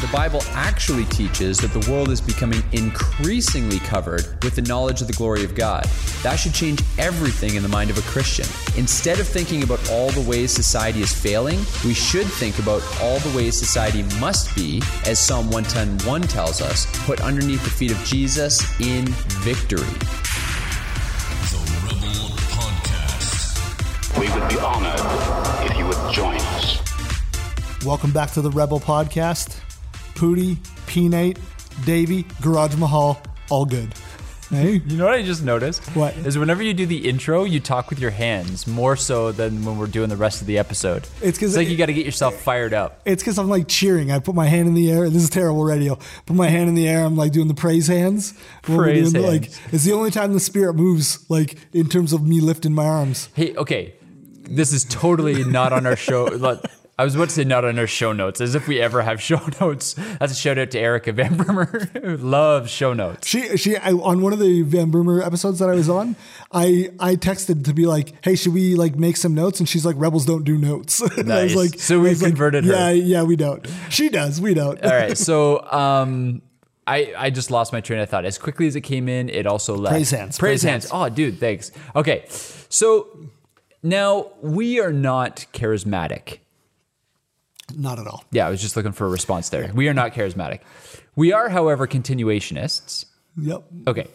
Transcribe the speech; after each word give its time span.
The 0.00 0.12
Bible 0.12 0.42
actually 0.52 1.04
teaches 1.06 1.58
that 1.58 1.72
the 1.72 1.90
world 1.90 2.10
is 2.10 2.20
becoming 2.20 2.62
increasingly 2.72 3.78
covered 3.78 4.42
with 4.44 4.54
the 4.54 4.62
knowledge 4.62 5.00
of 5.00 5.06
the 5.06 5.14
glory 5.14 5.42
of 5.42 5.54
God. 5.54 5.84
That 6.22 6.36
should 6.36 6.52
change 6.52 6.82
everything 6.98 7.54
in 7.54 7.62
the 7.62 7.68
mind 7.68 7.90
of 7.90 7.98
a 7.98 8.02
Christian. 8.02 8.46
Instead 8.78 9.20
of 9.20 9.26
thinking 9.26 9.62
about 9.62 9.80
all 9.90 10.10
the 10.10 10.20
ways 10.20 10.52
society 10.52 11.00
is 11.00 11.12
failing, 11.12 11.58
we 11.84 11.94
should 11.94 12.26
think 12.26 12.58
about 12.58 12.82
all 13.00 13.18
the 13.20 13.36
ways 13.36 13.58
society 13.58 14.02
must 14.20 14.54
be, 14.54 14.82
as 15.06 15.18
Psalm 15.18 15.50
110:1 15.50 16.28
tells 16.28 16.60
us, 16.60 16.86
put 17.06 17.20
underneath 17.22 17.64
the 17.64 17.70
feet 17.70 17.90
of 17.90 17.98
Jesus 18.04 18.62
in 18.80 19.06
victory. 19.42 19.80
The 21.50 21.58
Rebel 21.82 22.36
Podcast. 22.52 24.18
We 24.20 24.28
would 24.28 24.48
be 24.48 24.58
honored 24.58 25.25
Welcome 27.86 28.10
back 28.10 28.32
to 28.32 28.40
the 28.42 28.50
Rebel 28.50 28.80
Podcast. 28.80 29.60
Pooty, 30.16 30.58
P-Nate, 30.86 31.38
Davey, 31.84 32.24
Garage 32.42 32.74
Mahal, 32.76 33.20
all 33.48 33.64
good. 33.64 33.94
Hey, 34.50 34.80
You 34.86 34.96
know 34.96 35.04
what 35.04 35.14
I 35.14 35.22
just 35.22 35.42
noticed? 35.44 35.84
What? 35.96 36.16
Is 36.18 36.36
whenever 36.38 36.62
you 36.62 36.72
do 36.74 36.84
the 36.86 37.08
intro, 37.08 37.44
you 37.44 37.58
talk 37.60 37.90
with 37.90 37.98
your 38.00 38.10
hands 38.12 38.66
more 38.66 38.96
so 38.96 39.30
than 39.32 39.64
when 39.64 39.78
we're 39.78 39.86
doing 39.88 40.08
the 40.08 40.16
rest 40.16 40.40
of 40.40 40.46
the 40.46 40.58
episode. 40.58 41.06
It's 41.20 41.36
'cause 41.38 41.56
like 41.56 41.66
it- 41.66 41.70
you 41.70 41.76
got 41.76 41.86
to 41.86 41.92
get 41.92 42.04
yourself 42.06 42.34
fired 42.40 42.72
up. 42.74 43.00
it's 43.04 43.22
because 43.22 43.38
I'm 43.38 43.48
like 43.48 43.66
cheering. 43.68 44.10
I 44.12 44.18
put 44.20 44.34
my 44.36 44.46
hand 44.46 44.68
in 44.68 44.74
the 44.74 44.90
air. 44.90 45.08
This 45.10 45.22
is 45.24 45.30
terrible 45.30 45.64
radio. 45.64 45.96
Put 46.26 46.36
my 46.36 46.48
hand 46.48 46.68
in 46.68 46.74
the 46.76 46.88
air. 46.88 47.04
I'm 47.04 47.16
like 47.16 47.32
doing 47.32 47.48
the 47.48 47.54
praise 47.54 47.86
hands. 47.88 48.34
Praise 48.62 49.12
doing 49.12 49.24
the, 49.24 49.30
Like 49.30 49.44
hands. 49.46 49.58
it's 49.72 49.84
the 49.84 49.92
only 49.92 50.10
time 50.10 50.32
the 50.32 50.40
spirit 50.40 50.74
moves. 50.74 51.24
Like 51.28 51.56
in 51.72 51.88
terms 51.88 52.12
of 52.12 52.22
me 52.26 52.40
lifting 52.40 52.72
my 52.72 52.86
arms. 52.86 53.28
Hey, 53.34 53.54
okay, 53.56 53.94
this 54.48 54.72
is 54.72 54.84
totally 54.84 55.44
not 55.44 55.72
on 55.72 55.86
our 55.86 55.96
show. 55.96 56.28
I 56.98 57.04
was 57.04 57.14
about 57.14 57.28
to 57.28 57.34
say 57.34 57.44
not 57.44 57.62
on 57.66 57.78
our 57.78 57.86
show 57.86 58.12
notes, 58.14 58.40
as 58.40 58.54
if 58.54 58.66
we 58.66 58.80
ever 58.80 59.02
have 59.02 59.20
show 59.20 59.38
notes. 59.60 59.94
That's 60.18 60.32
a 60.32 60.34
shout 60.34 60.56
out 60.56 60.70
to 60.70 60.78
Erica 60.78 61.12
Van 61.12 61.36
Brummer, 61.36 62.02
who 62.02 62.16
loves 62.16 62.70
show 62.70 62.94
notes. 62.94 63.28
She 63.28 63.56
she 63.58 63.76
I, 63.76 63.92
on 63.92 64.22
one 64.22 64.32
of 64.32 64.38
the 64.38 64.62
Van 64.62 64.90
Brummer 64.90 65.22
episodes 65.24 65.58
that 65.58 65.68
I 65.68 65.74
was 65.74 65.90
on, 65.90 66.16
I 66.52 66.88
I 66.98 67.16
texted 67.16 67.64
to 67.66 67.74
be 67.74 67.84
like, 67.86 68.14
hey, 68.24 68.34
should 68.34 68.54
we 68.54 68.76
like 68.76 68.96
make 68.96 69.18
some 69.18 69.34
notes? 69.34 69.60
And 69.60 69.68
she's 69.68 69.84
like, 69.84 69.96
rebels 69.98 70.24
don't 70.24 70.44
do 70.44 70.56
notes. 70.56 71.00
And 71.18 71.30
I 71.32 71.44
was 71.44 71.54
Nice. 71.54 71.72
like, 71.72 71.80
So 71.80 72.00
we've 72.00 72.10
was 72.10 72.22
like, 72.22 72.30
converted 72.30 72.64
her. 72.64 72.72
Yeah, 72.72 72.90
yeah, 72.90 73.22
we 73.24 73.36
don't. 73.36 73.66
She 73.90 74.08
does. 74.08 74.40
We 74.40 74.54
don't. 74.54 74.82
All 74.82 74.90
right, 74.90 75.18
so 75.28 75.60
um, 75.70 76.40
I 76.86 77.12
I 77.18 77.28
just 77.28 77.50
lost 77.50 77.74
my 77.74 77.82
train 77.82 78.00
of 78.00 78.08
thought. 78.08 78.24
As 78.24 78.38
quickly 78.38 78.68
as 78.68 78.74
it 78.74 78.80
came 78.82 79.06
in, 79.10 79.28
it 79.28 79.46
also 79.46 79.76
left. 79.76 79.92
Praise 79.92 80.10
hands, 80.12 80.38
Praise, 80.38 80.62
praise 80.62 80.62
hands. 80.62 80.90
hands. 80.90 81.12
Oh, 81.12 81.14
dude, 81.14 81.38
thanks. 81.40 81.72
Okay, 81.94 82.24
so 82.70 83.08
now 83.82 84.30
we 84.40 84.80
are 84.80 84.92
not 84.94 85.44
charismatic. 85.52 86.38
Not 87.74 87.98
at 87.98 88.06
all. 88.06 88.24
Yeah, 88.30 88.46
I 88.46 88.50
was 88.50 88.60
just 88.60 88.76
looking 88.76 88.92
for 88.92 89.06
a 89.06 89.10
response 89.10 89.48
there. 89.48 89.70
We 89.74 89.88
are 89.88 89.94
not 89.94 90.12
charismatic. 90.12 90.60
We 91.16 91.32
are, 91.32 91.48
however, 91.48 91.86
continuationists. 91.86 93.06
Yep. 93.36 93.64
Okay. 93.88 94.06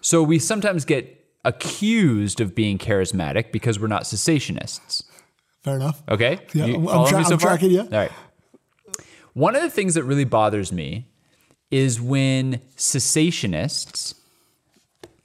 So 0.00 0.22
we 0.22 0.38
sometimes 0.38 0.84
get 0.84 1.16
accused 1.44 2.40
of 2.40 2.54
being 2.54 2.78
charismatic 2.78 3.50
because 3.52 3.80
we're 3.80 3.88
not 3.88 4.02
cessationists. 4.04 5.02
Fair 5.64 5.76
enough. 5.76 6.02
Okay? 6.08 6.38
Yeah, 6.54 6.66
You 6.66 6.88
I'm- 6.88 7.06
tra- 7.08 7.24
so 7.24 7.32
I'm 7.32 7.38
tracking 7.38 7.70
you. 7.70 7.80
All 7.82 7.88
right. 7.88 8.12
One 9.34 9.54
of 9.56 9.62
the 9.62 9.70
things 9.70 9.94
that 9.94 10.04
really 10.04 10.24
bothers 10.24 10.72
me 10.72 11.06
is 11.70 12.00
when 12.00 12.60
cessationists 12.76 14.14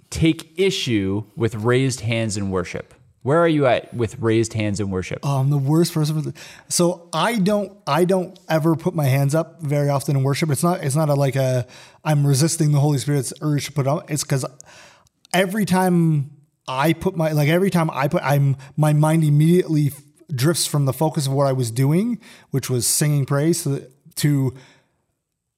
take 0.09 0.53
issue 0.59 1.23
with 1.35 1.55
raised 1.55 2.01
hands 2.01 2.37
in 2.37 2.49
worship. 2.49 2.93
Where 3.25 3.39
are 3.39 3.47
you 3.47 3.65
at 3.65 3.91
with 3.91 4.19
raised 4.19 4.53
hands 4.53 4.79
in 4.79 4.91
worship? 4.91 5.17
Oh, 5.23 5.39
I'm 5.39 5.49
the 5.49 5.57
worst 5.57 5.95
person. 5.95 6.31
So 6.69 7.09
I 7.11 7.39
don't 7.39 7.75
I 7.87 8.05
don't 8.05 8.39
ever 8.47 8.75
put 8.75 8.93
my 8.93 9.05
hands 9.05 9.33
up 9.33 9.63
very 9.63 9.89
often 9.89 10.15
in 10.15 10.21
worship. 10.21 10.51
It's 10.51 10.61
not 10.61 10.83
it's 10.83 10.95
not 10.95 11.09
a, 11.09 11.15
like 11.15 11.35
a 11.35 11.65
I'm 12.03 12.27
resisting 12.27 12.71
the 12.71 12.79
Holy 12.79 12.99
Spirit's 12.99 13.33
urge 13.41 13.65
to 13.65 13.71
put 13.71 13.87
up. 13.87 14.11
It's 14.11 14.21
because 14.21 14.45
every 15.33 15.65
time 15.65 16.29
I 16.67 16.93
put 16.93 17.15
my 17.15 17.31
like 17.31 17.49
every 17.49 17.71
time 17.71 17.89
I 17.89 18.09
put 18.09 18.21
I'm 18.21 18.57
my 18.77 18.93
mind 18.93 19.23
immediately 19.23 19.91
drifts 20.31 20.67
from 20.67 20.85
the 20.85 20.93
focus 20.93 21.25
of 21.25 21.33
what 21.33 21.47
I 21.47 21.51
was 21.51 21.71
doing, 21.71 22.19
which 22.51 22.69
was 22.69 22.85
singing 22.85 23.25
praise, 23.25 23.63
to, 23.63 23.69
the, 23.69 23.91
to 24.17 24.53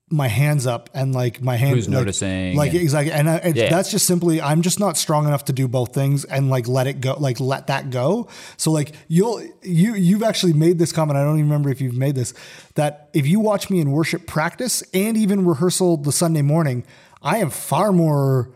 my 0.10 0.28
hands 0.30 0.66
up 0.66 0.90
and 0.94 1.14
like 1.14 1.42
my 1.42 1.58
hands 1.58 1.76
Who's 1.76 1.88
like, 1.90 1.98
noticing 2.00 2.56
like 2.56 2.72
and- 2.72 2.82
exactly 2.82 3.12
and 3.12 3.30
I, 3.30 3.52
Yeah. 3.54 3.70
that's 3.70 3.92
just 3.92 4.06
simply 4.08 4.42
i'm 4.42 4.62
just 4.62 4.80
not 4.80 4.96
strong 4.96 5.28
enough 5.28 5.44
to 5.46 5.54
do 5.54 5.68
both 5.68 5.94
things 5.94 6.24
and 6.24 6.50
like 6.50 6.66
let 6.70 6.88
it 6.88 7.02
go 7.02 7.16
like 7.20 7.42
let 7.42 7.68
that 7.68 7.90
go 7.90 8.30
so 8.56 8.72
like 8.72 8.96
you'll 9.10 9.42
you 9.64 9.96
you've 9.96 10.24
actually 10.24 10.54
made 10.54 10.80
this 10.80 10.94
comment 10.94 11.18
i 11.18 11.24
don't 11.24 11.40
even 11.40 11.50
remember 11.50 11.70
if 11.70 11.82
you've 11.82 11.98
made 11.98 12.16
this 12.16 12.34
that 12.76 13.10
if 13.14 13.28
you 13.28 13.42
watch 13.42 13.70
me 13.70 13.82
in 13.82 13.92
worship 13.92 14.26
practice 14.28 14.82
and 14.94 15.18
even 15.18 15.46
rehearsal 15.46 15.98
the 15.98 16.14
sunday 16.14 16.42
morning 16.42 16.86
i 17.22 17.40
am 17.40 17.50
far 17.50 17.92
more 17.92 18.50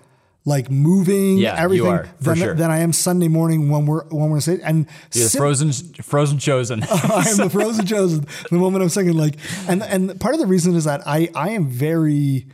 like 0.45 0.71
moving 0.71 1.37
Yeah, 1.37 1.53
you 1.57 1.63
everything 1.63 1.87
are, 1.87 2.09
than, 2.19 2.35
sure. 2.35 2.53
than 2.55 2.71
i 2.71 2.79
am 2.79 2.93
sunday 2.93 3.27
morning 3.27 3.69
when 3.69 3.85
we're 3.85 4.05
when 4.05 4.31
we're 4.31 4.39
sitting 4.39 4.65
and 4.65 4.87
You're 5.13 5.23
the 5.25 5.29
sim- 5.29 5.39
frozen, 5.39 5.71
frozen 6.01 6.37
chosen. 6.39 6.81
I 6.91 7.25
am 7.29 7.37
the 7.37 7.49
frozen 7.51 7.85
chosen. 7.85 8.25
The 8.49 8.57
moment 8.57 8.81
I'm 8.83 8.89
singing, 8.89 9.13
like, 9.17 9.35
and 9.67 9.83
and 9.83 10.19
part 10.19 10.33
of 10.33 10.39
the 10.41 10.47
reason 10.47 10.75
is 10.75 10.85
that 10.85 11.05
I 11.07 11.29
I 11.35 11.49
am 11.51 11.67
very 11.67 12.47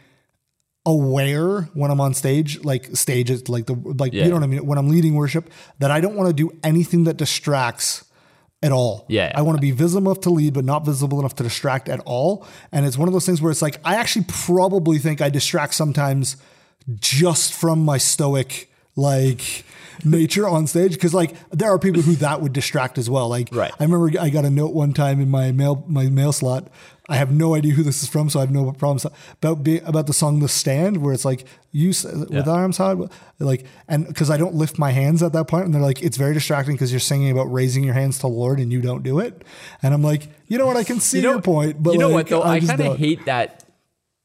aware 0.85 1.61
when 1.73 1.91
I'm 1.91 1.99
on 1.99 2.13
stage, 2.13 2.63
like 2.63 2.95
stages, 2.95 3.49
like 3.49 3.65
the 3.65 3.73
like 3.73 4.13
Yeah. 4.13 4.23
you 4.23 4.29
know 4.29 4.35
what 4.35 4.43
I 4.43 4.47
mean. 4.47 4.65
When 4.65 4.77
I'm 4.77 4.89
leading 4.89 5.15
worship, 5.15 5.49
that 5.79 5.91
I 5.91 5.99
don't 6.01 6.15
want 6.15 6.27
to 6.29 6.33
do 6.33 6.51
anything 6.63 7.05
that 7.05 7.17
distracts 7.17 8.03
at 8.63 8.71
all. 8.71 9.05
Yeah. 9.07 9.31
I 9.35 9.41
want 9.43 9.57
to 9.57 9.61
be 9.61 9.71
visible 9.71 10.11
enough 10.11 10.21
to 10.23 10.29
lead, 10.29 10.53
but 10.53 10.65
not 10.65 10.85
visible 10.85 11.19
enough 11.19 11.35
to 11.35 11.43
distract 11.43 11.89
at 11.89 11.99
all. 12.05 12.45
And 12.71 12.85
it's 12.85 12.97
one 12.97 13.07
of 13.07 13.13
those 13.13 13.25
things 13.25 13.41
where 13.41 13.51
it's 13.51 13.61
like 13.61 13.79
I 13.85 13.95
actually 13.95 14.25
probably 14.27 14.97
think 14.97 15.21
I 15.21 15.29
distract 15.29 15.73
sometimes 15.73 16.37
just 16.99 17.53
from 17.53 17.83
my 17.83 17.97
stoic 17.97 18.71
like 18.95 19.65
nature 20.05 20.47
on 20.47 20.67
stage 20.67 20.93
because 20.93 21.13
like 21.13 21.33
there 21.49 21.69
are 21.69 21.79
people 21.79 22.01
who 22.01 22.13
that 22.15 22.41
would 22.41 22.53
distract 22.53 22.97
as 22.97 23.09
well. 23.09 23.29
Like 23.29 23.49
Right. 23.51 23.71
i 23.79 23.83
remember 23.83 24.19
i 24.19 24.29
got 24.29 24.45
a 24.45 24.49
note 24.49 24.73
one 24.73 24.93
time 24.93 25.19
in 25.19 25.29
my 25.29 25.51
mail 25.51 25.83
my 25.87 26.07
mail 26.07 26.31
slot. 26.31 26.69
I 27.09 27.15
have 27.15 27.31
no 27.31 27.55
idea 27.55 27.71
who 27.71 27.83
this 27.83 28.03
is 28.03 28.09
from 28.09 28.29
so 28.29 28.39
i 28.39 28.43
have 28.43 28.51
no 28.51 28.71
problems 28.73 29.05
about 29.41 29.63
being 29.63 29.81
about 29.85 30.07
the 30.07 30.13
song 30.13 30.39
the 30.39 30.49
stand 30.49 30.97
where 30.97 31.13
it's 31.13 31.23
like 31.25 31.45
you 31.71 31.89
with 31.89 32.47
arms 32.47 32.77
high 32.77 32.95
like 33.39 33.65
and 33.87 34.05
because 34.07 34.29
i 34.29 34.35
don't 34.35 34.55
lift 34.55 34.77
my 34.77 34.91
hands 34.91 35.23
at 35.23 35.31
that 35.31 35.47
point 35.47 35.65
and 35.65 35.73
they're 35.73 35.81
like 35.81 36.01
it's 36.03 36.17
very 36.17 36.33
distracting 36.33 36.75
because 36.75 36.91
you're 36.91 36.99
singing 36.99 37.31
about 37.31 37.45
raising 37.45 37.83
your 37.83 37.93
hands 37.93 38.17
to 38.17 38.23
the 38.23 38.27
lord 38.27 38.59
and 38.59 38.73
you 38.73 38.81
don't 38.81 39.03
do 39.03 39.19
it. 39.19 39.43
And 39.81 39.93
i'm 39.93 40.03
like 40.03 40.27
you 40.47 40.57
know 40.57 40.65
what? 40.65 40.77
I 40.77 40.83
can 40.83 40.99
see 40.99 41.21
your 41.21 41.41
point 41.41 41.81
but 41.81 41.93
you 41.93 41.99
know 41.99 42.09
like, 42.09 42.13
what 42.15 42.27
though? 42.27 42.43
I, 42.43 42.59
just 42.59 42.75
kind 42.75 42.81
of 42.81 42.97
hate 42.97 43.25
that 43.25 43.63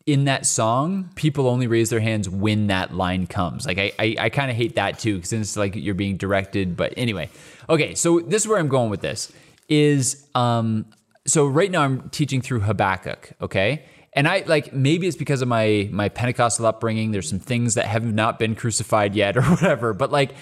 in 0.06 0.24
that 0.24 0.46
song, 0.46 1.10
people 1.14 1.48
only 1.48 1.66
raise 1.66 1.90
their 1.90 2.00
hands 2.00 2.28
when 2.28 2.66
that 2.68 2.94
line 2.94 3.26
comes. 3.26 3.66
Like 3.66 3.78
I, 3.78 3.92
I, 3.98 4.16
I 4.18 4.28
kind 4.30 4.50
of 4.50 4.56
hate 4.56 4.76
that 4.76 4.98
too, 4.98 5.16
because 5.16 5.32
it's 5.32 5.56
like 5.56 5.76
you're 5.76 5.94
being 5.94 6.16
directed. 6.16 6.76
But 6.76 6.94
anyway, 6.96 7.30
okay. 7.68 7.94
So 7.94 8.20
this 8.20 8.42
is 8.42 8.48
where 8.48 8.58
I'm 8.58 8.68
going 8.68 8.90
with 8.90 9.00
this. 9.00 9.32
Is 9.68 10.26
um, 10.34 10.86
so 11.26 11.46
right 11.46 11.70
now 11.70 11.82
I'm 11.82 12.08
teaching 12.10 12.40
through 12.40 12.60
Habakkuk. 12.60 13.32
Okay. 13.40 13.84
And 14.14 14.28
I 14.28 14.42
like 14.46 14.72
maybe 14.74 15.06
it's 15.06 15.16
because 15.16 15.40
of 15.40 15.48
my 15.48 15.88
my 15.90 16.08
Pentecostal 16.08 16.66
upbringing. 16.66 17.12
There's 17.12 17.28
some 17.28 17.38
things 17.38 17.74
that 17.74 17.86
have 17.86 18.04
not 18.04 18.38
been 18.38 18.54
crucified 18.54 19.14
yet, 19.14 19.36
or 19.38 19.42
whatever. 19.42 19.94
But 19.94 20.10
like, 20.12 20.34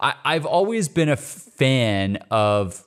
I, 0.00 0.14
I've 0.24 0.46
always 0.46 0.88
been 0.88 1.08
a 1.08 1.16
fan 1.16 2.18
of 2.30 2.82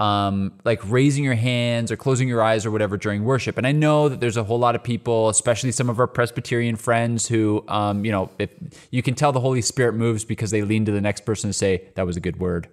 um, 0.00 0.52
like 0.64 0.80
raising 0.90 1.22
your 1.22 1.34
hands 1.34 1.92
or 1.92 1.96
closing 1.96 2.26
your 2.26 2.42
eyes 2.42 2.64
or 2.64 2.70
whatever 2.70 2.96
during 2.96 3.22
worship. 3.22 3.58
And 3.58 3.66
I 3.66 3.72
know 3.72 4.08
that 4.08 4.18
there's 4.18 4.38
a 4.38 4.42
whole 4.42 4.58
lot 4.58 4.74
of 4.74 4.82
people, 4.82 5.28
especially 5.28 5.72
some 5.72 5.90
of 5.90 6.00
our 6.00 6.06
Presbyterian 6.06 6.76
friends, 6.76 7.28
who, 7.28 7.62
um, 7.68 8.02
you 8.06 8.10
know, 8.10 8.30
if 8.38 8.48
you 8.90 9.02
can 9.02 9.14
tell 9.14 9.30
the 9.30 9.40
Holy 9.40 9.60
Spirit 9.60 9.92
moves 9.92 10.24
because 10.24 10.50
they 10.50 10.62
lean 10.62 10.86
to 10.86 10.92
the 10.92 11.02
next 11.02 11.26
person 11.26 11.48
and 11.48 11.54
say, 11.54 11.84
"That 11.96 12.06
was 12.06 12.16
a 12.16 12.20
good 12.20 12.40
word." 12.40 12.68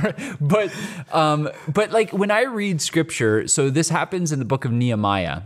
but, 0.00 0.18
but, 0.40 0.72
um, 1.12 1.50
but 1.68 1.90
like 1.90 2.12
when 2.12 2.30
I 2.30 2.44
read 2.44 2.80
Scripture, 2.80 3.46
so 3.46 3.68
this 3.68 3.90
happens 3.90 4.32
in 4.32 4.38
the 4.38 4.46
book 4.46 4.64
of 4.64 4.72
Nehemiah. 4.72 5.42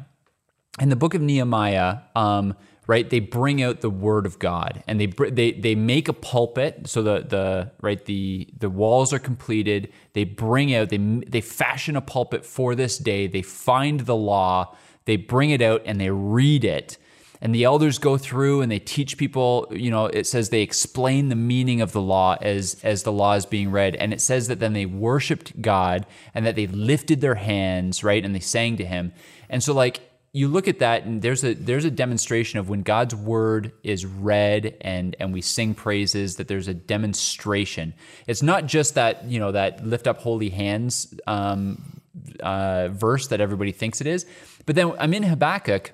In 0.79 0.89
the 0.91 0.97
book 0.97 1.15
of 1.15 1.21
Nehemiah, 1.21 1.99
um, 2.15 2.55
right? 2.87 3.09
They 3.11 3.21
bring 3.21 3.63
out 3.63 3.81
the 3.81 3.91
word 3.91 4.27
of 4.27 4.39
God 4.39 4.83
and 4.87 5.01
they 5.01 5.07
they 5.07 5.53
they 5.53 5.75
make 5.75 6.09
a 6.09 6.13
pulpit. 6.13 6.89
So 6.89 7.03
the 7.03 7.25
the 7.29 7.73
right 7.81 8.05
the 8.05 8.49
the 8.57 8.71
walls 8.71 9.13
are 9.13 9.19
completed. 9.19 9.93
They 10.13 10.25
bring 10.25 10.75
out 10.75 10.91
they 10.91 10.99
they 10.99 11.41
fashion 11.41 11.97
a 11.97 12.01
pulpit 12.01 12.45
for 12.45 12.75
this 12.75 12.99
day. 12.99 13.27
They 13.27 13.43
find 13.43 14.01
the 14.01 14.17
law. 14.17 14.77
They 15.05 15.17
bring 15.17 15.51
it 15.51 15.63
out 15.63 15.83
and 15.85 16.01
they 16.01 16.11
read 16.11 16.65
it. 16.65 16.99
And 17.41 17.55
the 17.55 17.65
elders 17.65 17.99
go 17.99 18.17
through 18.17 18.63
and 18.63 18.73
they 18.73 18.79
teach 18.79 19.19
people, 19.19 19.69
you 19.71 19.91
know, 19.91 20.07
it 20.07 20.27
says 20.27 20.49
they 20.49 20.63
explain 20.63 21.29
the 21.29 21.37
meaning 21.37 21.81
of 21.81 21.93
the 21.93 22.01
law 22.01 22.37
as 22.41 22.77
as 22.83 23.03
the 23.03 23.13
law 23.13 23.35
is 23.35 23.47
being 23.47 23.71
read. 23.71 23.97
And 23.97 24.13
it 24.13 24.21
says 24.21 24.49
that 24.49 24.61
then 24.61 24.73
they 24.73 24.87
worshiped 24.87 25.61
God 25.61 26.07
and 26.35 26.47
that 26.47 26.55
they 26.55 26.67
lifted 26.67 27.21
their 27.21 27.35
hands, 27.35 28.03
right? 28.03 28.25
And 28.25 28.35
they 28.35 28.41
sang 28.41 28.77
to 28.79 28.87
him. 28.87 29.13
And 29.49 29.63
so 29.63 29.75
like 29.75 30.01
you 30.37 30.49
look 30.49 30.69
at 30.69 30.81
that 30.81 31.05
and 31.05 31.23
there's 31.23 31.43
a 31.45 31.55
there's 31.55 31.87
a 31.87 31.91
demonstration 31.91 32.59
of 32.59 32.69
when 32.69 32.83
God's 32.83 33.15
word 33.15 33.73
is 33.83 34.05
read 34.05 34.77
and 34.83 35.17
and 35.19 35.33
we 35.33 35.41
sing 35.41 35.73
praises 35.73 36.37
that 36.37 36.47
there's 36.47 36.69
a 36.69 36.75
demonstration. 36.75 37.95
It's 38.27 38.43
not 38.43 38.67
just 38.67 38.97
that 38.97 39.25
you 39.25 39.41
know 39.41 39.53
that 39.53 39.87
lift 39.87 40.07
up 40.07 40.19
holy 40.19 40.51
hands 40.51 41.19
um, 41.27 42.03
uh, 42.41 42.89
verse 42.89 43.29
that 43.29 43.41
everybody 43.41 43.73
thinks 43.73 44.03
it 44.03 44.07
is, 44.07 44.27
but 44.67 44.77
then 44.77 44.93
I'm 44.99 45.15
in 45.15 45.23
Habakkuk 45.23 45.93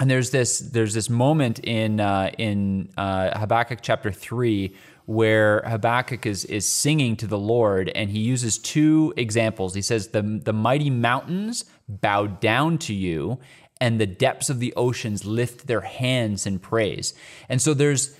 and 0.00 0.10
there's 0.10 0.30
this 0.30 0.58
there's 0.58 0.94
this 0.94 1.08
moment 1.08 1.60
in 1.60 2.00
uh, 2.00 2.32
in 2.38 2.90
uh, 2.96 3.38
Habakkuk 3.38 3.78
chapter 3.82 4.10
three 4.10 4.74
where 5.10 5.62
Habakkuk 5.66 6.24
is 6.24 6.44
is 6.44 6.68
singing 6.68 7.16
to 7.16 7.26
the 7.26 7.38
Lord, 7.38 7.88
and 7.96 8.10
he 8.10 8.20
uses 8.20 8.58
two 8.58 9.12
examples. 9.16 9.74
He 9.74 9.82
says, 9.82 10.08
"the 10.08 10.22
The 10.22 10.52
mighty 10.52 10.88
mountains 10.88 11.64
bow 11.88 12.26
down 12.26 12.78
to 12.78 12.94
you, 12.94 13.40
and 13.80 14.00
the 14.00 14.06
depths 14.06 14.50
of 14.50 14.60
the 14.60 14.72
oceans 14.76 15.24
lift 15.24 15.66
their 15.66 15.82
hands 15.82 16.46
in 16.46 16.58
praise." 16.58 17.14
And 17.48 17.60
so 17.60 17.74
there's 17.74 18.16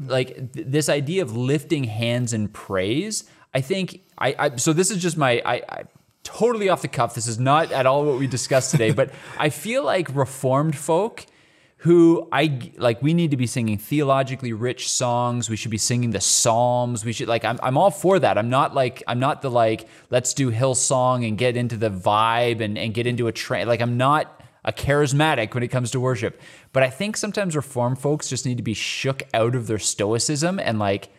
like 0.00 0.52
th- 0.52 0.66
this 0.68 0.88
idea 0.88 1.22
of 1.22 1.36
lifting 1.36 1.84
hands 1.84 2.32
in 2.32 2.48
praise. 2.48 3.24
I 3.54 3.60
think 3.60 4.02
I, 4.18 4.34
I 4.38 4.56
so 4.56 4.72
this 4.72 4.90
is 4.90 5.02
just 5.02 5.16
my 5.16 5.42
I, 5.44 5.54
I 5.54 5.84
totally 6.22 6.68
off 6.68 6.82
the 6.82 6.88
cuff. 6.88 7.14
This 7.14 7.26
is 7.26 7.38
not 7.38 7.72
at 7.72 7.86
all 7.86 8.04
what 8.04 8.18
we 8.18 8.26
discussed 8.26 8.70
today, 8.70 8.92
but 8.92 9.10
I 9.38 9.50
feel 9.50 9.84
like 9.84 10.14
reformed 10.14 10.76
folk 10.76 11.26
who 11.82 12.28
I 12.32 12.72
like 12.76 13.00
we 13.02 13.14
need 13.14 13.30
to 13.30 13.36
be 13.36 13.46
singing 13.46 13.78
theologically 13.78 14.52
rich 14.52 14.90
songs. 14.90 15.48
We 15.48 15.56
should 15.56 15.70
be 15.70 15.78
singing 15.78 16.10
the 16.10 16.20
Psalms. 16.20 17.04
We 17.04 17.12
should 17.12 17.28
like 17.28 17.44
I'm 17.44 17.58
I'm 17.62 17.78
all 17.78 17.90
for 17.90 18.18
that. 18.18 18.36
I'm 18.36 18.50
not 18.50 18.74
like 18.74 19.02
I'm 19.06 19.20
not 19.20 19.42
the 19.42 19.50
like 19.50 19.88
let's 20.10 20.34
do 20.34 20.50
Hillsong 20.50 21.26
and 21.26 21.38
get 21.38 21.56
into 21.56 21.76
the 21.76 21.90
vibe 21.90 22.60
and, 22.60 22.76
and 22.76 22.92
get 22.92 23.06
into 23.06 23.28
a 23.28 23.32
train. 23.32 23.68
Like 23.68 23.80
I'm 23.80 23.96
not 23.96 24.37
a 24.64 24.72
charismatic 24.72 25.54
when 25.54 25.62
it 25.62 25.68
comes 25.68 25.90
to 25.92 26.00
worship. 26.00 26.40
But 26.72 26.82
I 26.82 26.90
think 26.90 27.16
sometimes 27.16 27.56
reformed 27.56 27.98
folks 27.98 28.28
just 28.28 28.46
need 28.46 28.56
to 28.56 28.62
be 28.62 28.74
shook 28.74 29.22
out 29.34 29.54
of 29.54 29.66
their 29.66 29.78
stoicism 29.78 30.58
and 30.58 30.78
like 30.78 31.10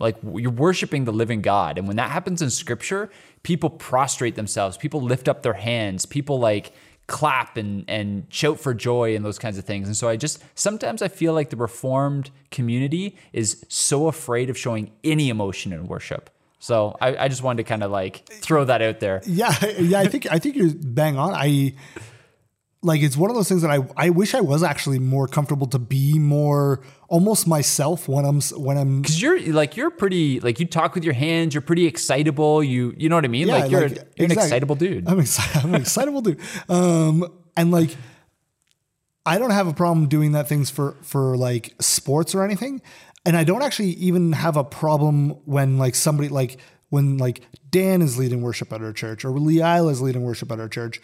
like 0.00 0.16
you're 0.22 0.50
worshiping 0.50 1.04
the 1.04 1.12
living 1.12 1.42
God. 1.42 1.76
And 1.76 1.86
when 1.88 1.96
that 1.96 2.10
happens 2.10 2.40
in 2.40 2.50
scripture, 2.50 3.10
people 3.42 3.68
prostrate 3.68 4.36
themselves, 4.36 4.76
people 4.76 5.00
lift 5.00 5.28
up 5.28 5.42
their 5.42 5.54
hands, 5.54 6.06
people 6.06 6.38
like 6.38 6.72
clap 7.08 7.56
and 7.56 7.84
and 7.88 8.26
shout 8.28 8.60
for 8.60 8.74
joy 8.74 9.16
and 9.16 9.24
those 9.24 9.38
kinds 9.38 9.58
of 9.58 9.64
things. 9.64 9.88
And 9.88 9.96
so 9.96 10.08
I 10.08 10.16
just 10.16 10.42
sometimes 10.54 11.02
I 11.02 11.08
feel 11.08 11.32
like 11.32 11.50
the 11.50 11.56
reformed 11.56 12.30
community 12.50 13.16
is 13.32 13.64
so 13.68 14.08
afraid 14.08 14.50
of 14.50 14.58
showing 14.58 14.92
any 15.02 15.28
emotion 15.30 15.72
in 15.72 15.86
worship. 15.86 16.30
So 16.60 16.96
I, 17.00 17.16
I 17.16 17.28
just 17.28 17.42
wanted 17.42 17.62
to 17.62 17.68
kind 17.68 17.82
of 17.82 17.90
like 17.90 18.28
throw 18.28 18.64
that 18.64 18.82
out 18.82 19.00
there. 19.00 19.22
Yeah, 19.24 19.54
yeah. 19.78 20.00
I 20.00 20.06
think 20.06 20.30
I 20.30 20.38
think 20.38 20.56
you're 20.56 20.72
bang 20.74 21.18
on. 21.18 21.34
I 21.34 21.74
like 22.82 23.02
it's 23.02 23.16
one 23.16 23.28
of 23.30 23.36
those 23.36 23.48
things 23.48 23.62
that 23.62 23.70
I 23.70 23.86
I 23.96 24.10
wish 24.10 24.34
I 24.34 24.40
was 24.40 24.62
actually 24.62 24.98
more 24.98 25.26
comfortable 25.26 25.66
to 25.68 25.78
be 25.78 26.18
more 26.18 26.80
almost 27.08 27.46
myself 27.46 28.08
when 28.08 28.24
I'm 28.24 28.40
when 28.56 28.76
I'm 28.76 29.02
Cause 29.02 29.20
you're 29.20 29.40
like 29.52 29.76
you're 29.76 29.90
pretty 29.90 30.40
like 30.40 30.60
you 30.60 30.66
talk 30.66 30.94
with 30.94 31.04
your 31.04 31.14
hands. 31.14 31.54
You're 31.54 31.62
pretty 31.62 31.86
excitable. 31.86 32.62
You 32.62 32.94
you 32.96 33.08
know 33.08 33.16
what 33.16 33.24
I 33.24 33.28
mean? 33.28 33.48
like 33.48 33.70
you're, 33.70 33.88
you're 33.88 34.26
an 34.26 34.32
excitable 34.32 34.76
dude. 34.76 35.08
I'm 35.08 35.18
excited. 35.18 35.56
I'm 35.64 35.74
an 35.74 35.80
excitable 35.80 36.20
dude. 36.20 36.40
Um, 36.68 37.26
and 37.56 37.72
like, 37.72 37.96
I 39.26 39.38
don't 39.38 39.50
have 39.50 39.66
a 39.66 39.74
problem 39.74 40.08
doing 40.08 40.32
that 40.32 40.48
things 40.48 40.70
for 40.70 40.96
for 41.02 41.36
like 41.36 41.74
sports 41.80 42.34
or 42.34 42.44
anything. 42.44 42.80
And 43.26 43.36
I 43.36 43.42
don't 43.42 43.62
actually 43.62 43.90
even 43.90 44.32
have 44.32 44.56
a 44.56 44.64
problem 44.64 45.30
when 45.44 45.78
like 45.78 45.96
somebody 45.96 46.28
like 46.28 46.58
when 46.90 47.18
like 47.18 47.42
Dan 47.68 48.02
is 48.02 48.18
leading 48.18 48.40
worship 48.40 48.72
at 48.72 48.80
our 48.80 48.92
church 48.92 49.24
or 49.24 49.30
Lee 49.32 49.60
Isla 49.60 49.88
is 49.88 50.00
leading 50.00 50.22
worship 50.22 50.50
at 50.52 50.60
our 50.60 50.68
church. 50.68 51.00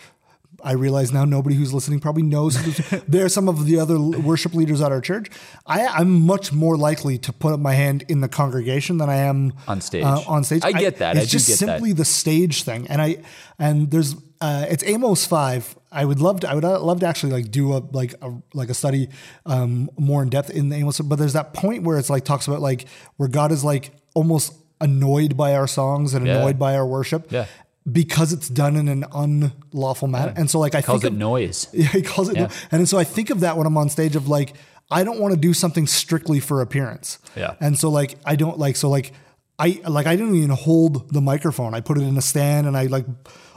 I 0.64 0.72
realize 0.72 1.12
now 1.12 1.24
nobody 1.24 1.54
who's 1.56 1.72
listening 1.74 2.00
probably 2.00 2.22
knows 2.22 2.56
who- 2.56 3.00
they're 3.08 3.28
some 3.28 3.48
of 3.48 3.66
the 3.66 3.78
other 3.78 4.00
worship 4.00 4.54
leaders 4.54 4.80
at 4.80 4.90
our 4.90 5.00
church. 5.00 5.28
I, 5.66 5.86
I'm 5.86 6.20
much 6.26 6.52
more 6.52 6.76
likely 6.76 7.18
to 7.18 7.32
put 7.32 7.52
up 7.52 7.60
my 7.60 7.74
hand 7.74 8.04
in 8.08 8.20
the 8.20 8.28
congregation 8.28 8.96
than 8.98 9.08
I 9.10 9.16
am 9.16 9.52
On 9.68 9.80
stage. 9.80 10.04
Uh, 10.04 10.22
on 10.26 10.42
stage, 10.42 10.62
I 10.64 10.72
get 10.72 10.96
that. 10.98 11.16
It's 11.16 11.26
I 11.26 11.28
just 11.28 11.46
get 11.46 11.52
that. 11.58 11.58
simply 11.76 11.92
the 11.92 12.04
stage 12.04 12.62
thing, 12.64 12.86
and 12.88 13.00
I 13.02 13.18
and 13.58 13.90
there's 13.90 14.16
uh, 14.40 14.66
it's 14.68 14.82
Amos 14.84 15.24
five. 15.26 15.76
I 15.92 16.04
would 16.04 16.20
love 16.20 16.40
to. 16.40 16.50
I 16.50 16.54
would 16.54 16.64
uh, 16.64 16.80
love 16.80 17.00
to 17.00 17.06
actually 17.06 17.32
like 17.32 17.50
do 17.50 17.74
a 17.74 17.78
like 17.92 18.14
a 18.22 18.32
like 18.52 18.68
a 18.70 18.74
study 18.74 19.08
um, 19.46 19.90
more 19.98 20.22
in 20.22 20.28
depth 20.28 20.50
in 20.50 20.70
the 20.70 20.76
Amos. 20.76 21.00
But 21.00 21.16
there's 21.16 21.34
that 21.34 21.54
point 21.54 21.82
where 21.84 21.98
it's 21.98 22.10
like 22.10 22.24
talks 22.24 22.48
about 22.48 22.60
like 22.60 22.86
where 23.16 23.28
God 23.28 23.52
is 23.52 23.62
like 23.64 23.92
almost 24.14 24.52
annoyed 24.80 25.36
by 25.36 25.54
our 25.54 25.66
songs 25.68 26.14
and 26.14 26.26
Yeah. 26.26 26.38
annoyed 26.38 26.58
by 26.58 26.74
our 26.76 26.84
worship. 26.86 27.30
Yeah. 27.30 27.46
Because 27.90 28.32
it's 28.32 28.48
done 28.48 28.76
in 28.76 28.88
an 28.88 29.04
unlawful 29.12 30.08
manner, 30.08 30.32
and 30.36 30.50
so 30.50 30.58
like 30.58 30.74
I 30.74 30.80
Calls 30.80 31.02
think 31.02 31.12
it 31.12 31.14
of- 31.14 31.18
noise. 31.18 31.68
yeah, 31.74 31.86
he 31.88 32.00
calls 32.00 32.30
it. 32.30 32.36
Yeah. 32.36 32.48
And 32.70 32.88
so 32.88 32.96
I 32.96 33.04
think 33.04 33.28
of 33.28 33.40
that 33.40 33.58
when 33.58 33.66
I'm 33.66 33.76
on 33.76 33.90
stage 33.90 34.16
of 34.16 34.26
like, 34.26 34.54
I 34.90 35.04
don't 35.04 35.20
want 35.20 35.34
to 35.34 35.38
do 35.40 35.52
something 35.52 35.86
strictly 35.86 36.40
for 36.40 36.62
appearance. 36.62 37.18
Yeah. 37.36 37.54
And 37.60 37.78
so 37.78 37.90
like, 37.90 38.16
I 38.24 38.36
don't 38.36 38.58
like, 38.58 38.76
so 38.76 38.88
like, 38.88 39.12
I 39.58 39.82
like, 39.86 40.06
I 40.06 40.16
didn't 40.16 40.34
even 40.34 40.50
hold 40.50 41.12
the 41.12 41.20
microphone. 41.20 41.74
I 41.74 41.80
put 41.82 41.98
it 41.98 42.02
in 42.04 42.16
a 42.16 42.22
stand 42.22 42.66
and 42.66 42.74
I 42.74 42.84
like, 42.86 43.04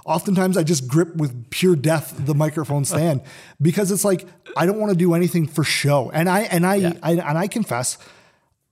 oftentimes 0.06 0.58
I 0.58 0.64
just 0.64 0.90
grip 0.90 1.16
with 1.16 1.50
pure 1.50 1.76
death 1.78 2.14
the 2.18 2.36
microphone 2.36 2.84
stand 2.94 3.22
because 3.62 3.92
it's 3.92 4.04
like, 4.04 4.28
I 4.58 4.66
don't 4.66 4.78
want 4.78 4.92
to 4.92 4.98
do 4.98 5.14
anything 5.14 5.48
for 5.48 5.64
show. 5.64 6.10
And 6.12 6.28
I, 6.30 6.42
and 6.42 6.66
I, 6.66 6.98
I 7.02 7.12
and 7.14 7.38
I 7.38 7.48
confess, 7.48 7.98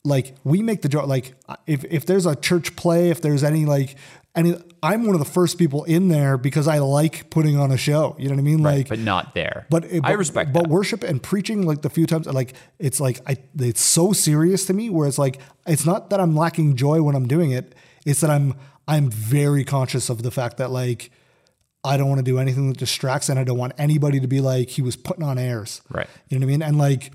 like 0.04 0.36
we 0.44 0.62
make 0.62 0.82
the 0.84 0.90
joke 0.90 1.08
like 1.08 1.34
if 1.66 1.84
if 1.86 2.06
there's 2.06 2.28
a 2.28 2.36
church 2.36 2.76
play 2.76 3.10
if 3.10 3.22
there's 3.24 3.44
any 3.44 3.66
like 3.66 3.96
any 4.36 4.56
i'm 4.84 5.06
one 5.06 5.16
of 5.16 5.20
the 5.20 5.26
first 5.32 5.58
people 5.58 5.84
in 5.86 6.08
there 6.10 6.38
because 6.38 6.68
i 6.68 6.78
like 6.80 7.30
putting 7.30 7.58
on 7.58 7.72
a 7.72 7.78
show 7.78 8.16
you 8.20 8.28
know 8.28 8.36
what 8.36 8.40
i 8.40 8.44
mean 8.44 8.62
like 8.62 8.90
but 8.90 9.00
not 9.00 9.34
there. 9.34 9.66
but, 9.70 9.86
I 9.94 10.00
but- 10.00 10.18
respect 10.18 10.54
but 10.54 10.64
that. 10.64 10.70
worship 10.70 11.04
and 11.04 11.22
preaching 11.24 11.66
like 11.66 11.82
the 11.82 11.90
few 11.90 12.06
times 12.06 12.28
like 12.28 12.54
it's 12.80 13.00
like 13.00 13.20
i 13.28 13.38
it's 13.60 13.82
so 13.82 14.14
serious 14.14 14.66
to 14.68 14.74
me 14.74 14.90
where 14.90 15.08
it's 15.08 15.18
like 15.18 15.40
it's 15.66 15.86
not 15.86 16.10
that 16.10 16.20
i'm 16.20 16.36
lacking 16.36 16.76
joy 16.76 17.02
when 17.02 17.16
i'm 17.16 17.28
doing 17.28 17.52
it 17.52 17.74
it's 18.06 18.22
that 18.22 18.30
i'm 18.30 18.54
i'm 18.88 19.10
very 19.10 19.64
conscious 19.64 20.10
of 20.10 20.22
the 20.24 20.32
fact 20.32 20.58
that 20.58 20.70
like 20.72 21.12
i 21.84 21.96
don't 21.98 22.10
want 22.10 22.20
to 22.20 22.24
do 22.24 22.38
anything 22.38 22.68
that 22.70 22.78
distracts 22.78 23.30
and 23.30 23.40
i 23.40 23.44
don't 23.44 23.58
want 23.58 23.74
anybody 23.78 24.20
to 24.20 24.28
be 24.28 24.42
like 24.42 24.70
he 24.70 24.82
was 24.82 24.96
putting 24.96 25.24
on 25.24 25.38
airs 25.38 25.82
Right. 25.90 26.08
you 26.30 26.38
know 26.38 26.46
what 26.46 26.50
i 26.52 26.58
mean 26.58 26.62
and 26.62 26.78
like 26.78 27.14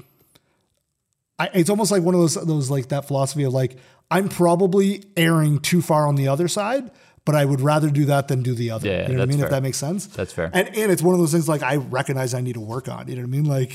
I, 1.38 1.48
it's 1.54 1.70
almost 1.70 1.90
like 1.90 2.02
one 2.02 2.14
of 2.14 2.20
those 2.20 2.34
those 2.34 2.70
like 2.70 2.88
that 2.88 3.06
philosophy 3.06 3.44
of 3.44 3.52
like 3.52 3.76
I'm 4.12 4.28
probably 4.28 5.04
erring 5.16 5.60
too 5.60 5.80
far 5.80 6.06
on 6.08 6.16
the 6.16 6.26
other 6.26 6.48
side, 6.48 6.90
but 7.24 7.34
I 7.34 7.44
would 7.44 7.60
rather 7.60 7.90
do 7.90 8.04
that 8.06 8.28
than 8.28 8.42
do 8.42 8.54
the 8.54 8.70
other. 8.70 8.88
Yeah, 8.88 9.02
you 9.02 9.14
know 9.14 9.20
what 9.20 9.22
I 9.22 9.26
mean? 9.26 9.38
fair. 9.38 9.46
If 9.46 9.50
that 9.52 9.62
makes 9.62 9.78
sense. 9.78 10.06
That's 10.06 10.32
fair. 10.32 10.50
And 10.52 10.68
and 10.68 10.90
it's 10.90 11.02
one 11.02 11.14
of 11.14 11.20
those 11.20 11.32
things 11.32 11.48
like 11.48 11.62
I 11.62 11.76
recognize 11.76 12.34
I 12.34 12.40
need 12.40 12.54
to 12.54 12.60
work 12.60 12.88
on. 12.88 13.08
You 13.08 13.16
know 13.16 13.22
what 13.22 13.28
I 13.28 13.30
mean? 13.30 13.44
Like 13.44 13.72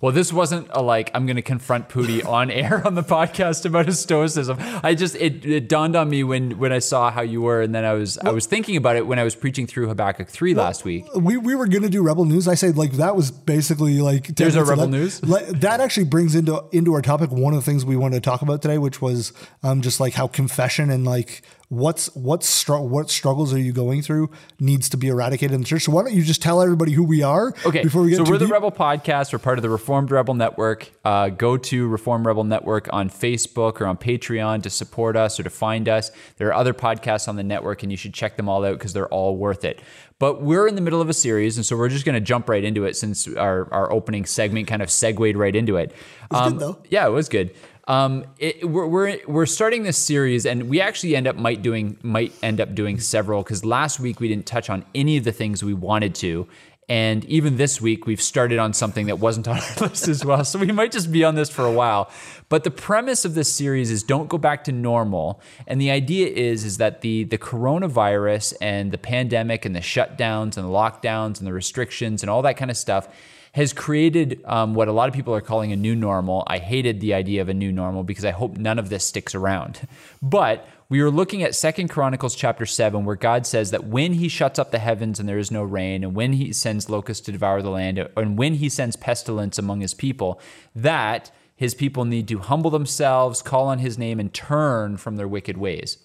Well, 0.00 0.12
this 0.12 0.32
wasn't 0.32 0.68
a 0.70 0.80
like 0.80 1.10
I'm 1.12 1.26
going 1.26 1.36
to 1.36 1.42
confront 1.42 1.88
Pooty 1.88 2.22
on 2.26 2.50
air 2.52 2.86
on 2.86 2.94
the 2.94 3.02
podcast 3.02 3.66
about 3.66 3.86
his 3.86 3.98
stoicism. 3.98 4.56
I 4.60 4.94
just 4.94 5.16
it, 5.16 5.44
it 5.44 5.68
dawned 5.68 5.96
on 5.96 6.08
me 6.08 6.22
when 6.22 6.56
when 6.58 6.72
I 6.72 6.78
saw 6.78 7.10
how 7.10 7.22
you 7.22 7.42
were, 7.42 7.60
and 7.62 7.74
then 7.74 7.84
I 7.84 7.94
was 7.94 8.16
I 8.18 8.30
was 8.30 8.46
thinking 8.46 8.76
about 8.76 8.94
it 8.94 9.06
when 9.08 9.18
I 9.18 9.24
was 9.24 9.34
preaching 9.34 9.66
through 9.66 9.88
Habakkuk 9.88 10.28
three 10.28 10.54
last 10.54 10.84
week. 10.84 11.04
we, 11.16 11.36
we 11.36 11.56
were 11.56 11.66
gonna 11.66 11.88
do 11.88 12.00
rebel 12.02 12.26
news. 12.26 12.46
I 12.46 12.54
said 12.54 12.76
like 12.76 12.92
that 12.92 13.16
was 13.16 13.32
basically 13.32 14.00
like 14.00 14.28
There's 14.28 14.54
of 14.54 14.68
Rebel 14.68 14.84
that. 14.84 14.90
News? 14.90 15.22
Like, 15.24 15.46
that 15.48 15.80
actually 15.80 16.06
brings 16.06 16.36
into 16.36 16.64
into 16.70 16.94
our 16.94 17.02
topic 17.02 17.32
one 17.32 17.52
of 17.52 17.58
the 17.58 17.68
things 17.68 17.84
we 17.84 17.96
wanted 17.96 18.22
to 18.22 18.30
talk 18.30 18.42
about 18.42 18.62
today, 18.62 18.78
which 18.78 19.02
was 19.02 19.32
um 19.64 19.82
just 19.82 19.98
like 19.98 20.14
how 20.14 20.28
confession 20.28 20.90
and 20.90 21.04
like 21.04 21.42
what's 21.68 22.14
what's 22.14 22.48
str- 22.48 22.76
what 22.76 23.10
struggles 23.10 23.52
are 23.52 23.58
you 23.58 23.72
going 23.72 24.00
through 24.00 24.30
needs 24.58 24.88
to 24.88 24.96
be 24.96 25.08
eradicated 25.08 25.54
in 25.54 25.60
the 25.60 25.66
church. 25.66 25.84
So 25.84 25.92
why 25.92 26.02
don't 26.02 26.14
you 26.14 26.22
just 26.22 26.42
tell 26.42 26.62
everybody 26.62 26.92
who 26.92 27.04
we 27.04 27.22
are? 27.22 27.54
Okay, 27.66 27.82
before 27.82 28.02
we 28.02 28.10
get 28.10 28.16
so 28.16 28.22
we're 28.24 28.38
the 28.38 28.46
deep? 28.46 28.52
Rebel 28.52 28.72
Podcast. 28.72 29.32
We're 29.32 29.38
part 29.38 29.58
of 29.58 29.62
the 29.62 29.70
Reformed 29.70 30.10
Rebel 30.10 30.34
Network. 30.34 30.90
Uh, 31.04 31.28
go 31.28 31.56
to 31.56 31.88
Reformed 31.88 32.26
Rebel 32.26 32.44
Network 32.44 32.88
on 32.92 33.10
Facebook 33.10 33.80
or 33.80 33.86
on 33.86 33.96
Patreon 33.96 34.62
to 34.62 34.70
support 34.70 35.16
us 35.16 35.38
or 35.38 35.42
to 35.42 35.50
find 35.50 35.88
us. 35.88 36.10
There 36.38 36.48
are 36.48 36.54
other 36.54 36.74
podcasts 36.74 37.28
on 37.28 37.36
the 37.36 37.44
network, 37.44 37.82
and 37.82 37.92
you 37.92 37.98
should 37.98 38.14
check 38.14 38.36
them 38.36 38.48
all 38.48 38.64
out 38.64 38.72
because 38.72 38.92
they're 38.92 39.08
all 39.08 39.36
worth 39.36 39.64
it. 39.64 39.80
But 40.18 40.42
we're 40.42 40.66
in 40.66 40.74
the 40.74 40.80
middle 40.80 41.00
of 41.00 41.08
a 41.08 41.14
series, 41.14 41.58
and 41.58 41.64
so 41.64 41.76
we're 41.76 41.88
just 41.88 42.04
going 42.04 42.14
to 42.14 42.20
jump 42.20 42.48
right 42.48 42.64
into 42.64 42.84
it 42.84 42.96
since 42.96 43.28
our, 43.36 43.72
our 43.72 43.92
opening 43.92 44.24
segment 44.24 44.66
kind 44.66 44.82
of 44.82 44.90
segued 44.90 45.36
right 45.36 45.54
into 45.54 45.76
it. 45.76 45.94
Um, 46.32 46.52
good, 46.54 46.60
though. 46.60 46.82
Yeah, 46.88 47.06
it 47.06 47.10
was 47.10 47.28
good. 47.28 47.54
Um, 47.88 48.26
it, 48.38 48.68
we're, 48.68 48.86
we're 48.86 49.18
we're 49.26 49.46
starting 49.46 49.82
this 49.82 49.96
series, 49.96 50.44
and 50.44 50.68
we 50.68 50.78
actually 50.78 51.16
end 51.16 51.26
up 51.26 51.36
might 51.36 51.62
doing 51.62 51.96
might 52.02 52.34
end 52.42 52.60
up 52.60 52.74
doing 52.74 53.00
several 53.00 53.42
because 53.42 53.64
last 53.64 53.98
week 53.98 54.20
we 54.20 54.28
didn't 54.28 54.44
touch 54.44 54.68
on 54.68 54.84
any 54.94 55.16
of 55.16 55.24
the 55.24 55.32
things 55.32 55.64
we 55.64 55.72
wanted 55.72 56.14
to, 56.16 56.46
And 56.90 57.22
even 57.26 57.58
this 57.58 57.82
week, 57.82 58.06
we've 58.06 58.20
started 58.20 58.58
on 58.58 58.72
something 58.72 59.06
that 59.06 59.18
wasn't 59.18 59.46
on 59.46 59.58
our 59.58 59.76
list 59.80 60.08
as 60.08 60.24
well. 60.24 60.42
So 60.44 60.58
we 60.58 60.72
might 60.72 60.90
just 60.90 61.12
be 61.12 61.22
on 61.22 61.34
this 61.34 61.50
for 61.50 61.66
a 61.66 61.72
while. 61.72 62.10
But 62.48 62.64
the 62.64 62.70
premise 62.70 63.26
of 63.26 63.34
this 63.34 63.52
series 63.52 63.90
is 63.90 64.02
don't 64.02 64.28
go 64.28 64.38
back 64.38 64.64
to 64.64 64.72
normal. 64.72 65.42
And 65.66 65.78
the 65.78 65.90
idea 65.90 66.28
is, 66.28 66.64
is 66.64 66.78
that 66.78 67.02
the, 67.02 67.24
the 67.24 67.36
coronavirus 67.36 68.54
and 68.62 68.90
the 68.90 68.96
pandemic 68.96 69.66
and 69.66 69.76
the 69.76 69.80
shutdowns 69.80 70.56
and 70.56 70.66
the 70.66 70.70
lockdowns 70.70 71.38
and 71.38 71.46
the 71.46 71.52
restrictions 71.52 72.22
and 72.22 72.30
all 72.30 72.40
that 72.42 72.56
kind 72.56 72.70
of 72.70 72.76
stuff 72.78 73.08
has 73.52 73.72
created 73.72 74.40
um, 74.44 74.74
what 74.74 74.88
a 74.88 74.92
lot 74.92 75.08
of 75.08 75.14
people 75.14 75.34
are 75.34 75.40
calling 75.40 75.72
a 75.72 75.76
new 75.76 75.96
normal. 75.96 76.44
I 76.46 76.58
hated 76.58 77.00
the 77.00 77.14
idea 77.14 77.42
of 77.42 77.48
a 77.48 77.54
new 77.54 77.72
normal 77.72 78.04
because 78.04 78.24
I 78.24 78.30
hope 78.30 78.56
none 78.56 78.78
of 78.78 78.88
this 78.88 79.04
sticks 79.04 79.34
around. 79.34 79.80
But 80.22 80.66
we 80.90 81.02
were 81.02 81.10
looking 81.10 81.42
at 81.42 81.54
Second 81.54 81.88
Chronicles 81.88 82.34
chapter 82.34 82.64
7, 82.64 83.04
where 83.04 83.16
God 83.16 83.46
says 83.46 83.70
that 83.72 83.84
when 83.84 84.14
he 84.14 84.28
shuts 84.28 84.58
up 84.58 84.70
the 84.70 84.78
heavens 84.78 85.20
and 85.20 85.28
there 85.28 85.38
is 85.38 85.50
no 85.50 85.62
rain, 85.62 86.02
and 86.02 86.14
when 86.14 86.34
he 86.34 86.52
sends 86.52 86.88
locusts 86.88 87.24
to 87.26 87.32
devour 87.32 87.60
the 87.60 87.70
land, 87.70 87.98
and 88.16 88.38
when 88.38 88.54
he 88.54 88.68
sends 88.68 88.96
pestilence 88.96 89.58
among 89.58 89.80
his 89.80 89.92
people, 89.92 90.40
that 90.74 91.30
his 91.54 91.74
people 91.74 92.04
need 92.04 92.26
to 92.28 92.38
humble 92.38 92.70
themselves, 92.70 93.42
call 93.42 93.66
on 93.66 93.80
his 93.80 93.98
name, 93.98 94.18
and 94.18 94.32
turn 94.32 94.96
from 94.96 95.16
their 95.16 95.28
wicked 95.28 95.58
ways. 95.58 95.98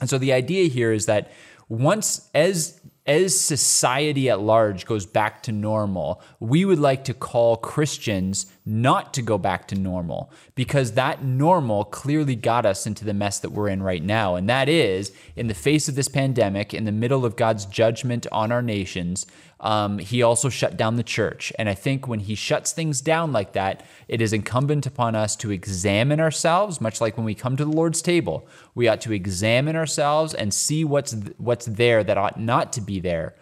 And 0.00 0.10
so 0.10 0.18
the 0.18 0.32
idea 0.32 0.68
here 0.68 0.92
is 0.92 1.06
that 1.06 1.30
once, 1.68 2.28
as 2.34 2.80
as 3.08 3.40
society 3.40 4.28
at 4.28 4.38
large 4.38 4.84
goes 4.84 5.06
back 5.06 5.42
to 5.44 5.52
normal, 5.52 6.22
we 6.38 6.66
would 6.66 6.78
like 6.78 7.04
to 7.04 7.14
call 7.14 7.56
Christians 7.56 8.46
not 8.68 9.14
to 9.14 9.22
go 9.22 9.38
back 9.38 9.66
to 9.68 9.74
normal 9.74 10.30
because 10.54 10.92
that 10.92 11.24
normal 11.24 11.84
clearly 11.84 12.36
got 12.36 12.66
us 12.66 12.86
into 12.86 13.04
the 13.04 13.14
mess 13.14 13.38
that 13.40 13.50
we're 13.50 13.68
in 13.68 13.82
right 13.82 14.02
now. 14.02 14.34
And 14.34 14.48
that 14.48 14.68
is, 14.68 15.10
in 15.34 15.46
the 15.46 15.54
face 15.54 15.88
of 15.88 15.94
this 15.94 16.08
pandemic, 16.08 16.74
in 16.74 16.84
the 16.84 16.92
middle 16.92 17.24
of 17.24 17.34
God's 17.34 17.64
judgment 17.64 18.26
on 18.30 18.52
our 18.52 18.60
nations, 18.60 19.26
um, 19.60 19.98
he 19.98 20.22
also 20.22 20.48
shut 20.48 20.76
down 20.76 20.96
the 20.96 21.02
church. 21.02 21.52
And 21.58 21.68
I 21.68 21.74
think 21.74 22.06
when 22.06 22.20
he 22.20 22.34
shuts 22.34 22.72
things 22.72 23.00
down 23.00 23.32
like 23.32 23.54
that, 23.54 23.84
it 24.06 24.20
is 24.20 24.32
incumbent 24.32 24.86
upon 24.86 25.14
us 25.14 25.34
to 25.36 25.50
examine 25.50 26.20
ourselves, 26.20 26.80
much 26.80 27.00
like 27.00 27.16
when 27.16 27.26
we 27.26 27.34
come 27.34 27.56
to 27.56 27.64
the 27.64 27.72
Lord's 27.72 28.02
table. 28.02 28.46
We 28.74 28.86
ought 28.86 29.00
to 29.00 29.12
examine 29.12 29.76
ourselves 29.76 30.34
and 30.34 30.52
see 30.52 30.84
what's 30.84 31.16
what's 31.38 31.66
there 31.66 32.04
that 32.04 32.18
ought 32.18 32.38
not 32.38 32.72
to 32.74 32.80
be 32.80 33.00
there. 33.00 33.34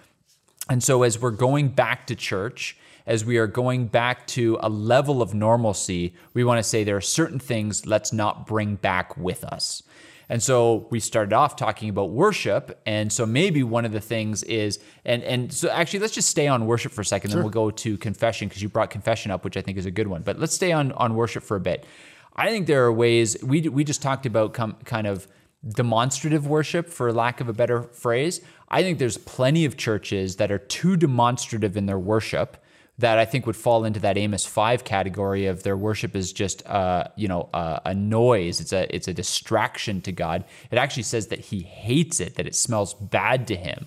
And 0.71 0.83
so 0.83 1.03
as 1.03 1.21
we're 1.21 1.31
going 1.33 1.69
back 1.69 2.07
to 2.07 2.17
church, 2.17 2.77
as 3.07 3.25
we 3.25 3.39
are 3.39 3.47
going 3.47 3.87
back 3.87 4.27
to 4.27 4.59
a 4.61 4.69
level 4.69 5.23
of 5.23 5.33
normalcy, 5.33 6.15
we 6.35 6.45
want 6.45 6.59
to 6.59 6.63
say 6.63 6.85
there 6.85 6.97
are 6.97 7.01
certain 7.01 7.39
things 7.39 7.87
let's 7.87 8.13
not 8.13 8.47
bring 8.47 8.77
back 8.77 9.17
with 9.17 9.45
us. 9.45 9.83
And 10.29 10.43
so 10.43 10.89
we 10.91 10.99
started 10.99 11.33
off 11.33 11.55
talking 11.55 11.89
about 11.89 12.11
worship. 12.11 12.81
And 12.85 13.13
so 13.13 13.25
maybe 13.27 13.63
one 13.63 13.85
of 13.85 13.93
the 13.93 14.01
things 14.01 14.43
is, 14.43 14.81
and, 15.05 15.23
and 15.23 15.53
so 15.53 15.69
actually, 15.71 16.01
let's 16.01 16.15
just 16.15 16.29
stay 16.29 16.49
on 16.49 16.67
worship 16.67 16.91
for 16.91 17.03
a 17.03 17.05
second, 17.05 17.31
sure. 17.31 17.37
then 17.37 17.45
we'll 17.45 17.53
go 17.53 17.71
to 17.71 17.97
confession 17.97 18.49
because 18.49 18.61
you 18.61 18.69
brought 18.69 18.91
confession 18.91 19.31
up, 19.31 19.45
which 19.45 19.57
I 19.57 19.63
think 19.63 19.79
is 19.79 19.87
a 19.87 19.91
good 19.91 20.09
one. 20.09 20.23
But 20.23 20.41
let's 20.41 20.55
stay 20.55 20.73
on, 20.73 20.91
on 20.93 21.15
worship 21.15 21.45
for 21.45 21.57
a 21.57 21.61
bit. 21.61 21.87
I 22.35 22.49
think 22.49 22.67
there 22.67 22.85
are 22.85 22.93
ways, 22.93 23.37
we, 23.43 23.63
we 23.69 23.85
just 23.85 24.03
talked 24.03 24.27
about 24.27 24.53
com, 24.53 24.77
kind 24.85 25.07
of 25.07 25.29
demonstrative 25.69 26.47
worship, 26.47 26.89
for 26.89 27.13
lack 27.13 27.41
of 27.41 27.49
a 27.49 27.53
better 27.53 27.85
phrase. 27.85 28.41
I 28.69 28.83
think 28.83 28.99
there's 28.99 29.17
plenty 29.17 29.65
of 29.65 29.77
churches 29.77 30.37
that 30.37 30.51
are 30.51 30.59
too 30.59 30.97
demonstrative 30.97 31.77
in 31.77 31.87
their 31.87 31.99
worship 31.99 32.57
that 32.99 33.19
I 33.19 33.27
think 33.27 33.47
would 33.47 33.57
fall 33.57 33.85
into 33.85 34.01
that 34.01 34.17
Amos 34.17 34.47
five 34.47 34.85
category 34.85 35.47
of 35.47 35.63
their 35.63 35.77
worship 35.77 36.17
is 36.17 36.33
just 36.33 36.67
uh, 36.67 37.05
you 37.17 37.29
know 37.29 37.49
uh, 37.53 37.81
a 37.85 37.95
noise. 37.95 38.61
It's 38.61 38.73
a 38.73 38.95
it's 38.95 39.09
a 39.09 39.15
distraction 39.15 40.01
to 40.03 40.13
God. 40.13 40.45
It 40.71 40.79
actually 40.79 41.03
says 41.03 41.27
that 41.29 41.41
He 41.41 41.61
hates 41.61 42.21
it, 42.21 42.37
that 42.37 42.47
it 42.47 42.55
smells 42.55 42.95
bad 42.95 43.47
to 43.49 43.57
Him, 43.57 43.87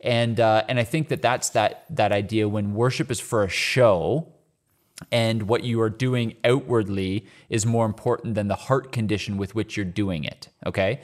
and 0.00 0.40
uh, 0.40 0.64
and 0.68 0.78
I 0.78 0.84
think 0.84 1.08
that 1.08 1.22
that's 1.22 1.50
that 1.50 1.84
that 1.90 2.12
idea 2.12 2.48
when 2.48 2.74
worship 2.74 3.10
is 3.10 3.20
for 3.20 3.44
a 3.44 3.48
show. 3.48 4.32
And 5.12 5.42
what 5.42 5.62
you 5.62 5.82
are 5.82 5.90
doing 5.90 6.36
outwardly 6.42 7.26
is 7.50 7.66
more 7.66 7.84
important 7.84 8.34
than 8.34 8.48
the 8.48 8.54
heart 8.54 8.92
condition 8.92 9.36
with 9.36 9.54
which 9.54 9.76
you're 9.76 9.84
doing 9.84 10.24
it. 10.24 10.48
Okay, 10.64 11.02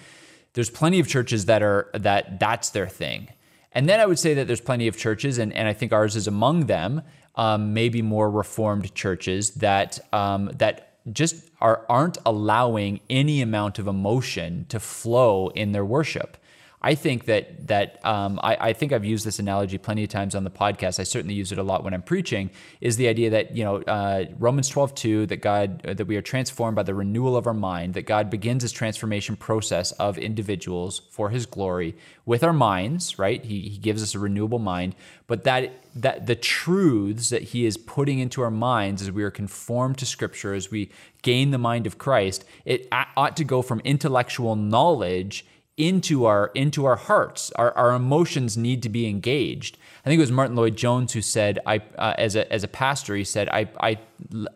there's 0.54 0.71
plenty 0.71 0.99
of 0.99 1.06
churches 1.06 1.44
that 1.44 1.62
are 1.62 1.90
that 1.92 2.40
that's 2.40 2.71
their 2.71 2.88
thing, 2.88 3.28
and 3.73 3.88
then 3.88 4.00
I 4.00 4.06
would 4.06 4.18
say 4.18 4.35
that 4.35 4.47
there's 4.47 4.61
plenty 4.61 4.88
of 4.88 4.97
churches, 4.97 5.38
and, 5.38 5.52
and 5.52 5.66
I 5.66 5.73
think 5.73 5.92
ours 5.92 6.16
is 6.16 6.26
among 6.26 6.66
them, 6.66 7.02
um, 7.35 7.73
maybe 7.73 8.03
more 8.03 8.31
reformed 8.31 8.95
churches 8.95 9.53
that 9.53 9.99
um, 10.12 10.51
that 10.57 10.89
just 11.12 11.51
are 11.61 11.85
aren't 11.89 12.19
allowing 12.25 13.01
any 13.11 13.41
amount 13.41 13.79
of 13.79 13.87
emotion 13.87 14.67
to 14.69 14.79
flow 14.79 15.49
in 15.49 15.73
their 15.73 15.85
worship. 15.85 16.37
I 16.85 16.97
think 16.97 17.27
that 17.27 17.69
that 17.69 18.05
um, 18.05 18.41
I, 18.43 18.57
I, 18.61 18.73
think 18.73 18.93
I've 18.93 19.05
used 19.05 19.25
this 19.25 19.39
analogy 19.39 19.79
plenty 19.79 20.03
of 20.03 20.11
times 20.11 20.35
on 20.35 20.43
the 20.43 20.51
podcast. 20.51 20.99
I 20.99 21.05
certainly 21.05 21.35
use 21.35 21.53
it 21.53 21.59
a 21.59 21.62
lot 21.62 21.85
when 21.85 21.95
I'm 21.95 22.03
preaching. 22.03 22.51
Is 22.81 22.97
the 22.97 23.07
idea 23.07 23.31
that 23.31 23.57
you 23.57 23.62
know 23.62 23.77
uh, 23.83 24.25
Romans 24.39 24.69
12, 24.69 24.95
2, 24.95 25.27
that 25.27 25.37
God 25.37 25.83
that 25.83 26.07
we 26.07 26.17
are 26.17 26.23
transformed 26.23 26.75
by 26.75 26.83
the 26.83 26.95
renewal 26.95 27.37
of 27.37 27.47
our 27.47 27.55
mind, 27.55 27.95
that 27.95 28.03
God 28.03 28.31
begins 28.31 28.62
His 28.62 28.73
transformation 28.73 29.37
process 29.37 29.93
of 29.93 30.19
individuals 30.19 31.03
for 31.11 31.31
His 31.31 31.47
glory 31.47 31.95
with 32.27 32.43
our 32.43 32.53
minds. 32.53 33.17
Right? 33.17 33.45
He, 33.45 33.61
he 33.61 33.79
gives 33.79 34.03
us 34.03 34.17
a 34.17 34.19
renewable 34.19 34.59
mind, 34.59 34.97
but 35.29 35.45
that 35.45 35.73
that 35.95 36.27
the 36.27 36.35
truths 36.35 37.31
that 37.31 37.43
He 37.43 37.65
is 37.65 37.77
putting 37.77 38.19
into 38.19 38.43
our 38.43 38.51
minds 38.51 39.03
as 39.03 39.12
we 39.12 39.23
are 39.23 39.31
conformed 39.31 39.99
to 39.99 40.07
Scripture, 40.07 40.53
as 40.53 40.73
we 40.73 40.91
gain 41.23 41.53
the 41.53 41.59
mind 41.59 41.87
of 41.87 41.97
Christ, 41.97 42.45
it 42.65 42.89
ought 42.91 43.37
to 43.37 43.45
go 43.45 43.62
from 43.62 43.79
intellectual 43.85 44.57
knowledge 44.57 45.47
into 45.76 46.26
our 46.26 46.50
into 46.55 46.85
our 46.85 46.97
hearts. 46.97 47.50
Our, 47.52 47.73
our 47.73 47.95
emotions 47.95 48.57
need 48.57 48.83
to 48.83 48.88
be 48.88 49.07
engaged. 49.07 49.79
I 50.05 50.09
think 50.09 50.19
it 50.19 50.23
was 50.23 50.33
Martyn 50.33 50.57
Lloyd-Jones 50.57 51.12
who 51.12 51.23
said, 51.23 51.59
"I 51.67 51.79
uh, 51.99 52.14
as 52.19 52.37
a 52.37 52.50
as 52.52 52.64
a 52.64 52.69
pastor, 52.69 53.17
he 53.17 53.25
said, 53.25 53.49
I 53.49 53.69
I 53.81 53.99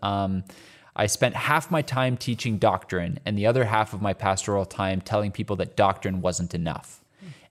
um, 0.02 0.44
I 0.94 1.06
spent 1.06 1.34
half 1.34 1.70
my 1.70 1.82
time 1.82 2.16
teaching 2.16 2.58
doctrine 2.58 3.18
and 3.24 3.36
the 3.36 3.46
other 3.46 3.64
half 3.64 3.92
of 3.92 4.02
my 4.02 4.12
pastoral 4.12 4.64
time 4.64 5.00
telling 5.00 5.32
people 5.32 5.56
that 5.56 5.76
doctrine 5.76 6.20
wasn't 6.20 6.54
enough." 6.54 7.02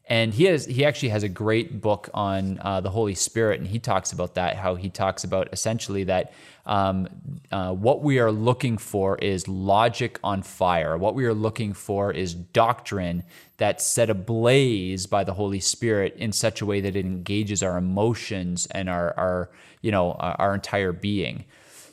And 0.07 0.35
he 0.35 0.43
has 0.43 0.65
he 0.65 0.85
actually 0.85 1.09
has 1.09 1.23
a 1.23 1.29
great 1.29 1.81
book 1.81 2.09
on 2.13 2.59
uh, 2.61 2.79
the 2.79 2.91
Holy 2.91 3.15
Spirit, 3.15 3.59
and 3.59 3.67
he 3.67 3.79
talks 3.79 4.11
about 4.11 4.35
that. 4.35 4.55
How 4.55 4.75
he 4.75 4.89
talks 4.89 5.23
about 5.23 5.49
essentially 5.51 6.03
that 6.03 6.31
um, 6.67 7.07
uh, 7.51 7.73
what 7.73 8.03
we 8.03 8.19
are 8.19 8.31
looking 8.31 8.77
for 8.77 9.17
is 9.17 9.47
logic 9.47 10.19
on 10.23 10.43
fire. 10.43 10.95
What 10.95 11.15
we 11.15 11.25
are 11.25 11.33
looking 11.33 11.73
for 11.73 12.11
is 12.11 12.35
doctrine 12.35 13.23
that's 13.57 13.85
set 13.85 14.11
ablaze 14.11 15.07
by 15.07 15.23
the 15.23 15.33
Holy 15.33 15.59
Spirit 15.59 16.15
in 16.17 16.31
such 16.31 16.61
a 16.61 16.67
way 16.67 16.81
that 16.81 16.95
it 16.95 17.05
engages 17.05 17.63
our 17.63 17.77
emotions 17.77 18.67
and 18.71 18.89
our 18.89 19.11
our 19.17 19.49
you 19.81 19.89
know 19.89 20.11
our, 20.13 20.53
entire 20.53 20.91
being. 20.91 21.45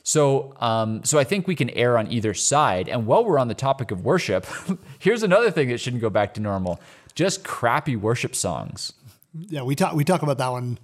So, 0.04 0.54
um, 0.61 1.04
so 1.04 1.19
I 1.19 1.25
think 1.25 1.47
we 1.47 1.54
can 1.54 1.71
err 1.71 1.97
on 1.97 2.11
either 2.11 2.35
side. 2.35 2.88
And 2.88 3.07
while 3.07 3.25
we're 3.25 3.38
on 3.38 3.47
the 3.47 3.54
topic 3.54 3.92
of 3.92 4.04
worship, 4.04 4.47
here's 4.99 5.23
another 5.23 5.50
thing 5.50 5.69
that 5.69 5.78
shouldn't 5.78 6.02
go 6.02 6.11
back 6.11 6.35
to 6.35 6.40
normal 6.40 6.81
just 7.14 7.45
crappy 7.45 7.97
worship 7.97 8.35
songs. 8.35 8.92
Yeah, 9.35 9.62
we 9.62 9.75
talk 9.75 9.95
we 9.95 10.04
talk 10.04 10.23
about 10.23 10.38
that 10.38 10.49
one 10.49 10.78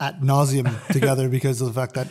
at 0.00 0.20
nauseum 0.20 0.86
together 0.92 1.28
because 1.28 1.60
of 1.60 1.68
the 1.68 1.74
fact 1.74 1.94
that 1.94 2.08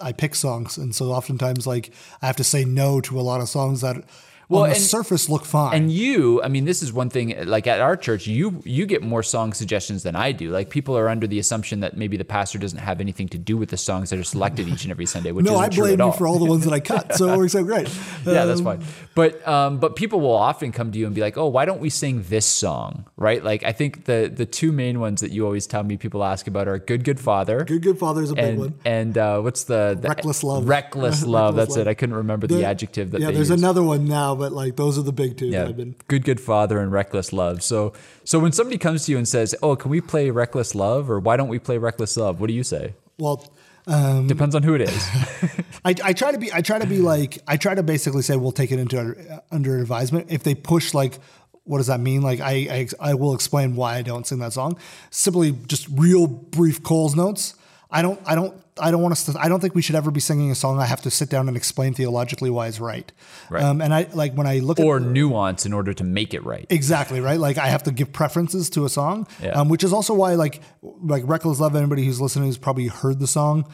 I 0.00 0.12
pick 0.12 0.34
songs, 0.34 0.76
and 0.78 0.94
so 0.94 1.06
oftentimes 1.06 1.66
like 1.66 1.92
I 2.22 2.26
have 2.26 2.36
to 2.36 2.44
say 2.44 2.64
no 2.64 3.00
to 3.02 3.18
a 3.18 3.22
lot 3.22 3.40
of 3.40 3.48
songs 3.48 3.80
that 3.80 4.04
well, 4.50 4.64
on 4.64 4.70
the 4.70 4.74
and, 4.74 4.84
surface 4.84 5.28
look 5.28 5.44
fine. 5.44 5.74
And 5.74 5.92
you, 5.92 6.42
I 6.42 6.48
mean, 6.48 6.64
this 6.64 6.82
is 6.82 6.92
one 6.92 7.08
thing. 7.08 7.46
Like 7.46 7.68
at 7.68 7.80
our 7.80 7.96
church, 7.96 8.26
you 8.26 8.60
you 8.64 8.84
get 8.84 9.02
more 9.02 9.22
song 9.22 9.52
suggestions 9.52 10.02
than 10.02 10.16
I 10.16 10.32
do. 10.32 10.50
Like 10.50 10.70
people 10.70 10.98
are 10.98 11.08
under 11.08 11.28
the 11.28 11.38
assumption 11.38 11.80
that 11.80 11.96
maybe 11.96 12.16
the 12.16 12.24
pastor 12.24 12.58
doesn't 12.58 12.80
have 12.80 13.00
anything 13.00 13.28
to 13.28 13.38
do 13.38 13.56
with 13.56 13.70
the 13.70 13.76
songs 13.76 14.10
that 14.10 14.18
are 14.18 14.24
selected 14.24 14.68
each 14.68 14.82
and 14.82 14.90
every 14.90 15.06
Sunday. 15.06 15.30
Which 15.30 15.46
no, 15.46 15.56
I 15.56 15.68
blame 15.68 16.00
you 16.00 16.12
for 16.12 16.26
all 16.26 16.40
the 16.40 16.46
ones 16.46 16.64
that 16.64 16.72
I 16.72 16.80
cut. 16.80 17.14
So 17.14 17.32
it 17.32 17.36
works 17.36 17.54
out 17.54 17.64
great. 17.64 17.88
yeah, 18.26 18.44
that's 18.44 18.60
fine. 18.60 18.82
But 19.14 19.46
um, 19.46 19.78
but 19.78 19.94
people 19.94 20.20
will 20.20 20.34
often 20.34 20.72
come 20.72 20.90
to 20.90 20.98
you 20.98 21.06
and 21.06 21.14
be 21.14 21.20
like, 21.20 21.36
oh, 21.36 21.46
why 21.46 21.64
don't 21.64 21.80
we 21.80 21.88
sing 21.88 22.24
this 22.24 22.46
song? 22.46 23.06
Right? 23.16 23.44
Like 23.44 23.62
I 23.62 23.72
think 23.72 24.06
the 24.06 24.32
the 24.34 24.46
two 24.46 24.72
main 24.72 24.98
ones 24.98 25.20
that 25.20 25.30
you 25.30 25.44
always 25.46 25.68
tell 25.68 25.84
me 25.84 25.96
people 25.96 26.24
ask 26.24 26.48
about 26.48 26.66
are 26.66 26.78
"Good 26.78 27.04
Good 27.04 27.20
Father." 27.20 27.64
Good 27.64 27.82
Good 27.82 27.98
Father 27.98 28.22
is 28.22 28.32
a 28.32 28.34
and, 28.34 28.50
big 28.50 28.58
one. 28.58 28.74
And 28.84 29.16
uh, 29.16 29.40
what's 29.42 29.64
the, 29.64 29.96
the 30.00 30.08
reckless 30.08 30.42
love? 30.42 30.68
Reckless 30.68 31.22
love. 31.24 31.54
Reckless 31.54 31.68
that's 31.68 31.76
love. 31.78 31.86
it. 31.86 31.90
I 31.90 31.94
couldn't 31.94 32.16
remember 32.16 32.48
the, 32.48 32.56
the 32.56 32.64
adjective 32.64 33.12
that. 33.12 33.20
Yeah, 33.20 33.30
there's 33.30 33.50
another 33.50 33.82
one 33.82 34.06
now, 34.06 34.34
but 34.40 34.52
like 34.52 34.76
those 34.76 34.98
are 34.98 35.02
the 35.02 35.12
big 35.12 35.36
two. 35.36 35.48
Yeah, 35.48 35.70
been... 35.70 35.94
good, 36.08 36.24
good 36.24 36.40
father 36.40 36.80
and 36.80 36.90
reckless 36.90 37.30
love. 37.30 37.62
So, 37.62 37.92
so 38.24 38.38
when 38.38 38.52
somebody 38.52 38.78
comes 38.78 39.04
to 39.04 39.12
you 39.12 39.18
and 39.18 39.28
says, 39.28 39.54
"Oh, 39.62 39.76
can 39.76 39.90
we 39.90 40.00
play 40.00 40.30
reckless 40.30 40.74
love?" 40.74 41.10
or 41.10 41.20
"Why 41.20 41.36
don't 41.36 41.48
we 41.48 41.58
play 41.58 41.76
reckless 41.76 42.16
love?" 42.16 42.40
What 42.40 42.46
do 42.46 42.54
you 42.54 42.64
say? 42.64 42.94
Well, 43.18 43.46
um, 43.86 44.28
depends 44.28 44.54
on 44.54 44.62
who 44.62 44.74
it 44.74 44.80
is. 44.80 45.08
I, 45.84 45.94
I, 46.02 46.12
try 46.14 46.32
to 46.32 46.38
be. 46.38 46.50
I 46.50 46.62
try 46.62 46.78
to 46.78 46.86
be 46.86 47.00
like. 47.00 47.38
I 47.46 47.58
try 47.58 47.74
to 47.74 47.82
basically 47.82 48.22
say 48.22 48.36
we'll 48.36 48.50
take 48.50 48.72
it 48.72 48.78
into 48.78 49.42
under 49.50 49.78
advisement. 49.78 50.30
If 50.30 50.42
they 50.42 50.54
push 50.54 50.94
like 50.94 51.18
what 51.64 51.76
does 51.76 51.88
that 51.88 52.00
mean? 52.00 52.22
Like 52.22 52.40
I, 52.40 52.88
I, 53.00 53.10
I 53.10 53.14
will 53.14 53.34
explain 53.34 53.76
why 53.76 53.96
I 53.96 54.02
don't 54.02 54.26
sing 54.26 54.38
that 54.38 54.54
song. 54.54 54.78
Simply 55.10 55.52
just 55.52 55.86
real 55.90 56.26
brief 56.26 56.82
Coles 56.82 57.14
notes. 57.14 57.54
I 57.90 58.02
don't, 58.02 58.20
I 58.24 58.34
don't, 58.34 58.54
I 58.80 58.90
don't 58.90 59.02
want 59.02 59.12
us 59.12 59.24
to. 59.26 59.38
I 59.38 59.48
don't 59.48 59.60
think 59.60 59.74
we 59.74 59.82
should 59.82 59.94
ever 59.94 60.10
be 60.10 60.20
singing 60.20 60.50
a 60.50 60.54
song. 60.54 60.78
I 60.78 60.86
have 60.86 61.02
to 61.02 61.10
sit 61.10 61.28
down 61.30 61.48
and 61.48 61.56
explain 61.56 61.94
theologically 61.94 62.50
why 62.50 62.66
it's 62.68 62.80
right. 62.80 63.10
Right. 63.50 63.62
Um, 63.62 63.80
and 63.80 63.92
I 63.94 64.08
like 64.12 64.34
when 64.34 64.46
I 64.46 64.58
look 64.58 64.80
or 64.80 64.96
at 64.96 65.02
nuance 65.02 65.66
in 65.66 65.72
order 65.72 65.92
to 65.94 66.04
make 66.04 66.34
it 66.34 66.44
right. 66.44 66.66
Exactly 66.70 67.20
right. 67.20 67.38
Like 67.38 67.58
I 67.58 67.66
have 67.68 67.82
to 67.84 67.92
give 67.92 68.12
preferences 68.12 68.70
to 68.70 68.84
a 68.84 68.88
song, 68.88 69.26
Yeah. 69.42 69.50
um, 69.50 69.68
which 69.68 69.84
is 69.84 69.92
also 69.92 70.14
why 70.14 70.34
like 70.34 70.60
like 70.82 71.22
reckless 71.26 71.60
love. 71.60 71.76
Anybody 71.76 72.04
who's 72.04 72.20
listening 72.20 72.46
who's 72.46 72.58
probably 72.58 72.86
heard 72.88 73.18
the 73.20 73.26
song. 73.26 73.66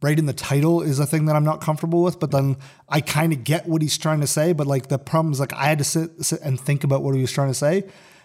Right 0.00 0.16
in 0.16 0.26
the 0.26 0.32
title 0.32 0.80
is 0.80 1.00
a 1.00 1.06
thing 1.06 1.24
that 1.26 1.34
I'm 1.34 1.42
not 1.42 1.60
comfortable 1.60 2.04
with, 2.04 2.20
but 2.20 2.30
then 2.30 2.56
I 2.88 3.00
kind 3.00 3.32
of 3.32 3.42
get 3.42 3.66
what 3.66 3.82
he's 3.82 3.98
trying 3.98 4.20
to 4.20 4.28
say. 4.28 4.52
But 4.52 4.68
like 4.68 4.86
the 4.86 4.96
problem 4.98 5.32
is 5.32 5.40
like 5.40 5.52
I 5.52 5.64
had 5.64 5.78
to 5.78 5.84
sit, 5.84 6.24
sit 6.24 6.40
and 6.42 6.60
think 6.60 6.84
about 6.84 7.02
what 7.02 7.16
he 7.16 7.20
was 7.20 7.32
trying 7.32 7.48
to 7.48 7.54
say, 7.54 7.82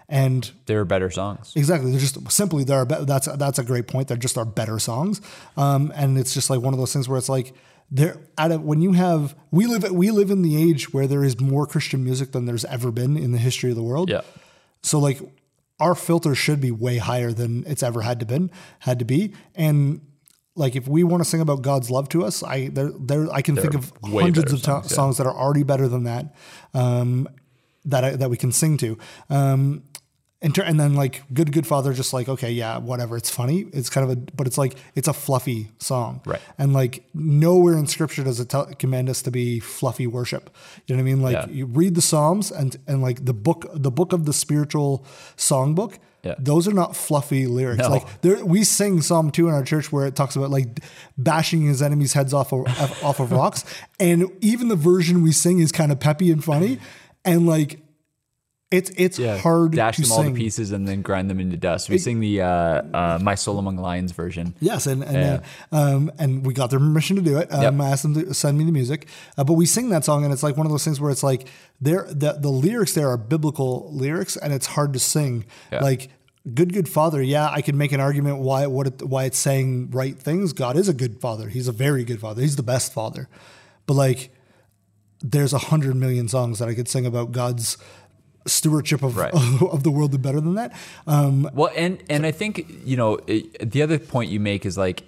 and 0.10 0.52
There 0.66 0.80
are 0.80 0.86
better 0.86 1.10
songs. 1.10 1.54
Exactly. 1.56 1.92
They're 1.92 2.00
just 2.00 2.32
simply 2.32 2.64
there 2.64 2.78
are 2.80 2.86
be- 2.86 3.06
that's 3.06 3.28
that's 3.38 3.60
a 3.60 3.64
great 3.64 3.88
point. 3.88 4.08
They're 4.08 4.18
just 4.18 4.38
our 4.38 4.46
better 4.46 4.80
songs, 4.80 5.22
um, 5.58 5.92
and 5.96 6.18
it's 6.18 6.34
just 6.34 6.50
like 6.50 6.62
one 6.62 6.74
of 6.74 6.80
those 6.80 6.94
things 6.94 7.08
where 7.10 7.18
it's 7.18 7.30
like 7.30 7.54
there 7.92 8.18
out 8.38 8.52
of 8.52 8.62
when 8.64 8.82
you 8.82 8.94
have 8.94 9.36
we 9.52 9.66
live 9.66 9.90
we 9.92 10.12
live 10.12 10.30
in 10.32 10.42
the 10.42 10.62
age 10.62 10.94
where 10.94 11.08
there 11.08 11.24
is 11.24 11.40
more 11.40 11.66
Christian 11.66 12.04
music 12.04 12.32
than 12.32 12.46
there's 12.46 12.66
ever 12.66 12.92
been 12.92 13.18
in 13.18 13.32
the 13.32 13.38
history 13.38 13.70
of 13.70 13.76
the 13.76 13.84
world. 13.84 14.10
Yeah. 14.10 14.22
So 14.82 15.00
like 15.00 15.20
our 15.80 15.96
filter 15.96 16.36
should 16.36 16.60
be 16.62 16.72
way 16.72 16.98
higher 16.98 17.32
than 17.32 17.64
it's 17.66 17.84
ever 17.84 18.02
had 18.02 18.20
to 18.20 18.26
been 18.26 18.52
had 18.80 19.00
to 19.00 19.06
be, 19.06 19.34
and 19.56 20.02
like 20.56 20.76
if 20.76 20.88
we 20.88 21.04
want 21.04 21.24
to 21.24 21.30
sing 21.30 21.42
about 21.42 21.62
God's 21.62 21.90
love 21.90 22.10
to 22.10 22.24
us, 22.24 22.44
I 22.44 22.68
there 22.70 22.92
there 23.00 23.32
I 23.32 23.42
can 23.42 23.56
think 23.56 23.74
of 23.74 23.92
hundreds 24.04 24.54
of 24.54 24.60
to- 24.60 24.66
songs, 24.66 24.88
yeah. 24.92 24.96
songs 24.96 25.18
that 25.18 25.28
are 25.28 25.36
already 25.36 25.64
better 25.64 25.88
than 25.88 26.04
that. 26.04 26.36
Um, 26.74 27.28
that 27.86 28.04
I, 28.06 28.12
that 28.16 28.30
we 28.30 28.38
can 28.38 28.52
sing 28.54 28.78
to. 28.78 28.98
Um, 29.30 29.84
and, 30.44 30.56
and 30.60 30.80
then 30.80 30.94
like 30.94 31.24
good 31.34 31.52
good 31.54 31.66
father 31.66 31.94
just 31.94 32.14
like 32.14 32.28
okay 32.30 32.52
yeah 32.52 32.78
whatever 32.78 33.18
it's 33.18 33.30
funny 33.30 33.66
it's 33.74 33.90
kind 33.90 34.04
of 34.10 34.16
a 34.16 34.20
but 34.36 34.46
it's 34.46 34.58
like 34.58 34.76
it's 34.94 35.08
a 35.08 35.14
fluffy 35.14 35.70
song 35.80 36.22
Right. 36.26 36.42
and 36.58 36.74
like 36.74 37.06
nowhere 37.14 37.76
in 37.78 37.88
scripture 37.88 38.24
does 38.24 38.40
it 38.40 38.50
tell, 38.50 38.66
command 38.76 39.10
us 39.10 39.22
to 39.24 39.32
be 39.32 39.60
fluffy 39.60 40.06
worship 40.06 40.54
you 40.86 40.96
know 40.96 41.02
what 41.02 41.10
i 41.10 41.12
mean 41.14 41.22
like 41.24 41.34
Yeah. 41.34 41.48
you 41.48 41.66
read 41.66 41.96
the 41.96 42.02
psalms 42.02 42.52
and 42.52 42.76
and 42.88 43.02
like 43.02 43.26
the 43.26 43.34
book 43.34 43.66
the 43.74 43.90
book 43.92 44.14
of 44.14 44.26
the 44.26 44.34
spiritual 44.34 45.06
songbook 45.38 45.98
Yeah. 46.24 46.36
those 46.40 46.68
are 46.68 46.74
not 46.74 46.96
fluffy 46.96 47.48
lyrics 47.48 47.80
No. 47.84 47.90
like 47.90 48.22
there 48.22 48.44
we 48.46 48.64
sing 48.64 49.02
psalm 49.02 49.32
2 49.32 49.48
in 49.48 49.54
our 49.54 49.64
church 49.64 49.92
where 49.92 50.06
it 50.06 50.16
talks 50.16 50.36
about 50.36 50.50
like 50.52 50.80
bashing 51.18 51.62
his 51.64 51.82
enemies 51.82 52.14
heads 52.14 52.34
off 52.34 52.52
of, 52.54 52.68
off 53.04 53.20
of 53.20 53.32
rocks 53.32 53.64
and 54.00 54.26
even 54.42 54.68
the 54.68 54.76
version 54.76 55.22
we 55.24 55.32
sing 55.32 55.60
is 55.60 55.72
kind 55.72 55.92
of 55.92 56.00
peppy 56.00 56.32
and 56.32 56.44
funny 56.44 56.80
and 57.26 57.46
like 57.48 57.80
it's 58.74 58.92
it's 58.98 59.18
hard 59.42 59.72
to 59.72 59.76
Dash 59.76 59.98
them 59.98 60.12
all 60.12 60.24
sing. 60.24 60.34
to 60.34 60.40
pieces 60.40 60.72
and 60.72 60.88
then 60.88 61.02
grind 61.02 61.30
them 61.30 61.40
into 61.40 61.58
dust. 61.58 61.90
We 61.90 61.98
sing 61.98 62.20
the 62.20 62.42
uh, 62.42 62.48
uh, 62.48 63.20
"My 63.22 63.36
Soul 63.36 63.60
Among 63.60 63.78
Lions" 63.78 64.12
version. 64.12 64.56
Yes, 64.60 64.88
and 64.88 65.04
and, 65.04 65.44
uh, 65.72 65.76
um, 65.76 66.12
and 66.18 66.46
we 66.46 66.54
got 66.54 66.70
their 66.72 66.80
permission 66.80 67.16
to 67.18 67.22
do 67.22 67.38
it. 67.38 67.54
Um, 67.54 67.62
Yep. 67.62 67.74
I 67.86 67.90
asked 67.92 68.04
them 68.04 68.14
to 68.16 68.34
send 68.34 68.58
me 68.58 68.64
the 68.66 68.72
music, 68.72 69.08
uh, 69.38 69.44
but 69.44 69.54
we 69.54 69.66
sing 69.66 69.90
that 69.90 70.04
song, 70.04 70.24
and 70.24 70.34
it's 70.34 70.44
like 70.44 70.58
one 70.58 70.66
of 70.66 70.72
those 70.72 70.84
things 70.84 71.00
where 71.00 71.12
it's 71.12 71.24
like 71.24 71.48
there 71.80 72.08
the 72.10 72.34
the 72.34 72.50
lyrics 72.50 72.94
there 72.94 73.10
are 73.10 73.18
biblical 73.18 73.90
lyrics, 73.94 74.36
and 74.38 74.52
it's 74.52 74.66
hard 74.68 74.94
to 74.94 75.00
sing. 75.00 75.46
Yeah. 75.72 75.80
Like 75.82 76.10
good 76.54 76.74
good 76.74 76.90
father, 76.90 77.22
yeah, 77.22 77.50
I 77.50 77.62
could 77.62 77.76
make 77.76 77.92
an 77.94 78.00
argument 78.02 78.40
why 78.40 78.68
what 78.68 78.88
it, 78.88 79.02
why 79.04 79.26
it's 79.26 79.38
saying 79.38 79.92
right 79.92 80.18
things. 80.18 80.52
God 80.52 80.76
is 80.76 80.90
a 80.90 80.94
good 80.94 81.22
father. 81.22 81.48
He's 81.50 81.68
a 81.68 81.72
very 81.72 82.04
good 82.04 82.20
father. 82.20 82.42
He's 82.42 82.56
the 82.56 82.64
best 82.64 82.92
father. 82.92 83.30
But 83.86 83.94
like, 83.94 84.32
there's 85.22 85.54
a 85.54 85.58
hundred 85.58 85.96
million 85.96 86.28
songs 86.28 86.60
that 86.60 86.68
I 86.68 86.74
could 86.74 86.88
sing 86.90 87.06
about 87.06 87.32
God's 87.32 87.78
stewardship 88.46 89.04
of 89.04 89.18
Right. 89.18 89.34
of 89.62 89.84
the 89.84 89.92
world 89.92 90.12
do 90.12 90.18
better 90.18 90.42
than 90.42 90.56
that. 90.56 90.74
Um, 91.08 91.50
Well, 91.54 91.72
and 91.76 92.04
and 92.10 92.26
I 92.26 92.32
think 92.32 92.66
you 92.86 92.98
know 92.98 93.20
it, 93.28 93.72
the 93.72 93.82
other 93.82 94.00
point 94.00 94.32
you 94.32 94.40
make 94.40 94.66
is 94.66 94.78
like, 94.78 95.04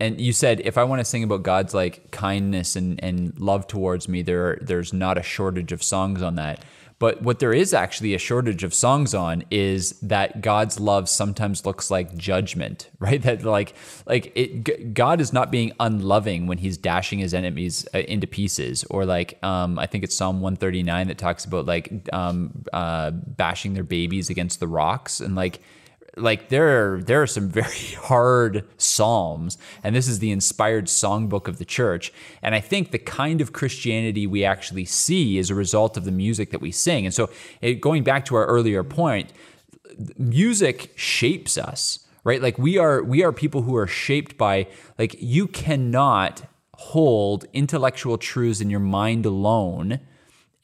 and 0.00 0.20
you 0.20 0.32
said 0.32 0.60
if 0.64 0.76
I 0.78 0.84
want 0.84 1.00
to 1.00 1.04
sing 1.04 1.24
about 1.24 1.42
God's 1.42 1.74
like 1.74 2.10
kindness 2.10 2.76
and 2.76 3.02
and 3.02 3.38
love 3.38 3.66
towards 3.66 4.08
me, 4.08 4.22
there 4.22 4.58
there's 4.60 4.92
not 4.92 5.18
a 5.18 5.22
shortage 5.22 5.72
of 5.72 5.82
songs 5.82 6.22
on 6.22 6.34
that. 6.36 6.64
But 7.02 7.20
what 7.20 7.40
there 7.40 7.52
is 7.52 7.74
actually 7.74 8.14
a 8.14 8.18
shortage 8.18 8.62
of 8.62 8.72
songs 8.72 9.12
on 9.12 9.42
is 9.50 9.98
that 10.02 10.40
God's 10.40 10.78
love 10.78 11.08
sometimes 11.08 11.66
looks 11.66 11.90
like 11.90 12.16
judgment, 12.16 12.90
right? 13.00 13.20
That 13.20 13.42
like 13.42 13.74
like 14.06 14.30
it, 14.36 14.94
God 14.94 15.20
is 15.20 15.32
not 15.32 15.50
being 15.50 15.72
unloving 15.80 16.46
when 16.46 16.58
He's 16.58 16.76
dashing 16.76 17.18
His 17.18 17.34
enemies 17.34 17.88
uh, 17.92 17.98
into 17.98 18.28
pieces, 18.28 18.84
or 18.84 19.04
like 19.04 19.36
um, 19.42 19.80
I 19.80 19.86
think 19.86 20.04
it's 20.04 20.16
Psalm 20.16 20.40
one 20.40 20.54
thirty 20.54 20.84
nine 20.84 21.08
that 21.08 21.18
talks 21.18 21.44
about 21.44 21.66
like 21.66 21.90
um, 22.12 22.64
uh, 22.72 23.10
bashing 23.10 23.74
their 23.74 23.82
babies 23.82 24.30
against 24.30 24.60
the 24.60 24.68
rocks, 24.68 25.18
and 25.18 25.34
like 25.34 25.60
like 26.16 26.48
there 26.48 26.94
are, 26.94 27.02
there 27.02 27.22
are 27.22 27.26
some 27.26 27.48
very 27.62 27.94
hard 27.98 28.66
psalms 28.76 29.58
and 29.82 29.94
this 29.94 30.08
is 30.08 30.18
the 30.18 30.30
inspired 30.30 30.86
songbook 30.86 31.48
of 31.48 31.58
the 31.58 31.64
church. 31.64 32.12
And 32.42 32.54
i 32.54 32.60
think 32.60 32.90
the 32.90 32.98
kind 32.98 33.40
of 33.40 33.52
christianity 33.52 34.26
we 34.26 34.44
actually 34.44 34.84
see 34.84 35.38
is 35.38 35.50
a 35.50 35.54
result 35.54 35.96
of 35.96 36.04
the 36.04 36.12
music 36.12 36.50
that 36.50 36.60
we 36.60 36.70
sing. 36.72 37.06
And 37.06 37.14
so 37.14 37.30
it, 37.60 37.80
going 37.80 38.02
back 38.02 38.24
to 38.26 38.36
our 38.36 38.46
earlier 38.46 38.84
point 38.84 39.32
music 40.16 40.92
shapes 40.96 41.58
us 41.58 42.02
right? 42.24 42.40
Like 42.40 42.58
we 42.58 42.78
are 42.78 43.02
we 43.02 43.22
are 43.22 43.32
people 43.32 43.62
who 43.62 43.76
are 43.76 43.86
shaped 43.86 44.36
by 44.36 44.66
like 44.98 45.16
you 45.18 45.46
cannot 45.46 46.42
hold 46.76 47.46
intellectual 47.52 48.18
truths 48.18 48.60
in 48.60 48.70
your 48.70 48.80
mind 48.80 49.26
alone 49.26 50.00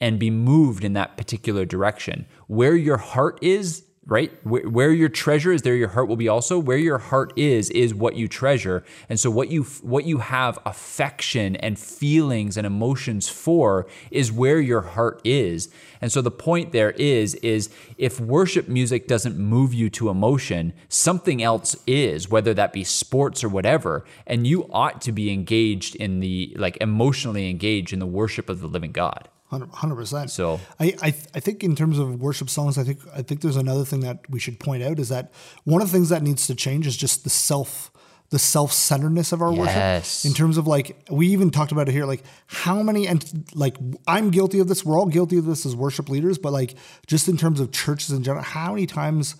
and 0.01 0.19
be 0.19 0.29
moved 0.29 0.83
in 0.83 0.93
that 0.93 1.17
particular 1.17 1.65
direction. 1.65 2.25
Where 2.47 2.75
your 2.75 2.97
heart 2.97 3.39
is, 3.41 3.83
right? 4.09 4.31
Where, 4.43 4.91
your 4.91 5.07
treasure 5.07 5.51
is, 5.51 5.61
there 5.61 5.75
your 5.75 5.89
heart 5.89 6.07
will 6.07 6.15
be 6.15 6.27
also. 6.27 6.57
Where 6.57 6.77
your 6.77 6.97
heart 6.97 7.31
is, 7.35 7.69
is 7.69 7.93
what 7.93 8.15
you 8.15 8.27
treasure. 8.27 8.83
And 9.07 9.19
so 9.19 9.29
what 9.29 9.49
you 9.49 9.63
what 9.81 10.05
you 10.05 10.17
have 10.17 10.57
affection 10.65 11.55
and 11.57 11.77
feelings 11.77 12.57
and 12.57 12.65
emotions 12.65 13.29
for 13.29 13.87
is 14.09 14.31
where 14.31 14.59
your 14.59 14.81
heart 14.81 15.21
is. 15.23 15.69
And 16.01 16.11
so 16.11 16.21
the 16.21 16.31
point 16.31 16.71
there 16.71 16.91
is 16.91 17.35
is 17.35 17.69
if 17.97 18.19
worship 18.19 18.67
music 18.67 19.07
doesn't 19.07 19.37
move 19.37 19.73
you 19.73 19.89
to 19.91 20.09
emotion, 20.09 20.73
something 20.87 21.43
else 21.43 21.75
is, 21.85 22.29
whether 22.29 22.53
that 22.55 22.73
be 22.73 22.83
sports 22.83 23.43
or 23.43 23.49
whatever, 23.49 24.03
and 24.25 24.47
you 24.47 24.67
ought 24.71 25.01
to 25.01 25.11
be 25.11 25.31
engaged 25.31 25.95
in 25.95 26.19
the 26.19 26.55
like 26.57 26.77
emotionally 26.81 27.49
engaged 27.49 27.93
in 27.93 27.99
the 27.99 28.07
worship 28.07 28.49
of 28.49 28.59
the 28.59 28.67
living 28.67 28.91
God. 28.91 29.29
Hundred 29.49 29.95
percent. 29.95 30.29
So- 30.29 30.59
I, 30.79 30.95
I 31.01 31.07
I 31.33 31.39
think 31.39 31.63
in 31.63 31.75
terms 31.75 31.97
of 31.97 32.19
worship 32.21 32.49
songs, 32.49 32.77
I 32.77 32.83
think 32.83 32.99
I 33.15 33.23
think 33.23 33.41
there's 33.41 33.55
another 33.55 33.83
thing 33.83 34.01
that 34.01 34.19
we 34.29 34.39
should 34.39 34.59
point 34.59 34.83
out 34.83 34.99
is 34.99 35.09
that 35.09 35.31
one 35.63 35.81
of 35.81 35.87
the 35.91 35.97
things 35.97 36.09
that 36.09 36.21
needs 36.21 36.45
to 36.47 36.55
change 36.55 36.85
is 36.85 36.95
just 36.95 37.23
the 37.23 37.29
self 37.31 37.91
the 38.29 38.37
self 38.37 38.71
centeredness 38.71 39.31
of 39.31 39.41
our 39.41 39.51
Yes. 39.51 40.23
worship. 40.23 40.29
In 40.29 40.35
terms 40.35 40.57
of 40.57 40.67
like 40.67 40.95
we 41.09 41.29
even 41.29 41.49
talked 41.49 41.71
about 41.71 41.89
it 41.89 41.93
here, 41.93 42.05
like 42.05 42.21
how 42.45 42.83
many 42.83 43.07
and 43.07 43.25
like 43.55 43.75
I'm 44.07 44.29
guilty 44.29 44.59
of 44.59 44.67
this. 44.67 44.85
We're 44.85 44.99
all 44.99 45.07
guilty 45.07 45.39
of 45.39 45.45
this 45.45 45.65
as 45.65 45.75
worship 45.75 46.09
leaders, 46.09 46.37
but 46.37 46.53
like 46.53 46.75
just 47.07 47.27
in 47.27 47.35
terms 47.35 47.59
of 47.59 47.71
churches 47.71 48.11
in 48.11 48.21
general, 48.21 48.43
how 48.43 48.73
many 48.73 48.85
times 48.85 49.35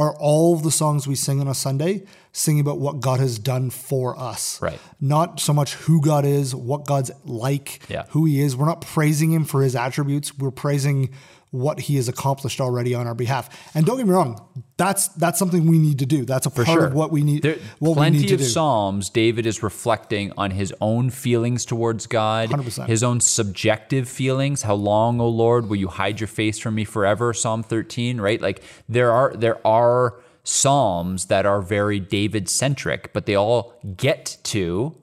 are 0.00 0.14
all 0.18 0.56
the 0.56 0.70
songs 0.70 1.06
we 1.06 1.14
sing 1.14 1.40
on 1.40 1.48
a 1.48 1.54
Sunday 1.54 2.04
singing 2.32 2.60
about 2.60 2.78
what 2.78 3.00
God 3.00 3.20
has 3.20 3.38
done 3.38 3.70
for 3.70 4.18
us? 4.18 4.60
Right. 4.62 4.78
Not 5.00 5.40
so 5.40 5.52
much 5.52 5.74
who 5.74 6.00
God 6.00 6.24
is, 6.24 6.54
what 6.54 6.86
God's 6.86 7.10
like, 7.24 7.80
Yeah. 7.88 8.04
who 8.10 8.24
he 8.24 8.40
is. 8.40 8.56
We're 8.56 8.66
not 8.66 8.80
praising 8.80 9.32
him 9.32 9.44
for 9.44 9.62
his 9.62 9.76
attributes. 9.76 10.36
We're 10.38 10.50
praising 10.50 11.10
what 11.50 11.80
he 11.80 11.96
has 11.96 12.08
accomplished 12.08 12.60
already 12.60 12.94
on 12.94 13.06
our 13.06 13.14
behalf. 13.14 13.48
And 13.74 13.84
don't 13.84 13.96
get 13.96 14.06
me 14.06 14.12
wrong, 14.12 14.40
that's 14.76 15.08
that's 15.08 15.38
something 15.38 15.66
we 15.66 15.78
need 15.78 15.98
to 15.98 16.06
do. 16.06 16.24
That's 16.24 16.46
a 16.46 16.50
For 16.50 16.64
part 16.64 16.78
sure. 16.78 16.86
of 16.86 16.94
what 16.94 17.10
we 17.10 17.22
need. 17.22 17.42
There, 17.42 17.58
what 17.80 17.94
plenty 17.94 18.18
we 18.18 18.22
need 18.22 18.28
to 18.28 18.34
of 18.34 18.40
do. 18.40 18.46
psalms, 18.46 19.10
David 19.10 19.46
is 19.46 19.62
reflecting 19.62 20.32
on 20.36 20.52
his 20.52 20.72
own 20.80 21.10
feelings 21.10 21.64
towards 21.64 22.06
God, 22.06 22.50
100%. 22.50 22.86
his 22.86 23.02
own 23.02 23.20
subjective 23.20 24.08
feelings. 24.08 24.62
How 24.62 24.74
long, 24.74 25.20
O 25.20 25.28
Lord, 25.28 25.68
will 25.68 25.76
you 25.76 25.88
hide 25.88 26.20
your 26.20 26.28
face 26.28 26.58
from 26.58 26.76
me 26.76 26.84
forever? 26.84 27.34
Psalm 27.34 27.62
13, 27.62 28.20
right? 28.20 28.40
Like 28.40 28.62
there 28.88 29.12
are 29.12 29.34
there 29.36 29.64
are 29.66 30.20
psalms 30.44 31.26
that 31.26 31.46
are 31.46 31.60
very 31.60 32.00
David 32.00 32.48
centric, 32.48 33.12
but 33.12 33.26
they 33.26 33.34
all 33.34 33.74
get 33.96 34.38
to 34.44 34.94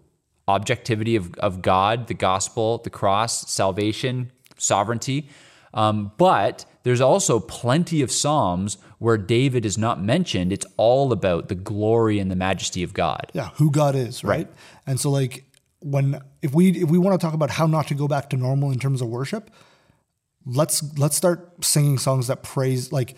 objectivity 0.47 1.15
of, 1.15 1.33
of 1.35 1.61
God, 1.61 2.07
the 2.07 2.13
gospel, 2.13 2.77
the 2.79 2.89
cross, 2.89 3.51
salvation, 3.51 4.31
sovereignty. 4.57 5.29
Um, 5.77 6.11
but 6.17 6.65
there's 6.81 7.01
also 7.01 7.39
plenty 7.39 8.01
of 8.01 8.11
Psalms 8.11 8.79
where 8.97 9.17
David 9.17 9.63
is 9.63 9.77
not 9.77 10.01
mentioned. 10.01 10.51
It's 10.51 10.65
all 10.75 11.11
about 11.11 11.49
the 11.49 11.55
glory 11.55 12.17
and 12.17 12.31
the 12.31 12.35
majesty 12.35 12.81
of 12.81 12.93
God. 12.93 13.31
yeah, 13.33 13.49
who 13.55 13.69
God 13.69 13.93
is, 13.95 14.23
right? 14.23 14.47
Right. 14.47 14.47
And 14.87 14.99
so 14.99 15.11
like 15.11 15.45
when 15.79 16.19
if 16.41 16.53
we 16.55 16.71
if 16.71 16.89
we 16.89 16.97
want 16.97 17.19
to 17.19 17.23
talk 17.23 17.35
about 17.35 17.51
how 17.51 17.67
not 17.67 17.87
to 17.87 17.93
go 17.93 18.07
back 18.07 18.31
to 18.31 18.37
normal 18.37 18.71
in 18.71 18.79
terms 18.79 19.01
of 19.01 19.07
worship, 19.07 19.51
let's 20.47 20.83
let's 20.97 21.15
start 21.15 21.63
singing 21.63 21.99
songs 21.99 22.25
that 22.27 22.41
praise 22.41 22.91
like 22.91 23.15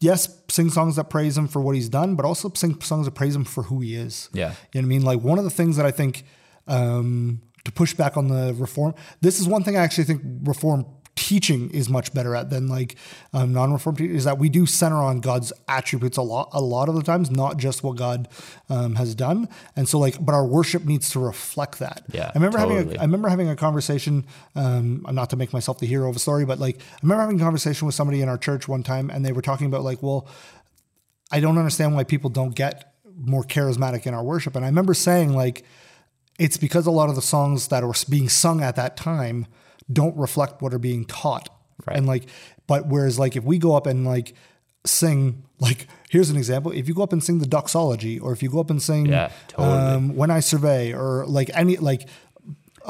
yes, 0.00 0.40
sing 0.48 0.70
songs 0.70 0.96
that 0.96 1.10
praise 1.10 1.36
him 1.36 1.48
for 1.48 1.60
what 1.60 1.74
he's 1.74 1.90
done, 1.90 2.16
but 2.16 2.24
also 2.24 2.50
sing 2.54 2.80
songs 2.80 3.04
that 3.04 3.12
praise 3.12 3.36
him 3.36 3.44
for 3.44 3.64
who 3.64 3.80
he 3.80 3.94
is. 3.94 4.30
Yeah. 4.32 4.54
You 4.72 4.80
know 4.80 4.80
what 4.80 4.82
I 4.84 4.88
mean? 4.88 5.02
Like 5.02 5.20
one 5.20 5.36
of 5.36 5.44
the 5.44 5.50
things 5.50 5.76
that 5.76 5.84
I 5.84 5.90
think 5.90 6.24
um, 6.66 7.42
to 7.64 7.72
push 7.72 7.92
back 7.92 8.16
on 8.16 8.28
the 8.28 8.54
reform, 8.54 8.94
this 9.20 9.38
is 9.38 9.46
one 9.46 9.62
thing 9.62 9.76
I 9.76 9.82
actually 9.82 10.04
think 10.04 10.22
reform 10.44 10.86
teaching 11.20 11.68
is 11.70 11.90
much 11.90 12.14
better 12.14 12.34
at 12.34 12.48
than 12.48 12.66
like 12.66 12.96
um, 13.34 13.52
non-reformed 13.52 13.98
teaching 13.98 14.16
is 14.16 14.24
that 14.24 14.38
we 14.38 14.48
do 14.48 14.64
center 14.64 14.96
on 14.96 15.20
God's 15.20 15.52
attributes 15.68 16.16
a 16.16 16.22
lot 16.22 16.48
a 16.52 16.62
lot 16.62 16.88
of 16.88 16.94
the 16.94 17.02
times, 17.02 17.30
not 17.30 17.58
just 17.58 17.84
what 17.84 17.96
God 17.96 18.26
um, 18.70 18.94
has 18.94 19.14
done. 19.14 19.46
And 19.76 19.86
so 19.86 19.98
like, 19.98 20.24
but 20.24 20.34
our 20.34 20.46
worship 20.46 20.86
needs 20.86 21.10
to 21.10 21.20
reflect 21.20 21.78
that. 21.80 22.04
Yeah, 22.10 22.28
I 22.34 22.38
remember 22.38 22.56
having 22.56 22.76
totally. 22.78 22.96
a, 22.96 23.00
I 23.00 23.02
remember 23.02 23.28
having 23.28 23.50
a 23.50 23.56
conversation. 23.56 24.24
Um, 24.56 25.04
not 25.10 25.28
to 25.30 25.36
make 25.36 25.52
myself 25.52 25.78
the 25.78 25.86
hero 25.86 26.08
of 26.08 26.16
a 26.16 26.18
story, 26.18 26.46
but 26.46 26.58
like 26.58 26.78
I 26.78 26.98
remember 27.02 27.20
having 27.20 27.40
a 27.40 27.44
conversation 27.44 27.84
with 27.84 27.94
somebody 27.94 28.22
in 28.22 28.28
our 28.30 28.38
church 28.38 28.66
one 28.66 28.82
time, 28.82 29.10
and 29.10 29.24
they 29.24 29.32
were 29.32 29.42
talking 29.42 29.66
about 29.66 29.84
like, 29.84 30.02
well, 30.02 30.26
I 31.30 31.40
don't 31.40 31.58
understand 31.58 31.94
why 31.94 32.04
people 32.04 32.30
don't 32.30 32.54
get 32.54 32.94
more 33.14 33.44
charismatic 33.44 34.06
in 34.06 34.14
our 34.14 34.22
worship. 34.22 34.56
And 34.56 34.64
I 34.64 34.68
remember 34.68 34.94
saying 34.94 35.34
like, 35.34 35.64
it's 36.38 36.56
because 36.56 36.86
a 36.86 36.90
lot 36.90 37.10
of 37.10 37.14
the 37.14 37.22
songs 37.22 37.68
that 37.68 37.84
are 37.84 37.92
being 38.08 38.30
sung 38.30 38.62
at 38.62 38.76
that 38.76 38.96
time 38.96 39.46
don't 39.92 40.16
reflect 40.16 40.62
what 40.62 40.72
are 40.74 40.78
being 40.78 41.04
taught. 41.04 41.48
Right. 41.86 41.96
And 41.96 42.06
like, 42.06 42.26
but 42.66 42.86
whereas 42.86 43.18
like 43.18 43.36
if 43.36 43.44
we 43.44 43.58
go 43.58 43.74
up 43.76 43.86
and 43.86 44.04
like 44.04 44.34
sing, 44.84 45.44
like 45.58 45.86
here's 46.10 46.30
an 46.30 46.36
example: 46.36 46.72
if 46.72 46.88
you 46.88 46.94
go 46.94 47.02
up 47.02 47.12
and 47.12 47.22
sing 47.22 47.38
the 47.38 47.46
doxology, 47.46 48.18
or 48.18 48.32
if 48.32 48.42
you 48.42 48.50
go 48.50 48.60
up 48.60 48.70
and 48.70 48.82
sing, 48.82 49.06
Yeah, 49.06 49.30
totally. 49.48 49.68
um, 49.78 50.16
when 50.16 50.30
I 50.30 50.40
survey, 50.40 50.92
or 50.92 51.24
like 51.26 51.50
any 51.54 51.76
like. 51.76 52.08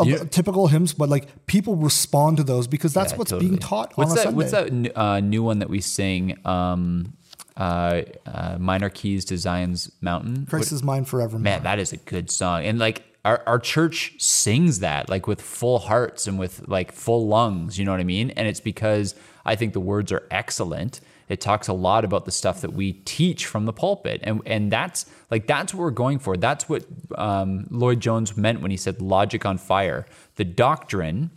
You- 0.04 0.24
typical 0.24 0.68
hymns, 0.68 0.94
but 0.94 1.08
like 1.08 1.46
people 1.46 1.74
respond 1.74 2.36
to 2.38 2.44
those 2.44 2.66
because 2.68 2.94
that's 2.94 3.10
Yeah, 3.12 3.18
what's 3.18 3.30
totally. 3.32 3.48
being 3.50 3.58
taught 3.58 3.92
What's 3.98 4.12
on 4.12 4.18
a 4.18 4.22
that? 4.22 4.34
What's 4.34 4.52
that 4.52 4.96
uh, 4.98 5.20
new 5.20 5.42
one 5.42 5.58
that 5.58 5.68
we 5.68 5.80
sing? 5.80 6.38
Um, 6.46 7.14
uh, 7.56 8.02
uh, 8.24 8.56
minor 8.58 8.88
keys 8.88 9.24
to 9.26 9.36
Zion's 9.36 9.90
mountain. 10.00 10.46
Christ 10.46 10.70
What- 10.70 10.76
is 10.76 10.82
mine 10.84 11.04
forever 11.04 11.38
Man, 11.38 11.64
that 11.64 11.78
is 11.80 11.92
a 11.92 11.96
good 11.98 12.30
song. 12.30 12.64
And 12.64 12.78
like 12.78 13.02
our, 13.24 13.42
our 13.46 13.58
church 13.58 14.14
sings 14.18 14.80
that 14.80 15.08
like 15.08 15.26
with 15.26 15.40
full 15.40 15.78
hearts 15.78 16.26
and 16.26 16.38
with 16.38 16.66
like 16.68 16.92
full 16.92 17.26
lungs, 17.26 17.78
you 17.78 17.84
know 17.84 17.90
what 17.90 18.00
I 18.00 18.04
mean? 18.04 18.30
And 18.30 18.48
it's 18.48 18.60
because 18.60 19.14
I 19.44 19.56
think 19.56 19.72
the 19.72 19.80
words 19.80 20.10
are 20.12 20.26
excellent. 20.30 21.00
It 21.28 21.40
talks 21.40 21.68
a 21.68 21.72
lot 21.72 22.04
about 22.04 22.24
the 22.24 22.32
stuff 22.32 22.60
that 22.62 22.72
we 22.72 22.92
teach 22.92 23.46
from 23.46 23.66
the 23.66 23.72
pulpit. 23.72 24.20
And 24.24 24.42
and 24.46 24.70
that's 24.70 25.06
like 25.30 25.46
that's 25.46 25.72
what 25.72 25.80
we're 25.80 25.90
going 25.90 26.18
for. 26.18 26.36
That's 26.36 26.68
what 26.68 26.84
um, 27.16 27.66
Lloyd 27.70 28.00
Jones 28.00 28.36
meant 28.36 28.62
when 28.62 28.70
he 28.70 28.76
said 28.76 29.00
logic 29.00 29.46
on 29.46 29.58
fire. 29.58 30.06
The 30.36 30.44
doctrine 30.44 31.30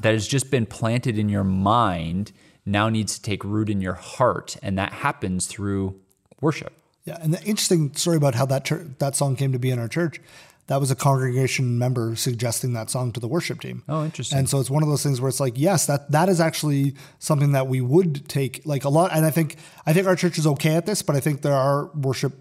that 0.00 0.12
has 0.12 0.28
just 0.28 0.50
been 0.50 0.66
planted 0.66 1.18
in 1.18 1.28
your 1.28 1.44
mind 1.44 2.32
now 2.64 2.88
needs 2.88 3.16
to 3.16 3.22
take 3.22 3.42
root 3.44 3.68
in 3.68 3.80
your 3.80 3.94
heart. 3.94 4.56
And 4.62 4.78
that 4.78 4.92
happens 4.92 5.46
through 5.46 6.00
worship. 6.40 6.72
Yeah, 7.04 7.16
and 7.22 7.32
the 7.32 7.40
interesting 7.40 7.94
story 7.94 8.18
about 8.18 8.34
how 8.34 8.44
that 8.46 8.66
church, 8.66 8.86
that 8.98 9.16
song 9.16 9.34
came 9.34 9.52
to 9.52 9.58
be 9.58 9.70
in 9.70 9.78
our 9.78 9.88
church, 9.88 10.20
that 10.68 10.80
was 10.80 10.90
a 10.90 10.94
congregation 10.96 11.78
member 11.78 12.14
suggesting 12.16 12.72
that 12.74 12.88
song 12.90 13.10
to 13.12 13.20
the 13.20 13.28
worship 13.28 13.60
team. 13.60 13.82
Oh, 13.88 14.04
interesting. 14.04 14.38
And 14.38 14.48
so 14.48 14.60
it's 14.60 14.70
one 14.70 14.82
of 14.82 14.88
those 14.88 15.02
things 15.02 15.20
where 15.20 15.28
it's 15.28 15.40
like, 15.40 15.54
yes, 15.56 15.86
that 15.86 16.10
that 16.12 16.28
is 16.28 16.40
actually 16.40 16.94
something 17.18 17.52
that 17.52 17.66
we 17.66 17.80
would 17.80 18.28
take 18.28 18.62
like 18.64 18.84
a 18.84 18.88
lot. 18.88 19.10
And 19.12 19.24
I 19.26 19.30
think 19.30 19.56
I 19.86 19.92
think 19.92 20.06
our 20.06 20.16
church 20.16 20.38
is 20.38 20.46
okay 20.46 20.76
at 20.76 20.86
this, 20.86 21.02
but 21.02 21.16
I 21.16 21.20
think 21.20 21.42
there 21.42 21.54
are 21.54 21.90
worship 21.94 22.32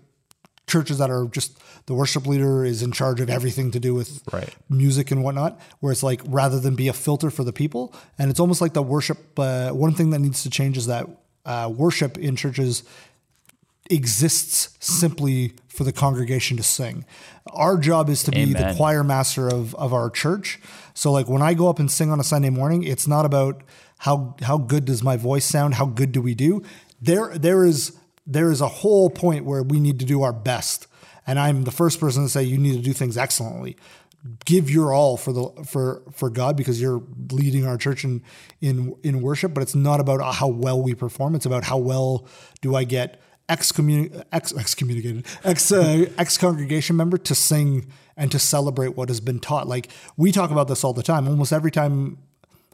churches 0.68 0.98
that 0.98 1.10
are 1.10 1.26
just 1.28 1.58
the 1.86 1.94
worship 1.94 2.28
leader 2.28 2.66
is 2.66 2.84
in 2.84 2.92
charge 2.92 3.22
of 3.22 3.30
everything 3.30 3.72
to 3.72 3.80
do 3.80 3.94
with 3.94 4.22
Right. 4.34 4.54
music 4.70 5.10
and 5.12 5.24
whatnot, 5.24 5.58
where 5.80 5.94
it's 5.94 6.04
like 6.04 6.22
rather 6.28 6.60
than 6.60 6.76
be 6.76 6.90
a 6.90 6.94
filter 6.94 7.30
for 7.30 7.46
the 7.46 7.54
people, 7.54 7.94
and 8.20 8.30
it's 8.30 8.40
almost 8.42 8.60
like 8.60 8.74
the 8.74 8.84
worship. 8.84 9.40
Uh, 9.40 9.70
one 9.72 9.94
thing 9.94 10.10
that 10.10 10.20
needs 10.20 10.44
to 10.44 10.50
change 10.50 10.78
is 10.78 10.88
that 10.88 11.08
uh, 11.46 11.72
worship 11.74 12.18
in 12.18 12.36
churches 12.36 12.84
exists 13.90 14.78
simply 14.80 15.54
for 15.68 15.84
the 15.84 15.92
congregation 15.92 16.58
to 16.58 16.64
sing. 16.64 17.06
Our 17.54 17.78
job 17.78 18.10
is 18.10 18.24
to 18.24 18.32
be 18.32 18.46
the 18.46 18.74
choir 18.76 19.04
master 19.04 19.48
of 19.48 19.76
of 19.76 19.94
our 19.94 20.10
church. 20.10 20.60
So 20.94 21.12
like 21.12 21.30
when 21.30 21.42
I 21.42 21.54
go 21.54 21.70
up 21.70 21.80
and 21.80 21.92
sing 21.92 22.12
on 22.12 22.20
a 22.20 22.24
Sunday 22.24 22.50
morning, 22.50 22.84
it's 22.84 23.08
not 23.08 23.26
about 23.26 23.62
how 24.00 24.36
how 24.42 24.58
good 24.58 24.86
does 24.86 25.04
my 25.04 25.18
voice 25.18 25.46
sound, 25.46 25.76
how 25.76 25.86
good 25.86 26.12
do 26.12 26.22
we 26.22 26.36
do? 26.36 26.64
There 27.02 27.38
there 27.38 27.64
is 27.64 27.98
there 28.26 28.52
is 28.52 28.62
a 28.62 28.68
whole 28.68 29.10
point 29.10 29.46
where 29.46 29.64
we 29.64 29.80
need 29.80 30.00
to 30.00 30.06
do 30.06 30.24
our 30.24 30.34
best. 30.34 30.88
And 31.26 31.40
I'm 31.40 31.64
the 31.64 31.72
first 31.72 32.00
person 32.00 32.24
to 32.24 32.30
say 32.30 32.44
you 32.44 32.58
need 32.58 32.74
to 32.74 32.82
do 32.82 32.94
things 32.94 33.18
excellently. 33.18 33.78
Give 34.46 34.70
your 34.70 34.94
all 34.94 35.16
for 35.16 35.32
the 35.32 35.64
for 35.66 36.02
for 36.12 36.30
God 36.30 36.58
because 36.58 36.82
you're 36.82 37.04
leading 37.32 37.66
our 37.66 37.78
church 37.78 38.04
in 38.04 38.24
in 38.62 38.96
in 39.04 39.22
worship, 39.22 39.54
but 39.54 39.62
it's 39.62 39.76
not 39.76 40.00
about 40.00 40.36
how 40.36 40.48
well 40.48 40.82
we 40.82 40.96
perform. 40.96 41.36
It's 41.36 41.46
about 41.46 41.64
how 41.64 41.78
well 41.78 42.28
do 42.62 42.76
I 42.76 42.84
get 42.84 43.22
excommun 43.50 44.24
ex 44.32 44.54
excommunicated 44.56 45.26
ex 45.44 45.72
uh, 45.72 46.06
ex 46.18 46.38
congregation 46.38 46.96
member 46.96 47.18
to 47.18 47.34
sing 47.34 47.88
and 48.18 48.32
to 48.32 48.40
celebrate 48.40 48.96
what 48.98 49.10
has 49.10 49.20
been 49.20 49.40
taught. 49.40 49.68
Like 49.68 49.90
we 50.18 50.32
talk 50.32 50.52
about 50.52 50.68
this 50.68 50.84
all 50.84 50.94
the 50.94 51.04
time. 51.04 51.28
Almost 51.28 51.54
every 51.54 51.72
time 51.72 52.18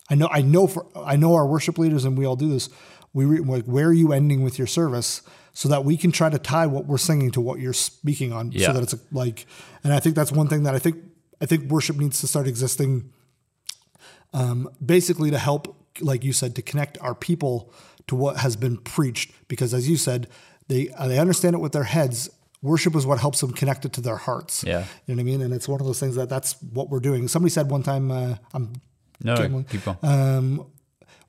I 0.10 0.16
know 0.16 0.28
I 0.32 0.42
know 0.42 0.68
for 0.68 0.88
I 0.96 1.16
know 1.16 1.34
our 1.36 1.46
worship 1.46 1.78
leaders 1.78 2.06
and 2.06 2.18
we 2.18 2.26
all 2.26 2.36
do 2.36 2.50
this. 2.50 2.70
We 3.14 3.26
re, 3.26 3.40
like 3.40 3.66
where 3.66 3.88
are 3.88 3.94
you 3.94 4.12
ending 4.14 4.42
with 4.42 4.58
your 4.58 4.68
service 4.68 5.22
so 5.54 5.70
that 5.70 5.86
we 5.86 5.96
can 5.98 6.12
try 6.12 6.30
to 6.32 6.40
tie 6.40 6.66
what 6.66 6.88
we're 6.88 6.98
singing 6.98 7.30
to 7.32 7.42
what 7.42 7.60
you're 7.60 7.74
speaking 7.74 8.34
on 8.34 8.52
Yeah. 8.52 8.68
so 8.68 8.74
that 8.74 8.84
it's 8.84 8.96
like 9.12 9.46
and 9.84 9.94
I 9.94 10.00
think 10.00 10.16
that's 10.16 10.32
one 10.32 10.48
thing 10.48 10.64
that 10.64 10.74
I 10.74 10.80
think 10.80 10.96
I 11.40 11.46
think 11.46 11.70
worship 11.70 11.98
needs 11.98 12.20
to 12.22 12.28
start 12.28 12.48
existing 12.48 13.12
um, 14.34 14.70
basically 14.84 15.30
to 15.32 15.38
help 15.38 15.76
like 16.02 16.24
you 16.24 16.34
said 16.34 16.56
to 16.56 16.62
connect 16.62 16.98
our 17.02 17.14
people 17.14 17.72
to 18.08 18.16
what 18.16 18.38
has 18.38 18.56
been 18.56 18.78
preached 18.78 19.32
because 19.48 19.74
as 19.74 19.88
you 19.88 19.96
said 19.98 20.28
they 20.68 20.90
uh, 20.90 21.08
they 21.08 21.20
understand 21.20 21.56
it 21.56 21.60
with 21.60 21.72
their 21.72 21.84
heads 21.84 22.30
worship 22.62 22.96
is 22.96 23.06
what 23.06 23.20
helps 23.20 23.42
them 23.42 23.52
connect 23.52 23.84
it 23.86 23.92
to 23.94 24.02
their 24.02 24.16
hearts 24.18 24.64
Yeah. 24.66 24.86
you 25.06 25.16
know 25.16 25.16
what 25.16 25.20
I 25.22 25.24
mean 25.24 25.42
and 25.42 25.54
it's 25.54 25.68
one 25.68 25.80
of 25.82 25.86
those 25.86 26.00
things 26.00 26.16
that 26.16 26.30
that's 26.30 26.56
what 26.62 26.90
we're 26.90 27.02
doing 27.02 27.28
somebody 27.28 27.50
said 27.52 27.70
one 27.70 27.84
time 27.84 28.10
uh, 28.12 28.36
I'm 28.54 28.74
No, 29.22 29.36
Gambling. 29.36 29.66
keep 29.66 29.84
going. 29.84 29.98
um, 30.04 30.66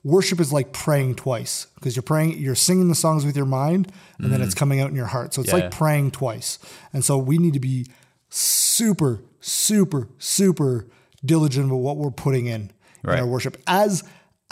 worship 0.04 0.38
is 0.40 0.52
like 0.52 0.72
praying 0.72 1.14
twice 1.16 1.66
because 1.76 1.96
you're 1.96 2.02
praying, 2.02 2.38
you're 2.38 2.54
singing 2.54 2.88
the 2.88 2.94
songs 2.94 3.24
with 3.24 3.36
your 3.36 3.46
mind, 3.46 3.90
and 4.18 4.30
then 4.32 4.42
it's 4.42 4.54
coming 4.54 4.78
out 4.80 4.90
in 4.90 4.96
your 4.96 5.06
heart. 5.06 5.32
So 5.32 5.40
it's 5.42 5.50
Mm. 5.50 5.58
Yeah, 5.58 5.64
like 5.64 5.70
praying 5.72 6.10
twice. 6.10 6.58
And 6.92 7.02
so 7.04 7.16
we 7.16 7.38
need 7.38 7.54
to 7.54 7.60
be 7.60 7.86
super, 8.28 9.22
super, 9.40 10.08
super 10.18 10.86
diligent 11.24 11.66
about 11.66 11.76
what 11.76 11.96
we're 11.96 12.10
putting 12.10 12.46
in 12.46 12.70
Right. 13.02 13.14
in 13.18 13.24
our 13.24 13.26
worship. 13.26 13.56
As 13.66 14.02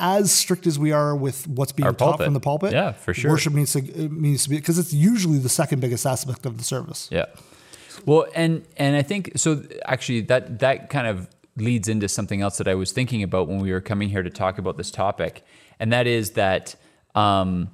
as 0.03 0.33
strict 0.33 0.67
as 0.67 0.79
we 0.79 0.91
are 0.93 1.15
with 1.17 1.47
what's 1.47 1.73
being 1.73 1.87
Our 1.87 1.93
taught 1.93 2.11
pulpit. 2.11 2.25
from 2.27 2.35
the 2.35 2.41
pulpit, 2.41 2.73
Yeah, 2.73 2.93
for 2.93 3.15
sure. 3.15 3.31
Worship 3.31 3.55
needs 3.55 3.73
to 3.73 3.79
it 3.79 4.13
needs 4.13 4.43
to 4.45 4.51
be 4.51 4.57
because 4.57 4.77
it's 4.77 4.93
usually 4.93 5.39
the 5.39 5.49
second 5.49 5.81
biggest 5.81 6.05
aspect 6.05 6.45
of 6.45 6.59
the 6.59 6.65
service. 6.65 7.09
Yeah. 7.11 7.27
Well, 8.05 8.27
and 8.35 8.65
and 8.77 8.97
I 8.97 9.03
think 9.03 9.33
so. 9.37 9.63
Actually, 9.87 10.23
that 10.23 10.59
that 10.59 10.91
kind 10.91 11.07
of 11.07 11.29
leads 11.57 11.89
into 11.89 12.09
something 12.09 12.43
else 12.43 12.59
that 12.59 12.67
I 12.67 12.75
was 12.75 12.91
thinking 12.93 13.23
about 13.23 13.47
when 13.47 13.59
we 13.61 13.71
were 13.71 13.81
coming 13.81 14.09
here 14.09 14.23
to 14.23 14.31
talk 14.31 14.59
about 14.59 14.77
this 14.77 14.91
topic, 14.91 15.45
and 15.79 15.93
that 15.93 16.07
is 16.07 16.33
that 16.33 16.75
um, 17.15 17.71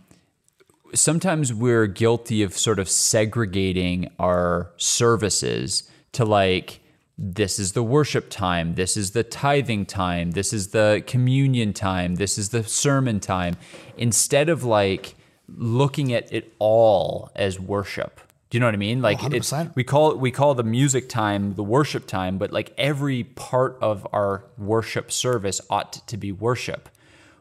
sometimes 0.95 1.55
we're 1.55 1.87
guilty 1.87 2.43
of 2.43 2.57
sort 2.57 2.79
of 2.79 2.89
segregating 2.91 4.11
our 4.19 4.71
services 4.77 5.89
to 6.13 6.25
like 6.25 6.81
this 7.19 7.59
is 7.59 7.73
the 7.73 7.83
worship 7.83 8.31
time, 8.31 8.77
this 8.77 8.97
is 8.97 9.11
the 9.11 9.25
tithing 9.25 9.85
time, 9.85 10.31
this 10.31 10.53
is 10.53 10.69
the 10.69 11.03
communion 11.07 11.73
time, 11.73 12.15
this 12.15 12.39
is 12.39 12.51
the 12.51 12.63
sermon 12.63 13.19
time, 13.19 13.57
instead 13.97 14.49
of 14.49 14.63
like 14.63 15.17
looking 15.49 16.13
at 16.13 16.33
it 16.33 16.55
all 16.61 17.31
as 17.35 17.59
worship. 17.59 18.21
Do 18.51 18.57
you 18.57 18.61
know 18.61 18.67
what 18.67 18.75
I 18.75 18.79
mean? 18.79 19.03
Like 19.03 19.23
it's 19.25 19.51
100%. 19.51 19.75
we 19.75 19.85
call 19.85 20.15
we 20.15 20.31
call 20.31 20.55
the 20.55 20.63
music 20.63 21.09
time 21.09 21.55
the 21.55 21.65
worship 21.65 22.07
time, 22.07 22.39
but 22.39 22.53
like 22.53 22.73
every 22.79 23.25
part 23.25 23.77
of 23.83 24.07
our 24.13 24.45
worship 24.57 25.11
service 25.11 25.61
ought 25.69 26.07
to 26.07 26.17
be 26.17 26.33
worship, 26.33 26.89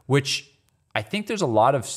which 0.08 0.52
I 0.96 1.04
think 1.04 1.28
there's 1.28 1.44
a 1.44 1.48
lot 1.48 1.76
of 1.76 1.88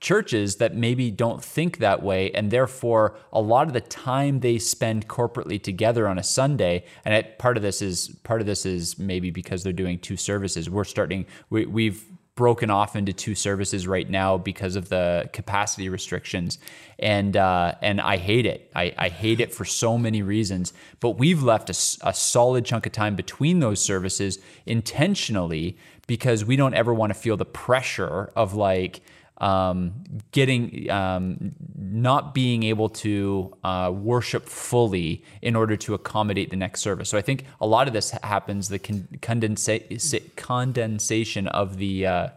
churches 0.00 0.56
that 0.56 0.74
maybe 0.74 1.10
don't 1.10 1.44
think 1.44 1.78
that 1.78 2.02
way, 2.02 2.30
and 2.32 2.50
therefore 2.50 3.16
a 3.32 3.40
lot 3.40 3.66
of 3.66 3.74
the 3.74 3.80
time 3.82 4.40
they 4.40 4.58
spend 4.58 5.08
corporately 5.08 5.62
together 5.62 6.08
on 6.08 6.18
a 6.18 6.22
Sunday, 6.22 6.84
and 7.04 7.14
it, 7.14 7.38
part 7.38 7.56
of 7.56 7.62
this 7.62 7.82
is 7.82 8.08
part 8.24 8.40
of 8.40 8.46
this 8.46 8.64
is 8.64 8.98
maybe 8.98 9.30
because 9.30 9.62
they're 9.62 9.72
doing 9.72 9.98
two 9.98 10.16
services. 10.16 10.70
We're 10.70 10.84
starting 10.84 11.26
we, 11.50 11.66
we've 11.66 12.04
broken 12.40 12.70
off 12.70 12.96
into 12.96 13.12
two 13.12 13.34
services 13.34 13.86
right 13.86 14.08
now 14.08 14.38
because 14.38 14.74
of 14.74 14.88
the 14.88 15.28
capacity 15.34 15.90
restrictions 15.90 16.58
and 16.98 17.36
uh, 17.36 17.74
and 17.82 18.00
I 18.00 18.16
hate 18.16 18.46
it 18.46 18.70
I, 18.74 18.94
I 18.96 19.08
hate 19.10 19.40
it 19.40 19.52
for 19.52 19.66
so 19.66 19.98
many 19.98 20.22
reasons 20.22 20.72
but 21.00 21.18
we've 21.18 21.42
left 21.42 21.68
a, 21.68 22.08
a, 22.08 22.14
solid 22.14 22.64
chunk 22.64 22.86
of 22.86 22.92
time 22.92 23.14
between 23.14 23.60
those 23.60 23.82
services 23.82 24.38
intentionally 24.64 25.76
because 26.06 26.42
we 26.42 26.56
don't 26.56 26.72
ever 26.72 26.94
want 26.94 27.12
to 27.12 27.18
feel 27.18 27.36
the 27.36 27.44
pressure 27.44 28.32
of 28.34 28.54
like 28.54 29.02
um, 29.40 30.04
getting 30.32 30.90
um, 30.90 31.52
not 31.76 32.34
being 32.34 32.62
able 32.62 32.88
to 32.88 33.56
uh, 33.64 33.90
worship 33.94 34.46
fully 34.46 35.24
in 35.42 35.56
order 35.56 35.76
to 35.76 35.94
accommodate 35.94 36.50
the 36.50 36.56
next 36.56 36.80
service. 36.80 37.08
So 37.08 37.18
I 37.18 37.22
think 37.22 37.44
a 37.60 37.66
lot 37.66 37.86
of 37.86 37.94
this 37.94 38.10
happens 38.22 38.68
the 38.68 38.78
con- 38.78 39.08
condensa- 39.20 40.36
condensation 40.36 41.48
of 41.48 41.78
the 41.78 42.06
uh, 42.06 42.28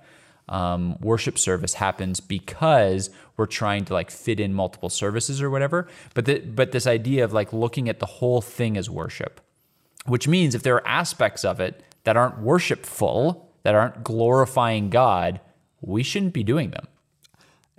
um, 0.50 0.98
worship 1.02 1.38
service 1.38 1.76
happens 1.76 2.20
because 2.20 3.10
we're 3.38 3.46
trying 3.46 3.86
to 3.86 3.94
like 3.94 4.12
fit 4.12 4.40
in 4.40 4.54
multiple 4.54 4.90
services 4.90 5.42
or 5.42 5.50
whatever. 5.50 5.88
But 6.14 6.26
the, 6.26 6.40
but 6.40 6.72
this 6.72 6.88
idea 6.88 7.24
of 7.24 7.34
like 7.34 7.52
looking 7.52 7.90
at 7.90 8.00
the 8.00 8.06
whole 8.06 8.42
thing 8.42 8.78
as 8.78 8.90
worship 8.90 9.42
which 10.06 10.28
means 10.28 10.54
if 10.54 10.64
there 10.64 10.76
are 10.76 10.88
aspects 10.88 11.46
of 11.46 11.60
it 11.60 11.82
that 12.04 12.18
aren't 12.18 12.40
worshipful 12.40 13.50
that 13.64 13.76
aren't 13.76 14.04
glorifying 14.04 14.90
God, 14.90 15.40
we 15.82 16.04
shouldn't 16.04 16.34
be 16.34 16.44
doing 16.44 16.72
them, 16.72 16.88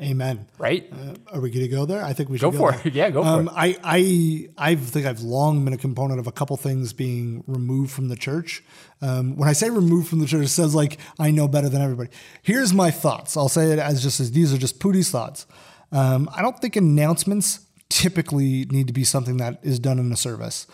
Amen. 0.00 0.46
right? 0.58 0.92
Are 1.32 1.40
we 1.40 1.50
going 1.50 1.64
to 1.64 1.68
go 1.68 1.86
there? 1.86 2.02
I 2.02 2.12
think 2.14 2.28
we 2.28 2.36
should 2.36 2.46
Go 2.46 2.50
should 2.50 2.58
for 2.58 2.72
there. 2.72 2.80
it. 2.88 2.94
Yeah, 2.94 3.10
go 3.10 3.22
for 3.22 3.28
um, 3.28 3.46
it. 3.48 3.52
I, 3.54 3.76
I, 3.84 4.48
I 4.72 4.74
think 4.74 5.06
I've 5.06 5.20
long 5.22 5.64
been 5.64 5.72
a 5.72 5.78
component 5.78 6.18
of 6.18 6.26
a 6.26 6.32
couple 6.32 6.56
things 6.56 6.92
being 6.92 7.44
removed 7.46 7.92
from 7.92 8.08
the 8.08 8.16
church. 8.16 8.64
Um, 9.00 9.36
when 9.36 9.48
I 9.48 9.52
say 9.52 9.70
removed 9.70 10.08
from 10.08 10.18
the 10.18 10.26
church, 10.26 10.46
it 10.46 10.48
says 10.48 10.74
like 10.74 10.98
I 11.18 11.30
know 11.30 11.46
better 11.46 11.68
than 11.68 11.80
everybody. 11.80 12.10
Here's 12.42 12.72
my 12.74 12.90
thoughts. 12.90 13.36
I'll 13.36 13.48
say 13.48 13.70
it 13.70 13.78
as 13.78 14.02
just 14.02 14.18
as 14.18 14.32
these 14.32 14.52
are 14.52 14.58
just 14.58 14.80
Pootie's 14.80 15.10
thoughts. 15.10 15.46
Um, 15.92 16.28
I 16.34 16.42
don't 16.42 16.58
think 16.58 16.74
announcements 16.74 17.60
typically 17.88 18.64
need 18.70 18.88
to 18.88 18.92
be 18.92 19.04
something 19.04 19.36
that 19.36 19.60
is 19.62 19.78
done 19.78 20.00
in 20.00 20.10
a 20.10 20.16
service. 20.16 20.66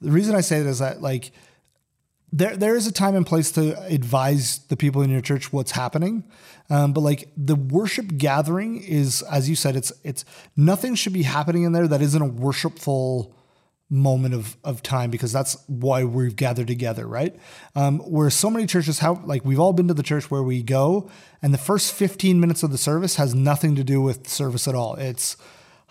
The 0.00 0.12
reason 0.12 0.36
I 0.36 0.40
say 0.40 0.62
that 0.62 0.68
is 0.68 0.78
that 0.78 1.02
like 1.02 1.32
there 2.32 2.56
there 2.56 2.76
is 2.76 2.86
a 2.86 2.92
time 2.92 3.16
and 3.16 3.26
place 3.26 3.50
to 3.52 3.80
advise 3.86 4.58
the 4.68 4.76
people 4.76 5.02
in 5.02 5.10
your 5.10 5.20
church 5.20 5.52
what's 5.52 5.72
happening. 5.72 6.24
Um, 6.70 6.92
but 6.92 7.00
like 7.00 7.30
the 7.36 7.56
worship 7.56 8.16
gathering 8.16 8.82
is 8.82 9.22
as 9.22 9.48
you 9.48 9.56
said 9.56 9.76
it's 9.76 9.92
it's 10.04 10.24
nothing 10.56 10.94
should 10.94 11.14
be 11.14 11.22
happening 11.22 11.62
in 11.62 11.72
there 11.72 11.88
that 11.88 12.02
isn't 12.02 12.20
a 12.20 12.26
worshipful 12.26 13.34
moment 13.90 14.34
of 14.34 14.58
of 14.64 14.82
time 14.82 15.10
because 15.10 15.32
that's 15.32 15.56
why 15.66 16.04
we've 16.04 16.36
gathered 16.36 16.66
together 16.66 17.06
right? 17.06 17.34
Um, 17.74 18.00
where 18.00 18.28
so 18.28 18.50
many 18.50 18.66
churches 18.66 18.98
how 18.98 19.22
like 19.24 19.44
we've 19.46 19.60
all 19.60 19.72
been 19.72 19.88
to 19.88 19.94
the 19.94 20.02
church 20.02 20.30
where 20.30 20.42
we 20.42 20.62
go 20.62 21.10
and 21.40 21.54
the 21.54 21.58
first 21.58 21.94
15 21.94 22.38
minutes 22.38 22.62
of 22.62 22.70
the 22.70 22.78
service 22.78 23.16
has 23.16 23.34
nothing 23.34 23.74
to 23.76 23.84
do 23.84 24.02
with 24.02 24.28
service 24.28 24.68
at 24.68 24.74
all. 24.74 24.96
It's 24.96 25.38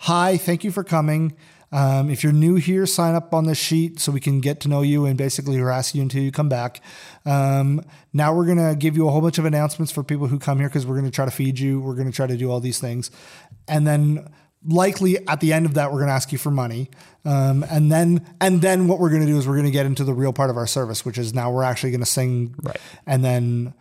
hi 0.02 0.36
thank 0.36 0.62
you 0.62 0.70
for 0.70 0.84
coming 0.84 1.34
um, 1.70 2.08
if 2.10 2.22
you're 2.24 2.32
new 2.32 2.56
here, 2.56 2.86
sign 2.86 3.14
up 3.14 3.34
on 3.34 3.46
this 3.46 3.58
sheet 3.58 4.00
so 4.00 4.10
we 4.10 4.20
can 4.20 4.40
get 4.40 4.60
to 4.60 4.68
know 4.68 4.82
you 4.82 5.04
and 5.04 5.18
basically 5.18 5.56
harass 5.56 5.94
you 5.94 6.00
until 6.02 6.22
you 6.22 6.32
come 6.32 6.48
back. 6.48 6.80
Um, 7.26 7.82
now 8.12 8.34
we're 8.34 8.46
going 8.46 8.56
to 8.58 8.74
give 8.74 8.96
you 8.96 9.06
a 9.06 9.10
whole 9.10 9.20
bunch 9.20 9.38
of 9.38 9.44
announcements 9.44 9.92
for 9.92 10.02
people 10.02 10.28
who 10.28 10.38
come 10.38 10.58
here 10.58 10.68
because 10.68 10.86
we're 10.86 10.94
going 10.98 11.10
to 11.10 11.14
try 11.14 11.24
to 11.26 11.30
feed 11.30 11.58
you. 11.58 11.80
We're 11.80 11.94
going 11.94 12.06
to 12.10 12.12
try 12.14 12.26
to 12.26 12.36
do 12.36 12.50
all 12.50 12.60
these 12.60 12.78
things. 12.78 13.10
And 13.66 13.86
then 13.86 14.28
likely 14.66 15.18
at 15.28 15.40
the 15.40 15.52
end 15.52 15.66
of 15.66 15.74
that, 15.74 15.92
we're 15.92 15.98
going 15.98 16.08
to 16.08 16.14
ask 16.14 16.32
you 16.32 16.38
for 16.38 16.50
money. 16.50 16.90
Um, 17.24 17.64
and 17.70 17.92
then, 17.92 18.26
and 18.40 18.62
then 18.62 18.88
what 18.88 18.98
we're 18.98 19.10
going 19.10 19.22
to 19.22 19.28
do 19.28 19.36
is 19.38 19.46
we're 19.46 19.54
going 19.54 19.66
to 19.66 19.70
get 19.70 19.84
into 19.84 20.04
the 20.04 20.14
real 20.14 20.32
part 20.32 20.48
of 20.48 20.56
our 20.56 20.66
service, 20.66 21.04
which 21.04 21.18
is 21.18 21.34
now 21.34 21.50
we're 21.50 21.64
actually 21.64 21.90
going 21.90 22.00
to 22.00 22.06
sing 22.06 22.54
Right. 22.62 22.80
and 23.06 23.22
then 23.22 23.74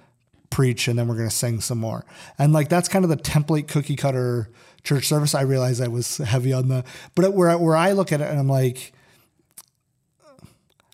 preach 0.50 0.88
and 0.88 0.98
then 0.98 1.08
we're 1.08 1.16
going 1.18 1.30
to 1.30 1.36
sing 1.36 1.62
some 1.62 1.78
more. 1.78 2.06
And 2.38 2.52
like 2.54 2.68
that's 2.70 2.88
kind 2.90 3.06
of 3.06 3.10
the 3.10 3.18
template 3.18 3.68
cookie 3.68 3.96
cutter 3.96 4.50
church 4.88 5.08
service. 5.08 5.36
I 5.36 5.42
realize 5.42 5.82
I 5.82 5.90
was 5.90 6.18
heavy 6.18 6.54
on 6.54 6.70
the, 6.70 6.84
but 7.14 7.34
where 7.34 7.50
I, 7.50 7.56
where 7.56 7.76
I 7.76 7.92
look 7.92 8.12
at 8.12 8.22
it 8.22 8.30
and 8.30 8.40
I'm 8.40 8.48
like, 8.48 8.94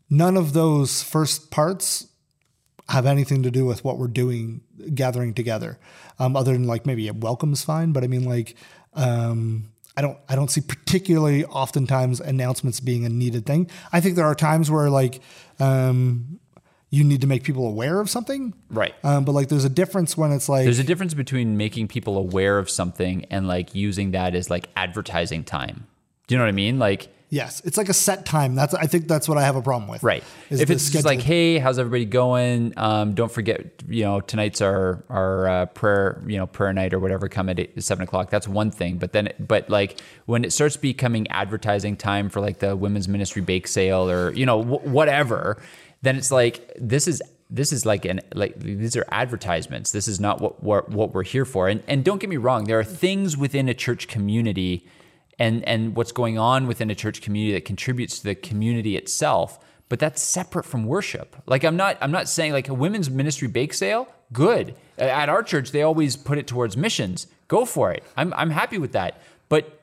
none 0.10 0.36
of 0.36 0.54
those 0.54 1.04
first 1.04 1.52
parts 1.52 2.08
have 2.90 3.06
anything 3.06 3.44
to 3.44 3.52
do 3.52 3.66
with 3.66 3.84
what 3.84 3.98
we're 3.98 4.08
doing, 4.08 4.62
gathering 4.94 5.34
together. 5.34 5.78
Um, 6.20 6.36
other 6.36 6.54
than 6.54 6.66
like 6.66 6.86
maybe 6.86 7.08
a 7.08 7.14
welcome 7.14 7.54
is 7.54 7.64
fine, 7.64 7.92
but 7.92 8.04
I 8.04 8.08
mean 8.08 8.26
like, 8.26 8.56
um, 8.94 9.70
I 9.96 10.02
don't, 10.02 10.18
I 10.28 10.36
don't 10.36 10.50
see 10.50 10.62
particularly 10.62 11.46
oftentimes 11.46 12.20
announcements 12.20 12.80
being 12.80 13.06
a 13.06 13.10
needed 13.10 13.46
thing. 13.46 13.70
I 13.92 14.02
think 14.02 14.16
there 14.16 14.26
are 14.26 14.36
times 14.36 14.72
where 14.72 14.90
like, 14.90 15.22
um, 15.60 16.40
you 16.94 17.04
need 17.04 17.22
to 17.22 17.28
make 17.28 17.42
people 17.42 17.66
aware 17.66 18.00
of 18.00 18.08
something, 18.08 18.54
Right. 18.70 18.94
Um, 19.04 19.26
but 19.26 19.32
like, 19.32 19.48
there's 19.48 19.66
a 19.66 19.70
difference 19.70 20.16
when 20.16 20.32
it's 20.32 20.48
like, 20.48 20.66
There's 20.66 20.78
a 20.78 20.84
difference 20.84 21.16
between 21.16 21.58
making 21.58 21.88
people 21.88 22.20
aware 22.20 22.60
of 22.60 22.70
something 22.70 23.26
and 23.32 23.48
like 23.48 23.74
using 23.74 24.12
that 24.12 24.36
as 24.36 24.52
like 24.52 24.70
advertising 24.76 25.44
time. 25.44 25.88
Do 26.28 26.36
you 26.36 26.38
know 26.38 26.46
what 26.46 26.50
I 26.50 26.52
mean? 26.52 26.78
Like, 26.78 27.08
yes, 27.30 27.64
it's 27.66 27.78
like 27.78 27.90
a 27.90 27.96
set 27.96 28.28
time. 28.28 28.54
That's, 28.54 28.76
I 28.76 28.86
think 28.86 29.08
that's 29.08 29.28
what 29.28 29.40
I 29.40 29.42
have 29.42 29.56
a 29.56 29.62
problem 29.64 29.90
with. 29.90 30.04
right. 30.04 30.24
is 30.52 30.62
If 30.62 30.70
it's 30.70 30.92
just 30.92 31.04
like, 31.04 31.20
hey, 31.20 31.58
how's 31.58 31.80
everybody 31.80 32.06
going? 32.06 32.74
Um, 32.78 33.16
don't 33.16 33.32
forget, 33.32 33.82
you 33.90 34.04
know, 34.04 34.22
tonight's 34.22 34.62
our 34.62 35.04
our 35.10 35.48
uh, 35.48 35.66
prayer, 35.66 36.22
you 36.28 36.38
know, 36.38 36.46
prayer 36.46 36.74
night 36.74 36.94
or 36.94 37.00
whatever. 37.00 37.28
Come 37.28 37.50
at 37.50 37.60
eight, 37.60 37.84
seven 37.84 38.04
o'clock. 38.04 38.30
That's 38.30 38.48
one 38.48 38.70
thing. 38.70 39.00
But 39.00 39.14
then, 39.14 39.34
but 39.40 39.68
like 39.68 40.00
when 40.28 40.46
it 40.46 40.54
starts 40.54 40.78
becoming 40.78 41.28
advertising 41.32 41.98
time 41.98 42.30
for 42.30 42.40
like 42.40 42.60
the 42.60 42.76
women's 42.76 43.08
ministry 43.08 43.42
bake 43.42 43.68
sale 43.68 44.08
or 44.08 44.32
you 44.34 44.46
know 44.46 44.62
wh- 44.62 44.86
whatever, 44.86 45.60
then 46.04 46.18
it's 46.18 46.32
like 46.32 46.72
this 46.80 47.08
is 47.08 47.22
this 47.50 47.74
is 47.74 47.86
like 47.86 48.06
an 48.06 48.22
like 48.36 48.60
these 48.60 48.96
are 48.96 49.06
advertisements. 49.12 49.92
This 49.92 50.08
is 50.08 50.20
not 50.20 50.42
what 50.42 50.62
what, 50.62 50.90
what 50.90 51.14
we're 51.14 51.24
here 51.24 51.46
for. 51.46 51.68
And 51.68 51.82
and 51.88 52.04
don't 52.04 52.20
get 52.20 52.30
me 52.30 52.38
wrong, 52.38 52.66
there 52.66 52.78
are 52.78 52.84
things 52.84 53.36
within 53.36 53.68
a 53.68 53.74
church 53.74 54.08
community 54.08 54.88
and 55.40 55.64
and 55.68 55.96
what's 55.96 56.12
going 56.12 56.38
on 56.38 56.68
within 56.68 56.92
a 56.92 56.96
church 56.96 57.22
community 57.22 57.54
that 57.54 57.66
contributes 57.66 58.20
to 58.20 58.26
the 58.26 58.36
community 58.36 58.96
itself 58.96 59.60
but 59.90 60.00
that's 60.00 60.22
separate 60.24 60.64
from 60.64 60.86
worship. 60.86 61.36
Like 61.46 61.64
i'm 61.64 61.78
not 61.78 61.98
i'm 62.02 62.12
not 62.12 62.28
saying 62.28 62.52
like 62.52 62.68
a 62.68 62.74
women's 62.74 63.10
ministry 63.10 63.48
bake 63.48 63.74
sale? 63.74 64.08
Good. 64.32 64.76
At 64.98 65.30
our 65.30 65.44
church 65.44 65.72
they 65.72 65.84
always 65.84 66.18
put 66.18 66.38
it 66.38 66.48
towards 66.48 66.76
missions. 66.76 67.28
Go 67.48 67.66
for 67.66 67.92
it. 67.92 68.04
I'm, 68.18 68.34
I'm 68.34 68.50
happy 68.50 68.78
with 68.78 68.94
that. 68.94 69.22
But 69.50 69.83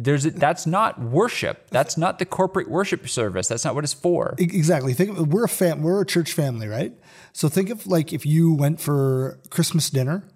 there's 0.00 0.24
that's 0.24 0.66
not 0.66 1.00
worship 1.00 1.68
that's 1.70 1.96
not 1.96 2.18
the 2.18 2.24
corporate 2.24 2.70
worship 2.70 3.08
service 3.08 3.48
that's 3.48 3.64
not 3.64 3.74
what 3.74 3.82
it's 3.84 3.92
for 3.92 4.28
Exactly. 4.38 4.94
Think 4.94 5.18
of, 5.18 5.32
we're 5.32 5.44
a 5.44 5.48
fam, 5.48 5.82
we're 5.82 6.00
a 6.00 6.06
church 6.06 6.32
family, 6.32 6.68
right? 6.68 6.92
So 7.32 7.48
think 7.48 7.70
of 7.70 7.86
like 7.86 8.12
if 8.12 8.24
you 8.24 8.52
went 8.52 8.80
for 8.80 9.38
Christmas 9.50 9.90
dinner 9.90 10.28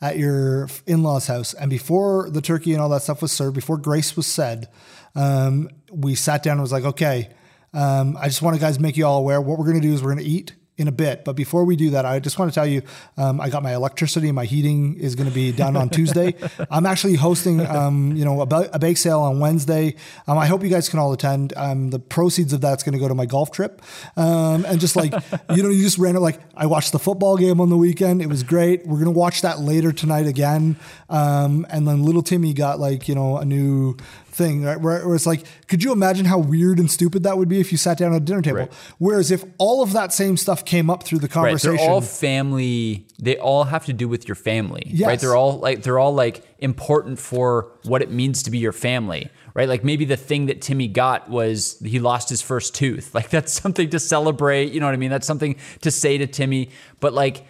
at 0.00 0.18
your 0.18 0.68
in-laws' 0.86 1.26
house, 1.26 1.52
and 1.54 1.68
before 1.68 2.30
the 2.30 2.40
turkey 2.40 2.72
and 2.72 2.80
all 2.80 2.88
that 2.88 3.02
stuff 3.02 3.20
was 3.20 3.32
served, 3.32 3.54
before 3.54 3.76
grace 3.76 4.16
was 4.16 4.26
said, 4.26 4.68
um, 5.14 5.68
we 5.92 6.14
sat 6.14 6.42
down 6.42 6.52
and 6.52 6.62
was 6.62 6.72
like, 6.72 6.84
okay, 6.84 7.28
um, 7.74 8.16
I 8.16 8.26
just 8.26 8.40
want 8.42 8.56
to 8.56 8.60
guys 8.60 8.80
make 8.80 8.96
you 8.96 9.04
all 9.06 9.18
aware. 9.18 9.40
What 9.40 9.58
we're 9.58 9.66
going 9.66 9.80
to 9.80 9.86
do 9.86 9.92
is 9.92 10.02
we're 10.02 10.14
going 10.14 10.24
to 10.24 10.30
eat 10.30 10.54
in 10.80 10.88
a 10.88 10.92
bit. 10.92 11.26
But 11.26 11.34
before 11.34 11.66
we 11.66 11.76
do 11.76 11.90
that, 11.90 12.06
I 12.06 12.18
just 12.20 12.38
want 12.38 12.50
to 12.50 12.54
tell 12.54 12.66
you, 12.66 12.80
um, 13.18 13.38
I 13.38 13.50
got 13.50 13.62
my 13.62 13.74
electricity, 13.74 14.32
my 14.32 14.46
heating 14.46 14.98
is 14.98 15.14
going 15.14 15.28
to 15.28 15.34
be 15.34 15.52
done 15.52 15.76
on 15.76 15.90
Tuesday. 15.90 16.34
I'm 16.70 16.86
actually 16.86 17.16
hosting, 17.16 17.60
um, 17.66 18.16
you 18.16 18.24
know, 18.24 18.40
a, 18.40 18.46
ba- 18.46 18.70
a 18.72 18.78
bake 18.78 18.96
sale 18.96 19.20
on 19.20 19.40
Wednesday. 19.40 19.94
Um, 20.26 20.38
I 20.38 20.46
hope 20.46 20.62
you 20.62 20.70
guys 20.70 20.88
can 20.88 20.98
all 20.98 21.12
attend. 21.12 21.52
Um, 21.54 21.90
the 21.90 21.98
proceeds 21.98 22.54
of 22.54 22.62
that's 22.62 22.82
going 22.82 22.94
to 22.94 22.98
go 22.98 23.08
to 23.08 23.14
my 23.14 23.26
golf 23.26 23.50
trip. 23.50 23.82
Um, 24.16 24.64
and 24.64 24.80
just 24.80 24.96
like, 24.96 25.12
you 25.54 25.62
know, 25.62 25.68
you 25.68 25.82
just 25.82 25.98
ran 25.98 26.16
it 26.16 26.20
like, 26.20 26.40
I 26.56 26.64
watched 26.64 26.92
the 26.92 26.98
football 26.98 27.36
game 27.36 27.60
on 27.60 27.68
the 27.68 27.76
weekend. 27.76 28.22
It 28.22 28.28
was 28.28 28.42
great. 28.42 28.86
We're 28.86 28.96
going 28.96 29.04
to 29.04 29.18
watch 29.18 29.42
that 29.42 29.60
later 29.60 29.92
tonight 29.92 30.26
again. 30.26 30.76
Um, 31.10 31.66
and 31.68 31.86
then 31.86 32.04
little 32.04 32.22
Timmy 32.22 32.54
got 32.54 32.80
like, 32.80 33.06
you 33.06 33.14
know, 33.14 33.36
a 33.36 33.44
new 33.44 33.98
thing, 34.30 34.64
right? 34.64 34.80
Where, 34.80 35.14
it's 35.14 35.26
like, 35.26 35.44
could 35.68 35.82
you 35.82 35.92
imagine 35.92 36.24
how 36.26 36.38
weird 36.38 36.78
and 36.78 36.90
stupid 36.90 37.22
that 37.24 37.36
would 37.38 37.48
be 37.48 37.60
if 37.60 37.72
you 37.72 37.78
sat 37.78 37.98
down 37.98 38.12
at 38.12 38.22
a 38.22 38.24
dinner 38.24 38.42
table? 38.42 38.58
Right. 38.58 38.72
Whereas 38.98 39.30
if 39.30 39.44
all 39.58 39.82
of 39.82 39.92
that 39.92 40.12
same 40.12 40.36
stuff 40.36 40.64
came 40.64 40.90
up 40.90 41.02
through 41.02 41.18
the 41.18 41.26
Right, 41.26 41.32
conversation, 41.32 41.76
they're 41.76 41.88
all 41.90 42.00
family. 42.00 43.06
They 43.18 43.36
all 43.36 43.64
have 43.64 43.86
to 43.86 43.92
do 43.92 44.08
with 44.08 44.26
your 44.28 44.34
family, 44.34 44.94
right? 45.00 45.18
They're 45.20 45.36
all 45.36 45.58
like 45.58 45.82
they're 45.82 45.98
all 45.98 46.14
like 46.14 46.44
important 46.58 47.18
for 47.18 47.72
what 47.84 48.02
it 48.02 48.10
means 48.10 48.42
to 48.44 48.50
be 48.50 48.58
your 48.58 48.72
family, 48.72 49.30
right? 49.54 49.68
Like 49.68 49.84
maybe 49.84 50.04
the 50.04 50.16
thing 50.16 50.46
that 50.46 50.60
Timmy 50.60 50.88
got 50.88 51.28
was 51.28 51.78
he 51.84 51.98
lost 51.98 52.28
his 52.28 52.42
first 52.42 52.74
tooth. 52.74 53.14
Like 53.20 53.28
that's 53.28 53.52
something 53.52 53.90
to 53.90 53.98
celebrate. 53.98 54.72
You 54.72 54.80
know 54.80 54.86
what 54.86 54.94
I 54.94 54.96
mean? 54.96 55.10
That's 55.10 55.26
something 55.26 55.56
to 55.82 55.90
say 55.90 56.16
to 56.18 56.26
Timmy. 56.26 56.70
But 57.00 57.12
like 57.12 57.44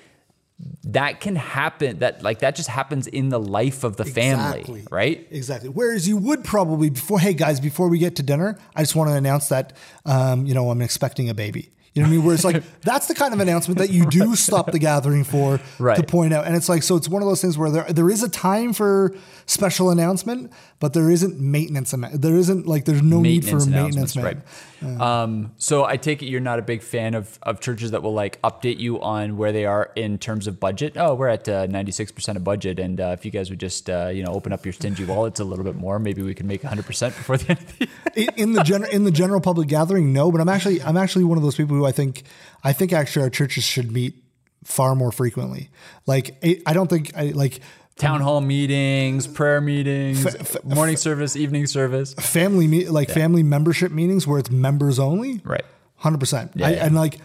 that 0.85 1.21
can 1.21 1.37
happen. 1.37 1.99
That 1.99 2.23
like 2.23 2.41
that 2.41 2.57
just 2.57 2.69
happens 2.69 3.07
in 3.07 3.29
the 3.29 3.41
life 3.41 3.85
of 3.85 3.97
the 3.97 4.05
family, 4.05 4.85
right? 4.91 5.27
Exactly. 5.31 5.69
Whereas 5.69 6.09
you 6.09 6.17
would 6.17 6.45
probably 6.45 6.91
before, 6.91 7.21
hey 7.21 7.35
guys, 7.35 7.61
before 7.61 7.89
we 7.89 7.99
get 7.99 8.17
to 8.17 8.23
dinner, 8.23 8.59
I 8.75 8.83
just 8.83 8.97
want 8.97 9.11
to 9.11 9.15
announce 9.15 9.49
that, 9.49 9.75
um, 10.07 10.47
you 10.47 10.55
know, 10.55 10.71
I'm 10.71 10.83
expecting 10.83 11.29
a 11.29 11.35
baby. 11.35 11.71
You 11.95 12.03
know 12.03 12.09
what 12.09 12.13
I 12.13 12.17
mean? 12.17 12.25
Where 12.25 12.35
it's 12.35 12.45
like 12.45 12.63
that's 12.83 13.09
the 13.09 13.15
kind 13.15 13.35
of 13.35 13.41
announcement 13.41 13.79
that 13.79 13.91
you 13.91 14.07
do 14.07 14.37
stop 14.37 14.71
the 14.71 14.79
gathering 14.79 15.25
for 15.25 15.61
to 15.97 16.03
point 16.05 16.33
out, 16.33 16.47
and 16.47 16.55
it's 16.55 16.69
like 16.69 16.85
so 16.85 16.95
it's 16.95 17.09
one 17.09 17.21
of 17.21 17.29
those 17.29 17.41
things 17.41 17.59
where 17.59 17.69
there 17.69 17.93
there 17.93 18.09
is 18.09 18.23
a 18.23 18.29
time 18.29 18.73
for 18.73 19.13
special 19.47 19.91
announcement, 19.91 20.53
but 20.79 20.93
there 20.93 21.11
isn't 21.11 21.41
maintenance. 21.41 21.93
There 22.13 22.37
isn't 22.37 22.67
like 22.69 22.85
there's 22.85 23.03
no 23.03 23.21
need 23.21 23.45
for 23.45 23.57
maintenance. 23.57 24.15
announcements, 24.15 24.17
Um, 24.83 25.53
so 25.59 25.85
I 25.85 25.97
take 25.97 26.23
it 26.23 26.27
you're 26.27 26.41
not 26.41 26.59
a 26.59 26.63
big 26.63 26.83
fan 26.83 27.15
of, 27.15 27.39
of 27.43 27.61
churches 27.61 27.91
that 27.91 28.03
will 28.03 28.15
like 28.15 28.41
update 28.43 28.79
you 28.79 29.01
on 29.01 29.37
where 29.37 29.53
they 29.53 29.65
are 29.65 29.91
in 29.95 30.19
terms 30.19 30.47
of 30.47 30.59
budget. 30.59 30.95
Oh, 30.97 31.15
we're 31.15 31.29
at 31.29 31.49
uh, 31.49 31.67
96% 31.67 32.37
of 32.37 32.45
budget, 32.45 32.79
and 32.79 33.01
uh, 33.01 33.15
if 33.19 33.25
you 33.25 33.31
guys 33.31 33.51
would 33.51 33.61
just 33.61 33.91
uh, 33.91 34.09
you 34.09 34.23
know 34.23 34.33
open 34.33 34.53
up 34.53 34.65
your 34.65 34.73
stingy 34.73 35.05
wallets 35.05 35.41
a 35.41 35.45
little 35.45 35.65
bit 35.65 35.77
more, 35.77 35.99
maybe 35.99 36.23
we 36.23 36.35
can 36.35 36.47
make 36.47 36.63
100% 36.63 36.85
before 37.09 37.37
the 37.37 37.51
end 37.51 37.61
of 37.61 37.79
the 37.79 37.89
year. 38.17 38.29
in, 38.37 38.53
the 38.53 38.63
general 38.63 38.91
in 38.91 39.05
the 39.05 39.11
general 39.11 39.41
public 39.41 39.69
gathering, 39.69 40.13
no. 40.13 40.31
But 40.33 40.41
I'm 40.41 40.49
actually 40.49 40.83
I'm 40.83 40.97
actually 40.97 41.25
one 41.25 41.37
of 41.37 41.45
those 41.45 41.57
people 41.57 41.77
who 41.77 41.85
I 41.85 41.93
think 41.93 42.23
I 42.65 42.73
think 42.73 42.93
actually 42.93 43.25
our 43.25 43.31
churches 43.31 43.65
should 43.65 43.93
meet 43.93 44.23
far 44.65 44.95
more 44.95 45.13
frequently. 45.13 45.71
Like 46.07 46.37
I 46.43 46.61
I 46.67 46.73
don't 46.73 46.89
think 46.89 47.17
I 47.17 47.31
like 47.31 47.61
Town 48.01 48.21
hall 48.23 48.41
meetings, 48.41 49.27
prayer 49.27 49.61
meetings, 49.61 50.25
morning 50.65 50.97
service, 50.97 51.37
evening 51.37 51.67
service. 51.67 52.15
family 52.15 52.67
me 52.67 52.89
like 52.89 53.11
family 53.11 53.43
membership 53.43 53.93
meetings 53.93 54.27
where 54.27 54.39
it's 54.39 54.51
members 54.51 54.99
only. 54.99 55.41
Right. 55.45 55.65
Hundred 55.97 56.19
percent. 56.19 56.53
Yeah, 56.55 56.71
yeah. 56.71 56.87
And 56.87 56.95
like 56.95 57.19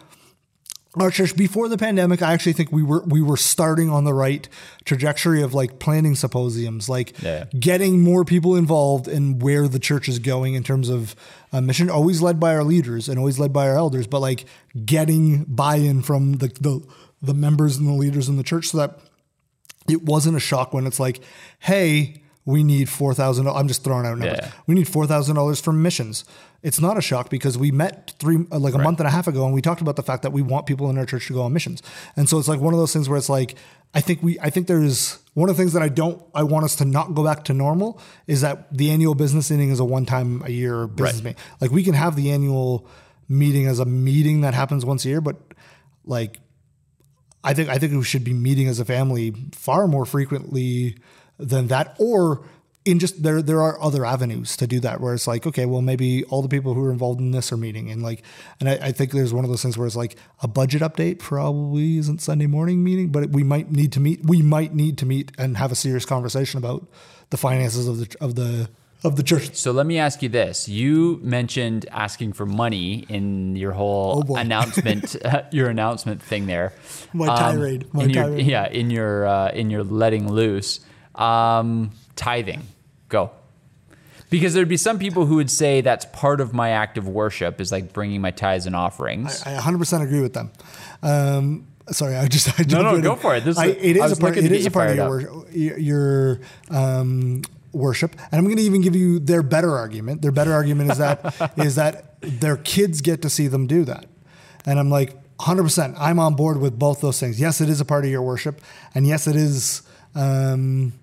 our 1.00 1.10
church 1.12 1.36
before 1.36 1.70
the 1.70 1.78
pandemic, 1.78 2.22
I 2.22 2.34
actually 2.34 2.54
think 2.54 2.74
we 2.74 2.84
were 2.84 3.04
we 3.06 3.22
were 3.22 3.38
starting 3.38 3.90
on 3.90 4.04
the 4.04 4.14
right 4.14 4.48
trajectory 4.84 5.42
of 5.42 5.54
like 5.54 5.80
planning 5.80 6.14
symposiums, 6.16 6.90
like 6.90 7.22
Yeah. 7.24 7.46
getting 7.58 8.02
more 8.02 8.26
people 8.26 8.56
involved 8.58 9.08
in 9.08 9.40
where 9.40 9.70
the 9.70 9.80
church 9.80 10.10
is 10.10 10.20
going 10.20 10.56
in 10.56 10.64
terms 10.64 10.90
of 10.90 11.16
uh, 11.54 11.62
mission. 11.62 11.90
Always 11.90 12.22
led 12.22 12.38
by 12.38 12.54
our 12.54 12.66
leaders 12.66 13.08
and 13.08 13.18
always 13.18 13.40
led 13.40 13.54
by 13.54 13.70
our 13.70 13.78
elders, 13.78 14.08
but 14.08 14.20
like 14.20 14.44
getting 14.86 15.46
buy-in 15.46 16.02
from 16.02 16.34
the 16.34 16.48
the 16.60 16.86
the 17.22 17.34
members 17.34 17.78
and 17.78 17.88
the 17.88 17.94
leaders 17.94 18.28
in 18.28 18.36
the 18.36 18.44
church 18.44 18.68
so 18.68 18.78
that 18.80 19.00
it 19.90 20.04
wasn't 20.04 20.36
a 20.38 20.40
shock 20.40 20.74
when 20.74 20.86
it's 20.88 21.00
like, 21.00 21.22
hey, 21.60 22.22
we 22.46 22.64
need 22.64 22.90
four 22.90 23.14
thousand. 23.14 23.48
I'm 23.48 23.68
just 23.68 23.84
throwing 23.84 24.06
out 24.06 24.18
numbers. 24.20 24.40
Yeah. 24.42 24.52
We 24.68 24.76
need 24.76 24.88
four 24.88 25.08
thousand 25.08 25.36
dollars 25.36 25.60
for 25.60 25.74
missions. 25.74 26.26
It's 26.62 26.80
not 26.80 26.98
a 26.98 27.02
shock 27.02 27.30
because 27.30 27.58
we 27.58 27.72
met 27.72 28.14
three 28.20 28.46
uh, 28.52 28.58
like 28.60 28.74
a 28.74 28.80
month 28.80 29.00
and 29.00 29.08
a 29.08 29.12
half 29.12 29.28
ago, 29.28 29.46
and 29.46 29.54
we 29.54 29.62
talked 29.62 29.82
about 29.82 29.96
the 29.96 30.04
fact 30.04 30.24
that 30.24 30.32
we 30.32 30.42
want 30.42 30.66
people 30.66 30.90
in 30.90 30.98
our 30.98 31.06
church 31.06 31.28
to 31.28 31.34
go 31.34 31.42
on 31.44 31.54
missions. 31.54 31.82
And 32.16 32.28
so 32.30 32.38
it's 32.40 32.48
like 32.48 32.60
one 32.60 32.74
of 32.74 32.80
those 32.80 32.94
things 32.94 33.08
where 33.10 33.18
it's 33.18 33.30
like, 33.30 33.56
I 33.94 34.02
think 34.02 34.22
we, 34.24 34.40
I 34.40 34.50
think 34.50 34.68
there's 34.68 35.20
one 35.36 35.50
of 35.50 35.56
the 35.58 35.62
things 35.62 35.74
that 35.74 35.82
I 35.84 35.90
don't, 35.90 36.22
I 36.34 36.44
want 36.44 36.66
us 36.66 36.76
to 36.78 36.86
not 36.86 37.14
go 37.14 37.24
back 37.24 37.44
to 37.46 37.54
normal 37.54 38.00
is 38.26 38.42
that 38.42 38.76
the 38.76 38.90
annual 38.90 39.14
business 39.16 39.52
meeting 39.52 39.70
is 39.70 39.80
a 39.80 39.86
one 39.86 40.06
time 40.08 40.42
a 40.46 40.50
year 40.50 40.88
business 40.88 41.16
Right. 41.18 41.24
meeting. 41.24 41.42
Like 41.62 41.72
we 41.72 41.84
can 41.84 41.94
have 41.94 42.16
the 42.16 42.32
annual 42.32 42.88
meeting 43.30 43.68
as 43.68 43.80
a 43.80 43.86
meeting 43.86 44.42
that 44.42 44.54
happens 44.54 44.86
once 44.86 45.06
a 45.06 45.10
year, 45.10 45.22
but 45.22 45.36
like 46.06 46.40
I 47.46 47.54
think 47.54 47.70
I 47.70 47.78
think 47.78 47.94
we 47.94 48.04
should 48.04 48.24
be 48.24 48.34
meeting 48.34 48.68
as 48.68 48.80
a 48.80 48.86
family 48.86 49.34
far 49.54 49.88
more 49.88 50.06
frequently 50.06 50.98
than 51.38 51.68
that, 51.68 51.96
or 52.00 52.46
in 52.86 53.00
just 53.00 53.24
there 53.24 53.42
there 53.42 53.62
are 53.62 53.82
other 53.82 54.06
avenues 54.06 54.58
to 54.58 54.68
do 54.68 54.80
that 54.80 55.02
where 55.02 55.14
it's 55.14 55.28
like 55.28 55.48
okay 55.48 55.66
well 55.66 55.82
maybe 55.82 56.24
all 56.26 56.44
the 56.44 56.48
people 56.48 56.76
who 56.76 56.84
are 56.84 56.92
involved 56.92 57.20
in 57.20 57.32
this 57.32 57.52
are 57.52 57.58
meeting. 57.58 57.90
And 57.92 58.02
like 58.02 58.24
and 58.60 58.68
I, 58.68 58.74
I 58.74 58.92
think 58.92 59.12
there's 59.12 59.34
one 59.34 59.44
of 59.44 59.50
those 59.50 59.62
things 59.62 59.78
where 59.78 59.88
it's 59.88 59.96
like 59.96 60.18
a 60.42 60.48
budget 60.48 60.82
update 60.82 61.20
probably 61.20 61.98
isn't 61.98 62.22
Sunday 62.22 62.48
morning 62.48 62.84
meeting 62.84 63.10
but 63.10 63.30
we 63.30 63.44
might 63.44 63.72
need 63.72 63.92
to 63.94 64.00
meet 64.00 64.26
we 64.26 64.42
might 64.42 64.74
need 64.74 64.98
to 65.00 65.06
meet 65.06 65.32
and 65.38 65.58
have 65.58 65.72
a 65.72 65.76
serious 65.76 66.06
conversation 66.06 66.58
about 66.58 66.88
the 67.30 67.38
finances 67.38 67.88
of 67.88 67.98
the 68.00 68.16
of 68.22 68.36
the 68.36 68.70
of 69.04 69.16
the 69.18 69.24
church 69.24 69.56
So 69.56 69.72
let 69.72 69.86
me 69.86 70.00
ask 70.00 70.24
you 70.24 70.30
this: 70.30 70.68
You 70.68 71.20
mentioned 71.22 71.86
asking 71.92 72.34
for 72.34 72.46
money 72.46 73.06
in 73.10 73.56
your 73.56 73.72
whole 73.74 74.24
Oh, 74.30 74.36
announcement, 74.36 75.16
your 75.52 75.70
announcement 75.70 76.22
thing 76.22 76.48
there. 76.48 76.74
My 77.14 77.28
tirade, 77.28 77.94
my 77.94 78.04
in 78.04 78.10
your, 78.12 78.24
tirade. 78.24 78.46
Yeah, 78.46 78.68
in 78.68 78.90
your 78.90 79.28
uh, 79.28 79.50
in 79.52 79.70
your 79.70 79.84
letting 79.84 80.32
loose, 80.32 80.80
um, 81.16 81.92
tithing. 82.16 82.64
Go. 83.10 83.32
Because 84.32 84.56
there'd 84.56 84.68
be 84.68 84.76
some 84.78 84.98
people 84.98 85.28
who 85.28 85.36
would 85.36 85.52
say 85.52 85.82
that's 85.82 86.06
part 86.06 86.42
of 86.42 86.52
my 86.54 86.72
act 86.72 86.98
of 86.98 87.08
worship 87.08 87.62
is 87.62 87.72
like 87.72 87.94
bringing 87.94 88.22
my 88.22 88.32
tithes 88.32 88.66
and 88.66 88.76
offerings. 88.76 89.44
I 89.44 89.56
100% 89.56 90.02
agree 90.02 90.20
with 90.20 90.34
them. 90.34 90.50
Um, 91.04 91.68
sorry, 91.92 92.16
I 92.18 92.28
just 92.28 92.60
I 92.60 92.64
No, 92.68 92.82
no, 92.82 93.00
go 93.02 93.14
in. 93.14 93.20
for 93.20 93.36
it. 93.36 93.46
This 93.46 93.56
is 93.56 93.64
I, 93.64 93.68
it 93.68 94.02
I 94.02 94.06
is 94.06 94.12
a 94.14 94.16
part. 94.20 94.36
It 94.36 94.52
is 94.52 94.66
a 94.66 94.72
part 94.72 94.90
of. 94.98 95.22
Your, 95.54 95.78
your 95.78 96.40
um, 96.72 97.44
worship, 97.76 98.16
and 98.32 98.34
I'm 98.40 98.46
going 98.46 98.58
to 98.58 98.64
even 98.64 98.82
give 98.82 98.96
you 98.96 99.20
their 99.20 99.44
better 99.44 99.76
argument. 99.76 100.22
Their 100.22 100.32
better 100.32 100.54
argument 100.54 100.92
is 100.92 100.98
that 100.98 101.54
is 101.58 101.76
that 101.76 102.20
their 102.22 102.58
kids 102.58 103.02
get 103.02 103.22
to 103.24 103.30
see 103.30 103.48
them 103.48 103.68
do 103.68 103.84
that, 103.86 104.06
and 104.66 104.80
I'm 104.80 104.90
like 104.90 105.14
100. 105.38 105.64
percent 105.64 105.96
I'm 106.00 106.20
on 106.20 106.36
board 106.36 106.60
with 106.60 106.78
both 106.80 107.02
those 107.02 107.20
things. 107.20 107.40
Yes, 107.40 107.62
it 107.62 107.70
is 107.70 107.82
a 107.82 107.86
part 107.86 108.06
of 108.06 108.12
your 108.12 108.22
worship, 108.22 108.62
and 108.94 109.06
yes, 109.06 109.28
it 109.28 109.36
is. 109.36 109.82
Um, 110.16 110.94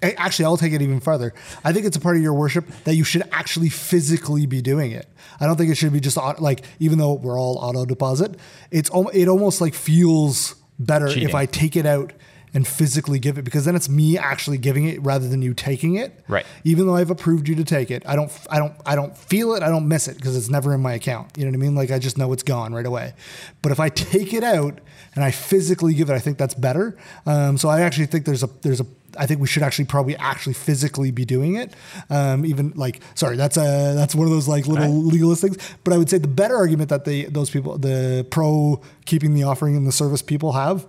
Actually, 0.00 0.44
I'll 0.44 0.56
take 0.56 0.72
it 0.72 0.80
even 0.80 1.00
farther. 1.00 1.34
I 1.64 1.72
think 1.72 1.84
it's 1.84 1.96
a 1.96 2.00
part 2.00 2.16
of 2.16 2.22
your 2.22 2.32
worship 2.34 2.68
that 2.84 2.94
you 2.94 3.02
should 3.02 3.24
actually 3.32 3.68
physically 3.68 4.46
be 4.46 4.62
doing 4.62 4.92
it. 4.92 5.08
I 5.40 5.46
don't 5.46 5.56
think 5.56 5.72
it 5.72 5.74
should 5.74 5.92
be 5.92 5.98
just 5.98 6.16
like, 6.38 6.64
even 6.78 6.98
though 6.98 7.14
we're 7.14 7.36
all 7.36 7.58
auto 7.58 7.84
deposit, 7.84 8.36
it's 8.70 8.88
it 9.12 9.26
almost 9.26 9.60
like 9.60 9.74
feels 9.74 10.54
better 10.78 11.08
Cheating. 11.08 11.28
if 11.28 11.34
I 11.34 11.46
take 11.46 11.74
it 11.74 11.84
out 11.84 12.12
and 12.54 12.66
physically 12.66 13.18
give 13.18 13.38
it 13.38 13.42
because 13.42 13.64
then 13.64 13.76
it's 13.76 13.88
me 13.88 14.16
actually 14.16 14.58
giving 14.58 14.86
it 14.86 15.02
rather 15.02 15.28
than 15.28 15.42
you 15.42 15.54
taking 15.54 15.96
it. 15.96 16.24
Right. 16.28 16.46
Even 16.64 16.86
though 16.86 16.96
I've 16.96 17.10
approved 17.10 17.48
you 17.48 17.54
to 17.56 17.64
take 17.64 17.90
it, 17.90 18.02
I 18.06 18.16
don't, 18.16 18.32
I 18.50 18.58
don't, 18.58 18.74
I 18.86 18.94
don't 18.94 19.16
feel 19.16 19.54
it. 19.54 19.62
I 19.62 19.68
don't 19.68 19.88
miss 19.88 20.08
it 20.08 20.16
because 20.16 20.36
it's 20.36 20.48
never 20.48 20.74
in 20.74 20.80
my 20.80 20.94
account. 20.94 21.36
You 21.36 21.44
know 21.44 21.50
what 21.50 21.56
I 21.56 21.60
mean? 21.60 21.74
Like 21.74 21.90
I 21.90 21.98
just 21.98 22.18
know 22.18 22.32
it's 22.32 22.42
gone 22.42 22.74
right 22.74 22.86
away. 22.86 23.14
But 23.62 23.72
if 23.72 23.80
I 23.80 23.88
take 23.88 24.32
it 24.32 24.44
out 24.44 24.80
and 25.14 25.24
I 25.24 25.30
physically 25.30 25.94
give 25.94 26.10
it, 26.10 26.14
I 26.14 26.18
think 26.18 26.38
that's 26.38 26.54
better. 26.54 26.96
Um, 27.26 27.58
so 27.58 27.68
I 27.68 27.82
actually 27.82 28.06
think 28.06 28.24
there's 28.24 28.42
a, 28.42 28.48
there's 28.62 28.80
a, 28.80 28.86
I 29.18 29.26
think 29.26 29.40
we 29.40 29.46
should 29.46 29.62
actually 29.62 29.86
probably 29.86 30.16
actually 30.16 30.52
physically 30.52 31.10
be 31.10 31.24
doing 31.24 31.56
it. 31.56 31.72
Um, 32.10 32.44
even 32.44 32.72
like, 32.76 33.00
sorry, 33.14 33.36
that's 33.36 33.56
a 33.56 33.94
that's 33.94 34.14
one 34.14 34.26
of 34.26 34.32
those 34.32 34.46
like 34.46 34.66
little 34.66 35.02
legalist 35.02 35.40
things. 35.40 35.56
But 35.82 35.94
I 35.94 35.98
would 35.98 36.10
say 36.10 36.18
the 36.18 36.28
better 36.28 36.54
argument 36.54 36.90
that 36.90 37.04
they 37.04 37.24
those 37.24 37.50
people, 37.50 37.78
the 37.78 38.26
pro 38.30 38.80
keeping 39.06 39.34
the 39.34 39.44
offering 39.44 39.76
and 39.76 39.86
the 39.86 39.92
service 39.92 40.22
people 40.22 40.52
have, 40.52 40.86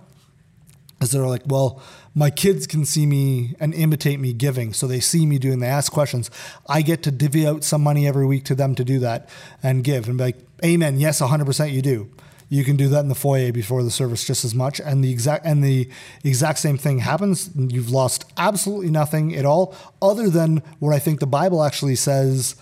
is 1.00 1.10
they're 1.10 1.26
like, 1.26 1.42
well, 1.46 1.82
my 2.14 2.30
kids 2.30 2.66
can 2.66 2.84
see 2.84 3.06
me 3.06 3.54
and 3.58 3.72
imitate 3.74 4.20
me 4.20 4.32
giving. 4.32 4.72
So 4.72 4.86
they 4.86 5.00
see 5.00 5.24
me 5.26 5.38
doing, 5.38 5.60
they 5.60 5.66
ask 5.66 5.90
questions. 5.90 6.30
I 6.68 6.82
get 6.82 7.02
to 7.04 7.10
divvy 7.10 7.46
out 7.46 7.64
some 7.64 7.82
money 7.82 8.06
every 8.06 8.26
week 8.26 8.44
to 8.46 8.54
them 8.54 8.74
to 8.74 8.84
do 8.84 8.98
that 9.00 9.28
and 9.62 9.82
give 9.82 10.08
and 10.08 10.18
be 10.18 10.24
like, 10.24 10.38
amen. 10.64 10.98
Yes, 10.98 11.20
100% 11.20 11.72
you 11.72 11.82
do. 11.82 12.10
You 12.48 12.64
can 12.64 12.76
do 12.76 12.88
that 12.88 13.00
in 13.00 13.08
the 13.08 13.14
foyer 13.14 13.52
before 13.52 13.84
the 13.84 13.92
service 13.92 14.24
just 14.24 14.44
as 14.44 14.54
much. 14.54 14.80
And 14.80 15.04
the 15.04 15.10
exact, 15.10 15.46
and 15.46 15.62
the 15.62 15.88
exact 16.24 16.58
same 16.58 16.76
thing 16.76 16.98
happens. 16.98 17.48
You've 17.54 17.90
lost 17.90 18.24
absolutely 18.36 18.90
nothing 18.90 19.36
at 19.36 19.46
all 19.46 19.74
other 20.02 20.28
than 20.28 20.62
what 20.80 20.92
I 20.92 20.98
think 20.98 21.20
the 21.20 21.26
Bible 21.26 21.62
actually 21.62 21.94
says 21.94 22.56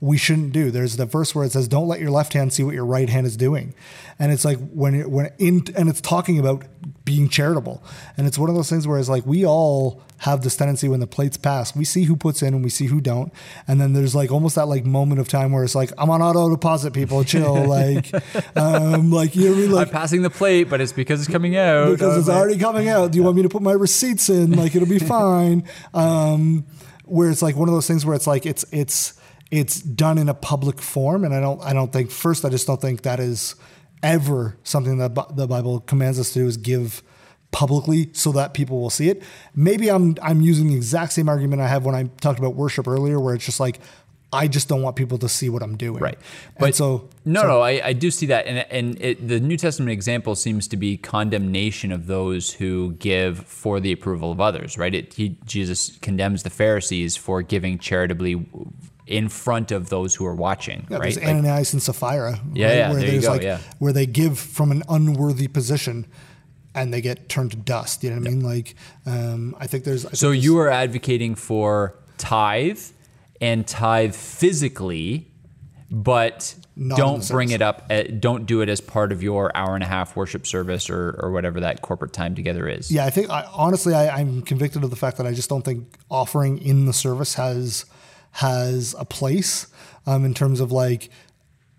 we 0.00 0.18
shouldn't 0.18 0.52
do. 0.52 0.70
There's 0.70 0.96
the 0.96 1.06
verse 1.06 1.34
where 1.34 1.44
it 1.44 1.52
says, 1.52 1.68
"Don't 1.68 1.88
let 1.88 2.00
your 2.00 2.10
left 2.10 2.32
hand 2.32 2.52
see 2.52 2.62
what 2.62 2.74
your 2.74 2.84
right 2.84 3.08
hand 3.08 3.26
is 3.26 3.36
doing," 3.36 3.74
and 4.18 4.32
it's 4.32 4.44
like 4.44 4.58
when 4.70 4.94
it, 4.94 5.10
when 5.10 5.30
in 5.38 5.64
and 5.76 5.88
it's 5.88 6.00
talking 6.00 6.38
about 6.38 6.64
being 7.04 7.28
charitable, 7.28 7.82
and 8.16 8.26
it's 8.26 8.38
one 8.38 8.48
of 8.48 8.54
those 8.54 8.68
things 8.68 8.86
where 8.86 8.98
it's 8.98 9.08
like 9.08 9.24
we 9.24 9.46
all 9.46 10.02
have 10.18 10.42
this 10.42 10.56
tendency 10.56 10.88
when 10.88 11.00
the 11.00 11.06
plates 11.06 11.36
pass, 11.36 11.74
we 11.76 11.84
see 11.84 12.04
who 12.04 12.16
puts 12.16 12.42
in 12.42 12.54
and 12.54 12.64
we 12.64 12.70
see 12.70 12.86
who 12.86 13.00
don't, 13.00 13.32
and 13.68 13.80
then 13.80 13.92
there's 13.92 14.14
like 14.14 14.30
almost 14.30 14.56
that 14.56 14.66
like 14.66 14.84
moment 14.84 15.20
of 15.20 15.28
time 15.28 15.52
where 15.52 15.64
it's 15.64 15.74
like 15.74 15.90
I'm 15.96 16.10
on 16.10 16.20
auto 16.20 16.50
deposit, 16.50 16.92
people, 16.92 17.24
chill, 17.24 17.64
like, 17.66 18.12
um, 18.56 19.10
like 19.10 19.36
you 19.36 19.48
know 19.48 19.56
I 19.56 19.58
mean, 19.58 19.70
like 19.70 19.88
I'm 19.88 19.92
passing 19.92 20.22
the 20.22 20.30
plate, 20.30 20.64
but 20.64 20.80
it's 20.80 20.92
because 20.92 21.20
it's 21.20 21.30
coming 21.30 21.56
out. 21.56 21.90
because 21.90 22.18
it's 22.18 22.28
already 22.28 22.58
coming 22.58 22.88
out. 22.88 23.12
Do 23.12 23.18
you 23.18 23.24
want 23.24 23.36
me 23.36 23.42
to 23.42 23.48
put 23.48 23.62
my 23.62 23.72
receipts 23.72 24.28
in? 24.28 24.52
Like 24.52 24.74
it'll 24.74 24.88
be 24.88 24.98
fine. 25.16 25.64
Um, 25.94 26.66
where 27.04 27.30
it's 27.30 27.42
like 27.42 27.56
one 27.56 27.68
of 27.68 27.74
those 27.74 27.86
things 27.86 28.04
where 28.04 28.16
it's 28.16 28.26
like 28.26 28.46
it's 28.46 28.64
it's 28.72 29.14
it's 29.54 29.80
done 29.80 30.18
in 30.18 30.28
a 30.28 30.34
public 30.34 30.80
form, 30.80 31.24
and 31.24 31.34
I 31.34 31.40
don't 31.40 31.60
I 31.62 31.72
don't 31.72 31.92
think 31.92 32.10
first 32.10 32.44
I 32.44 32.48
just 32.48 32.66
don't 32.66 32.80
think 32.80 33.02
that 33.02 33.20
is 33.20 33.54
ever 34.02 34.56
something 34.62 34.98
that 34.98 35.14
the 35.36 35.46
Bible 35.46 35.80
commands 35.80 36.18
us 36.20 36.32
to 36.34 36.40
do 36.40 36.46
is 36.46 36.56
give 36.56 37.02
publicly 37.50 38.10
so 38.12 38.32
that 38.32 38.52
people 38.52 38.80
will 38.80 38.90
see 38.90 39.08
it. 39.08 39.22
Maybe 39.54 39.90
I'm 39.90 40.16
I'm 40.20 40.40
using 40.40 40.68
the 40.68 40.74
exact 40.74 41.12
same 41.12 41.28
argument 41.28 41.62
I 41.62 41.68
have 41.68 41.84
when 41.84 41.94
I 41.94 42.04
talked 42.20 42.38
about 42.38 42.54
worship 42.54 42.88
earlier, 42.88 43.20
where 43.20 43.34
it's 43.34 43.44
just 43.44 43.60
like 43.60 43.78
I 44.32 44.48
just 44.48 44.68
don't 44.68 44.82
want 44.82 44.96
people 44.96 45.18
to 45.18 45.28
see 45.28 45.48
what 45.48 45.62
I'm 45.62 45.76
doing. 45.76 46.02
Right. 46.02 46.18
But 46.58 46.74
so 46.74 47.08
no, 47.24 47.42
so- 47.42 47.46
no, 47.46 47.60
I, 47.60 47.80
I 47.86 47.92
do 47.92 48.10
see 48.10 48.26
that, 48.26 48.46
and 48.46 48.66
and 48.70 49.00
it, 49.00 49.26
the 49.26 49.38
New 49.40 49.56
Testament 49.56 49.92
example 49.92 50.34
seems 50.34 50.66
to 50.68 50.76
be 50.76 50.96
condemnation 50.96 51.92
of 51.92 52.06
those 52.06 52.52
who 52.54 52.94
give 52.98 53.38
for 53.46 53.78
the 53.78 53.92
approval 53.92 54.32
of 54.32 54.40
others. 54.40 54.76
Right? 54.76 54.94
It, 54.94 55.14
he, 55.14 55.38
Jesus 55.44 55.96
condemns 55.98 56.42
the 56.42 56.50
Pharisees 56.50 57.16
for 57.16 57.42
giving 57.42 57.78
charitably 57.78 58.44
in 59.06 59.28
front 59.28 59.70
of 59.70 59.90
those 59.90 60.14
who 60.14 60.24
are 60.24 60.34
watching. 60.34 60.86
Yeah, 60.88 60.96
right? 60.96 61.02
there's 61.02 61.16
Like- 61.16 61.26
Ananias 61.28 61.72
and 61.72 61.82
Sapphira. 61.82 62.40
Yeah, 62.52 62.72
yeah, 62.72 62.90
where 62.90 63.00
there 63.00 63.14
you 63.14 63.20
go, 63.20 63.32
like 63.32 63.42
yeah. 63.42 63.58
where 63.78 63.92
they 63.92 64.06
give 64.06 64.38
from 64.38 64.70
an 64.70 64.82
unworthy 64.88 65.48
position 65.48 66.06
and 66.74 66.92
they 66.92 67.00
get 67.00 67.28
turned 67.28 67.50
to 67.52 67.56
dust. 67.56 68.02
You 68.02 68.10
know 68.10 68.16
what 68.16 68.26
I 68.26 68.30
mean? 68.30 68.40
Like, 68.42 68.74
um, 69.06 69.56
I 69.60 69.66
think 69.66 69.84
there's. 69.84 70.06
I 70.06 70.12
So 70.12 70.32
think 70.32 70.42
you 70.42 70.58
are 70.58 70.68
advocating 70.68 71.34
for 71.34 71.96
tithe 72.18 72.80
and 73.40 73.66
tithe 73.66 74.14
physically, 74.14 75.30
but 75.90 76.54
don't 76.96 77.26
bring 77.28 77.50
it 77.50 77.62
up. 77.62 77.86
At, 77.90 78.20
don't 78.20 78.46
do 78.46 78.62
it 78.62 78.68
as 78.68 78.80
part 78.80 79.12
of 79.12 79.22
your 79.22 79.54
hour 79.56 79.74
and 79.74 79.84
a 79.84 79.86
half 79.86 80.16
worship 80.16 80.46
service 80.46 80.88
or 80.88 81.18
or 81.22 81.30
whatever 81.30 81.60
that 81.60 81.82
corporate 81.82 82.12
time 82.12 82.34
together 82.34 82.66
is. 82.66 82.90
Yeah, 82.90 83.04
I 83.04 83.10
think 83.10 83.30
I, 83.30 83.46
honestly, 83.52 83.94
I, 83.94 84.18
I'm 84.18 84.42
convicted 84.42 84.82
of 84.82 84.90
the 84.90 84.96
fact 84.96 85.18
that 85.18 85.26
I 85.26 85.32
just 85.32 85.48
don't 85.50 85.64
think 85.64 85.86
offering 86.10 86.58
in 86.58 86.86
the 86.86 86.92
service 86.92 87.34
has 87.34 87.84
has 88.34 88.94
a 88.98 89.04
place 89.04 89.68
um, 90.06 90.24
in 90.24 90.34
terms 90.34 90.60
of 90.60 90.72
like 90.72 91.08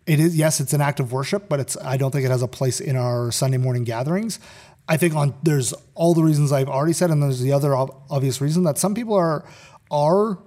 it 0.06 0.20
is. 0.20 0.36
Yes, 0.36 0.60
it's 0.60 0.74
an 0.74 0.82
act 0.82 1.00
of 1.00 1.12
worship, 1.12 1.50
but 1.50 1.60
it's 1.60 1.78
I 1.78 1.98
don't 1.98 2.12
think 2.12 2.26
it 2.26 2.32
has 2.32 2.42
a 2.42 2.48
place 2.48 2.80
in 2.80 2.96
our 2.96 3.32
Sunday 3.32 3.58
morning 3.58 3.84
gatherings. 3.84 4.40
I 4.88 4.98
think 4.98 5.16
on 5.16 5.34
there's 5.44 5.74
all 5.96 6.14
the 6.14 6.24
reasons 6.24 6.52
I've 6.52 6.70
already 6.70 6.94
said, 6.94 7.10
and 7.10 7.22
there's 7.22 7.42
the 7.42 7.52
other 7.52 7.76
ob- 7.76 7.96
obvious 8.10 8.40
reason 8.40 8.64
that 8.64 8.78
some 8.78 8.94
people 8.94 9.16
are 9.16 9.44
are 9.92 10.38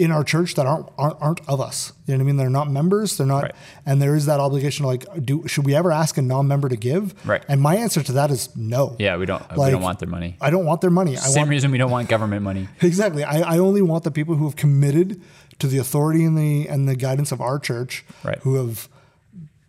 in 0.00 0.10
our 0.10 0.24
church 0.24 0.54
that 0.54 0.66
aren't, 0.66 0.88
aren't 0.96 1.20
aren't 1.20 1.40
of 1.48 1.60
us. 1.60 1.92
You 2.06 2.14
know 2.14 2.18
what 2.18 2.22
I 2.22 2.26
mean? 2.26 2.36
They're 2.38 2.50
not 2.50 2.70
members. 2.70 3.16
They're 3.18 3.26
not, 3.26 3.42
Right. 3.44 3.54
and 3.84 4.00
there 4.00 4.16
is 4.16 4.26
that 4.26 4.40
obligation. 4.40 4.84
To 4.84 4.88
like, 4.88 5.04
do 5.24 5.46
should 5.46 5.66
we 5.66 5.74
ever 5.74 5.92
ask 5.92 6.16
a 6.18 6.22
non-member 6.22 6.68
to 6.70 6.76
give? 6.76 7.14
Right. 7.26 7.44
And 7.48 7.60
my 7.60 7.76
answer 7.76 8.02
to 8.02 8.12
that 8.12 8.30
is 8.30 8.48
no. 8.56 8.96
Yeah, 8.98 9.16
we 9.18 9.26
don't 9.26 9.42
we 9.56 9.70
don't 9.70 9.82
want 9.82 9.98
their 9.98 10.08
money. 10.08 10.36
I 10.40 10.50
don't 10.50 10.64
want 10.64 10.80
their 10.80 10.90
money. 10.90 11.12
I 11.16 11.20
Same 11.20 11.42
want 11.42 11.50
reason 11.50 11.70
we 11.70 11.78
don't 11.78 11.90
want 11.90 12.08
government 12.08 12.42
money. 12.42 12.68
exactly. 12.80 13.22
I, 13.24 13.54
I 13.54 13.58
only 13.58 13.82
want 13.82 14.04
the 14.04 14.10
people 14.10 14.34
who 14.36 14.44
have 14.46 14.56
committed 14.56 15.20
to 15.58 15.66
the 15.66 15.78
authority 15.78 16.24
and 16.24 16.36
the 16.38 16.66
and 16.68 16.88
the 16.88 16.96
guidance 16.96 17.30
of 17.32 17.40
our 17.40 17.58
church, 17.58 18.04
Right. 18.24 18.38
who 18.38 18.54
have 18.54 18.88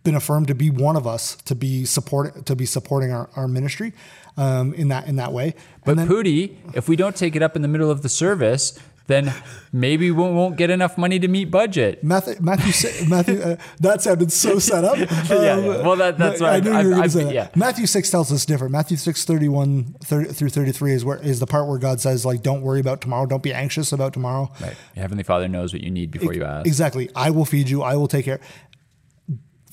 been 0.04 0.14
affirmed 0.16 0.48
to 0.48 0.54
be 0.54 0.68
one 0.70 0.96
of 0.96 1.06
us, 1.06 1.36
to 1.44 1.54
be 1.54 1.84
support 1.84 2.46
to 2.46 2.56
be 2.56 2.66
supporting 2.66 3.12
our, 3.12 3.28
our 3.36 3.46
ministry 3.46 3.92
um, 4.36 4.72
in 4.74 4.88
that 4.88 5.06
in 5.06 5.16
that 5.16 5.32
way. 5.32 5.54
But 5.84 5.96
then- 5.96 6.08
Pooty, 6.08 6.56
if 6.74 6.88
we 6.88 6.96
don't 6.96 7.14
take 7.14 7.36
it 7.36 7.42
up 7.42 7.54
in 7.54 7.62
the 7.62 7.68
middle 7.68 7.90
of 7.90 8.02
the 8.02 8.08
service, 8.08 8.78
then 9.12 9.32
maybe 9.72 10.10
we 10.10 10.22
won't 10.22 10.56
get 10.56 10.70
enough 10.70 10.96
money 10.98 11.18
to 11.18 11.28
meet 11.28 11.50
budget. 11.50 12.02
Matthew, 12.02 12.36
Matthew, 12.40 13.06
Matthew 13.08 13.40
uh, 13.40 13.56
that 13.80 14.00
sounded 14.02 14.32
so 14.32 14.58
set 14.58 14.84
up. 14.84 14.94
Um, 14.98 15.02
Yeah, 15.30 15.58
yeah. 15.58 15.82
Well, 15.82 15.96
that- 15.96 16.18
that's 16.18 16.40
what 16.40 16.52
I 16.52 16.60
knew 16.60 16.70
you 16.70 16.76
I've- 16.76 16.88
were 16.88 16.94
going 16.94 17.02
to 17.04 17.10
say 17.10 17.24
that. 17.24 17.34
yeah. 17.34 17.48
Matthew 17.54 17.86
six 17.86 18.10
tells 18.10 18.32
us 18.32 18.44
different. 18.46 18.72
Matthew 18.72 18.96
six 18.96 19.24
thirty 19.24 19.48
one 19.48 19.94
through 20.04 20.24
thirty 20.32 20.72
three 20.72 20.92
is 20.92 21.04
where 21.04 21.18
is 21.18 21.38
the 21.40 21.46
part 21.46 21.68
where 21.68 21.78
God 21.78 22.00
says 22.00 22.24
like, 22.24 22.42
"Don't 22.42 22.62
worry 22.62 22.80
about 22.80 23.00
tomorrow. 23.00 23.26
Don't 23.26 23.42
be 23.42 23.52
anxious 23.52 23.92
about 23.92 24.12
tomorrow." 24.12 24.50
Right. 24.60 24.74
Your 24.94 25.02
Heavenly 25.02 25.24
Father 25.24 25.48
knows 25.48 25.72
what 25.72 25.82
you 25.82 25.90
need 25.90 26.10
before 26.10 26.32
you 26.34 26.44
ask. 26.44 26.66
Exactly. 26.66 27.08
I 27.14 27.30
will 27.30 27.44
feed 27.44 27.68
you. 27.68 27.82
I 27.82 27.96
will 27.96 28.08
take 28.08 28.24
care. 28.24 28.40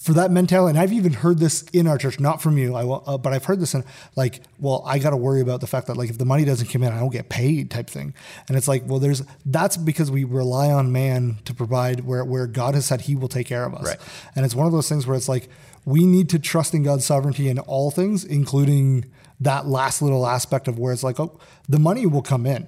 For 0.09 0.15
that 0.15 0.31
mentality, 0.31 0.71
and 0.71 0.79
I've 0.79 0.91
even 0.91 1.13
heard 1.13 1.37
this 1.37 1.61
in 1.71 1.85
our 1.85 1.99
church, 1.99 2.19
not 2.19 2.41
from 2.41 2.57
you, 2.57 2.73
I 2.73 2.83
will, 2.83 3.03
uh, 3.05 3.19
but 3.19 3.31
I've 3.31 3.45
heard 3.45 3.59
this 3.59 3.75
in 3.75 3.83
like, 4.15 4.41
well, 4.57 4.81
I 4.83 4.97
got 4.97 5.11
to 5.11 5.17
worry 5.17 5.39
about 5.39 5.61
the 5.61 5.67
fact 5.67 5.85
that 5.85 5.97
like 5.97 6.09
if 6.09 6.17
the 6.17 6.25
money 6.25 6.45
doesn't 6.45 6.65
come 6.65 6.81
in, 6.81 6.91
I 6.91 6.99
don't 6.99 7.11
get 7.11 7.29
paid, 7.29 7.69
type 7.69 7.87
thing. 7.91 8.15
And 8.47 8.57
it's 8.57 8.67
like, 8.67 8.81
well, 8.87 8.97
there's 8.97 9.21
that's 9.45 9.77
because 9.77 10.09
we 10.09 10.23
rely 10.23 10.71
on 10.71 10.91
man 10.91 11.37
to 11.45 11.53
provide 11.53 12.05
where 12.05 12.25
where 12.25 12.47
God 12.47 12.73
has 12.73 12.87
said 12.87 13.01
He 13.01 13.15
will 13.15 13.27
take 13.27 13.45
care 13.45 13.63
of 13.63 13.75
us. 13.75 13.85
Right. 13.85 13.99
And 14.35 14.45
it's 14.47 14.55
one 14.55 14.65
of 14.65 14.73
those 14.73 14.89
things 14.89 15.05
where 15.05 15.15
it's 15.15 15.29
like 15.29 15.47
we 15.85 16.07
need 16.07 16.27
to 16.29 16.39
trust 16.39 16.73
in 16.73 16.81
God's 16.81 17.05
sovereignty 17.05 17.47
in 17.47 17.59
all 17.59 17.91
things, 17.91 18.25
including 18.25 19.05
that 19.39 19.67
last 19.67 20.01
little 20.01 20.25
aspect 20.25 20.67
of 20.67 20.79
where 20.79 20.91
it's 20.91 21.03
like, 21.03 21.19
oh, 21.19 21.39
the 21.67 21.77
money 21.77 22.07
will 22.07 22.23
come 22.23 22.47
in. 22.47 22.67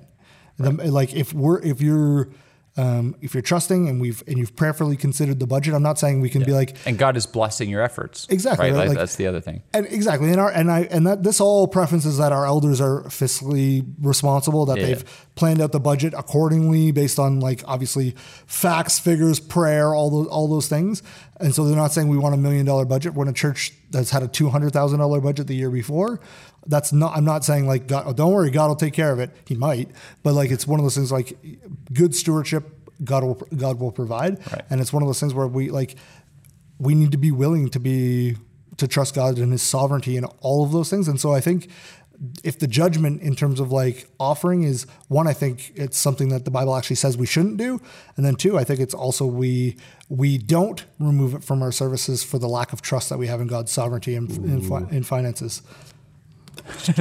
The, 0.60 0.74
like 0.92 1.16
if 1.16 1.34
we're 1.34 1.60
if 1.64 1.82
you're 1.82 2.30
um, 2.78 3.16
if 3.22 3.34
you're 3.34 3.42
trusting 3.44 3.90
and 3.90 4.00
we've 4.00 4.24
and 4.28 4.38
you've 4.38 4.56
prayerfully 4.56 4.96
considered 4.96 5.40
the 5.40 5.48
budget, 5.48 5.74
I'm 5.74 5.84
not 5.84 6.00
saying 6.00 6.22
we 6.22 6.30
can 6.30 6.44
be 6.44 6.54
like 6.54 6.78
And 6.86 6.98
God 6.98 7.18
is 7.18 7.26
blessing 7.26 7.70
your 7.70 7.82
efforts. 7.82 8.28
Exactly, 8.30 8.68
Right. 8.68 8.72
right, 8.72 8.78
Like, 8.80 8.88
like- 8.90 8.98
that's 8.98 9.16
the 9.18 9.28
other 9.28 9.42
thing. 9.42 9.62
and 9.74 9.86
exactly 9.88 10.30
and 10.32 10.40
our 10.40 10.50
and 10.50 10.72
I 10.72 10.82
and 10.84 11.06
that 11.06 11.24
this 11.24 11.42
all 11.42 11.68
preferences 11.68 12.18
that 12.18 12.32
our 12.32 12.46
elders 12.46 12.80
are 12.80 13.04
fiscally 13.04 13.86
responsible 14.02 14.66
that 14.68 14.78
Yeah. 14.80 14.86
they've 14.86 15.28
planned 15.36 15.62
out 15.62 15.72
the 15.74 15.80
budget 15.82 16.14
accordingly 16.18 16.92
based 16.92 17.20
on 17.20 17.40
like 17.42 17.62
obviously 17.68 18.16
facts, 18.48 19.00
figures, 19.00 19.40
prayer, 19.40 19.94
all 19.94 20.10
those 20.10 20.28
all 20.28 20.48
those 20.48 20.68
things. 20.68 21.04
And 21.42 21.54
so 21.54 21.66
they're 21.66 21.76
not 21.76 21.92
saying 21.92 22.08
we 22.08 22.18
want 22.18 22.36
a 22.36 22.38
million 22.38 22.66
dollar 22.66 22.86
budget. 22.86 23.14
We're 23.16 23.24
in 23.24 23.30
a 23.30 23.34
church 23.34 23.74
that's 23.92 24.10
had 24.10 24.24
a 24.24 24.28
two 24.28 24.50
hundred 24.50 24.74
thousand 24.74 25.00
dollar 25.00 25.22
budget 25.22 25.48
the 25.48 25.56
year 25.56 25.70
before. 25.70 26.20
That's 26.66 26.92
not. 26.94 27.16
I'm 27.16 27.26
not 27.26 27.44
saying 27.46 27.68
like 27.68 27.88
God. 27.88 28.04
Oh, 28.08 28.14
don't 28.14 28.32
worry, 28.32 28.50
God 28.52 28.68
will 28.68 28.76
take 28.76 28.94
care 28.94 29.12
of 29.12 29.20
it. 29.20 29.32
He 29.46 29.56
might, 29.56 29.90
but 30.24 30.34
like 30.34 30.52
it's 30.52 30.66
one 30.66 30.80
of 30.80 30.84
those 30.86 30.96
things 30.96 31.12
like 31.12 31.38
good 31.94 32.16
stewardship. 32.16 32.64
God 33.04 33.24
will 33.24 33.36
God 33.56 33.80
will 33.80 33.92
provide, 33.92 34.40
Right. 34.52 34.62
and 34.70 34.80
it's 34.80 34.94
one 34.94 35.02
of 35.04 35.08
those 35.10 35.20
things 35.20 35.34
where 35.34 35.48
we 35.48 35.70
like 35.70 35.96
we 36.80 36.94
need 36.96 37.12
to 37.12 37.18
be 37.18 37.32
willing 37.32 37.70
to 37.70 37.80
be 37.80 38.38
to 38.78 38.88
trust 38.88 39.16
God 39.16 39.38
and 39.38 39.52
His 39.52 39.62
sovereignty 39.62 40.18
and 40.18 40.26
all 40.42 40.64
of 40.64 40.72
those 40.72 40.90
things. 40.90 41.08
And 41.08 41.20
so 41.20 41.32
I 41.34 41.42
think 41.42 41.68
if 42.44 42.60
the 42.60 42.68
judgment 42.68 43.22
in 43.22 43.36
terms 43.36 43.60
of 43.60 43.72
like 43.72 44.08
offering 44.20 44.64
is 44.64 44.86
one, 45.08 45.28
I 45.28 45.34
think 45.34 45.72
it's 45.76 45.98
something 45.98 46.30
that 46.30 46.46
the 46.46 46.52
Bible 46.52 46.76
actually 46.76 46.98
says 46.98 47.18
we 47.18 47.26
shouldn't 47.26 47.58
do, 47.58 47.82
and 48.16 48.26
then 48.26 48.36
two, 48.36 48.58
I 48.58 48.64
think 48.64 48.80
it's 48.80 48.94
also 48.94 49.26
we 49.26 49.78
we 50.10 50.38
don't 50.38 50.86
remove 51.00 51.34
it 51.34 51.44
from 51.44 51.64
our 51.64 51.72
services 51.72 52.24
for 52.24 52.38
the 52.38 52.48
lack 52.48 52.74
of 52.74 52.82
trust 52.82 53.10
that 53.10 53.18
we 53.18 53.28
have 53.28 53.42
in 53.42 53.48
God's 53.48 53.72
sovereignty 53.72 54.16
and 54.16 54.30
in, 54.30 54.88
in 54.92 55.04
finances. 55.04 55.62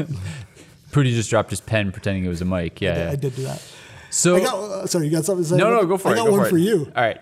Pooty 0.92 1.12
just 1.12 1.30
dropped 1.30 1.50
his 1.50 1.60
pen 1.60 1.92
pretending 1.92 2.24
it 2.24 2.28
was 2.28 2.40
a 2.40 2.44
mic. 2.44 2.80
Yeah. 2.80 3.04
yeah. 3.04 3.10
I 3.12 3.16
did 3.16 3.36
do 3.36 3.42
that. 3.42 3.62
So 4.10 4.36
I 4.36 4.40
got, 4.40 4.54
uh, 4.54 4.86
sorry, 4.86 5.06
you 5.06 5.12
got 5.12 5.24
something 5.24 5.44
to 5.44 5.50
say? 5.50 5.56
no, 5.56 5.70
no, 5.70 5.86
go 5.86 5.96
for 5.96 6.08
I 6.08 6.12
it. 6.12 6.14
I 6.14 6.16
got 6.18 6.24
go 6.26 6.32
one 6.32 6.40
for, 6.44 6.50
for 6.50 6.58
you. 6.58 6.92
All 6.96 7.02
right. 7.02 7.20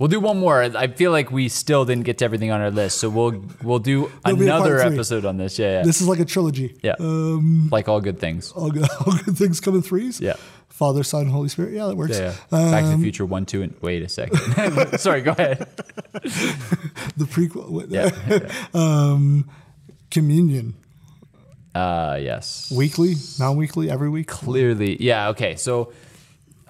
We'll 0.00 0.08
do 0.08 0.18
one 0.18 0.38
more. 0.40 0.62
I 0.62 0.86
feel 0.88 1.10
like 1.12 1.30
we 1.30 1.50
still 1.50 1.84
didn't 1.84 2.04
get 2.04 2.16
to 2.18 2.24
everything 2.24 2.50
on 2.50 2.62
our 2.62 2.70
list, 2.70 2.98
so 2.98 3.10
we'll 3.10 3.44
we'll 3.62 3.78
do 3.78 4.10
There'll 4.24 4.38
be 4.38 4.46
a 4.46 4.50
part 4.50 4.66
another 4.66 4.78
episode 4.80 5.26
on 5.26 5.36
this. 5.36 5.58
Yeah, 5.58 5.78
yeah. 5.78 5.82
This 5.82 6.00
is 6.00 6.08
like 6.08 6.20
a 6.20 6.24
trilogy. 6.24 6.74
yeah. 6.82 6.94
Um, 6.98 7.68
like 7.70 7.86
all 7.86 8.00
good 8.00 8.18
things. 8.18 8.50
all 8.52 8.70
good, 8.70 8.88
all 9.06 9.12
good 9.24 9.36
things 9.36 9.60
come 9.60 9.74
in 9.74 9.82
threes. 9.82 10.18
Yeah. 10.18 10.36
Father, 10.68 11.02
Son, 11.02 11.26
Holy 11.26 11.50
Spirit. 11.50 11.74
Yeah, 11.74 11.88
that 11.88 11.96
works. 11.96 12.18
Yeah, 12.18 12.32
yeah. 12.50 12.70
Back 12.70 12.84
to 12.84 12.88
the 12.88 12.94
Um, 12.94 13.02
Future 13.02 13.26
one, 13.26 13.44
two, 13.44 13.60
and 13.60 13.74
wait 13.82 14.02
a 14.02 14.08
second. 14.08 14.38
Sorry, 14.98 15.20
go 15.20 15.32
ahead. 15.32 15.58
the 17.18 17.26
prequel. 17.28 17.84
Yeah, 17.90 18.08
um, 18.72 19.50
communion. 20.10 20.76
Uh, 21.74 22.18
yes. 22.20 22.72
Weekly, 22.74 23.14
non-weekly, 23.38 23.90
every 23.90 24.08
week. 24.08 24.28
Clearly, 24.28 24.96
yeah. 25.02 25.28
Okay, 25.28 25.56
so, 25.56 25.92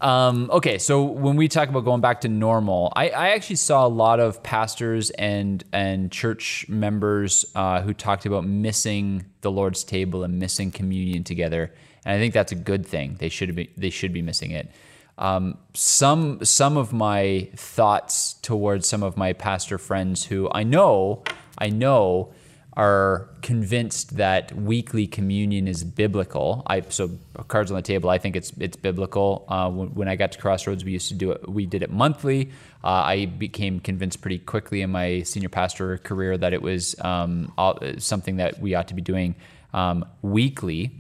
um, 0.01 0.51
okay, 0.53 0.79
so 0.79 1.03
when 1.03 1.37
we 1.37 1.49
talk 1.49 1.69
about 1.69 1.85
going 1.85 2.01
back 2.01 2.23
to 2.23 2.29
normal, 2.29 2.93
I, 2.97 3.11
I 3.11 3.29
actually 3.31 3.57
saw 3.57 3.87
a 3.87 3.89
lot 3.89 4.21
of 4.21 4.43
pastors 4.43 5.11
and 5.11 5.63
and 5.73 6.11
church 6.11 6.67
members 6.69 7.45
uh, 7.55 7.83
who 7.83 7.93
talked 7.93 8.25
about 8.25 8.45
missing 8.45 9.27
the 9.43 9.51
Lord's 9.51 9.85
table 9.85 10.25
and 10.25 10.39
missing 10.39 10.71
communion 10.71 11.25
together, 11.25 11.73
and 12.05 12.17
I 12.17 12.19
think 12.19 12.33
that's 12.33 12.53
a 12.53 12.57
good 12.57 12.87
thing. 12.87 13.17
They 13.19 13.29
should 13.29 13.55
be 13.55 13.71
they 13.77 13.91
should 13.91 14.13
be 14.13 14.23
missing 14.23 14.53
it. 14.53 14.71
Um, 15.19 15.59
some 15.75 16.43
some 16.45 16.79
of 16.79 16.95
my 16.95 17.51
thoughts 17.55 18.35
towards 18.41 18.89
some 18.89 19.03
of 19.03 19.19
my 19.19 19.35
pastor 19.35 19.77
friends 19.77 20.25
who 20.25 20.49
I 20.51 20.63
know 20.63 21.23
I 21.59 21.69
know 21.69 22.33
are 22.81 23.29
convinced 23.43 24.17
that 24.17 24.57
weekly 24.57 25.07
communion 25.07 25.69
is 25.69 25.85
biblical. 25.85 26.63
I 26.67 26.81
so 26.89 27.11
cards 27.49 27.71
on 27.71 27.77
the 27.77 27.83
table. 27.83 28.09
I 28.09 28.17
think 28.17 28.37
it's 28.37 28.53
it's 28.59 28.77
biblical. 28.77 29.45
Uh, 29.49 29.69
when, 29.71 29.89
when 29.89 30.09
I 30.09 30.17
got 30.17 30.33
to 30.33 30.39
Crossroads, 30.39 30.83
we 30.83 30.93
used 30.93 31.09
to 31.09 31.15
do 31.15 31.31
it. 31.31 31.47
We 31.47 31.67
did 31.67 31.83
it 31.83 31.91
monthly. 31.91 32.51
Uh, 32.83 33.03
I 33.15 33.27
became 33.27 33.81
convinced 33.81 34.23
pretty 34.23 34.39
quickly 34.39 34.81
in 34.81 34.91
my 34.91 35.21
senior 35.25 35.51
pastor 35.51 35.99
career 35.99 36.39
that 36.39 36.55
it 36.55 36.63
was 36.63 36.99
um, 37.01 37.53
all- 37.59 37.79
something 37.99 38.37
that 38.37 38.59
we 38.61 38.75
ought 38.75 38.89
to 38.89 38.95
be 38.95 39.03
doing 39.03 39.35
um, 39.75 40.07
weekly 40.23 40.91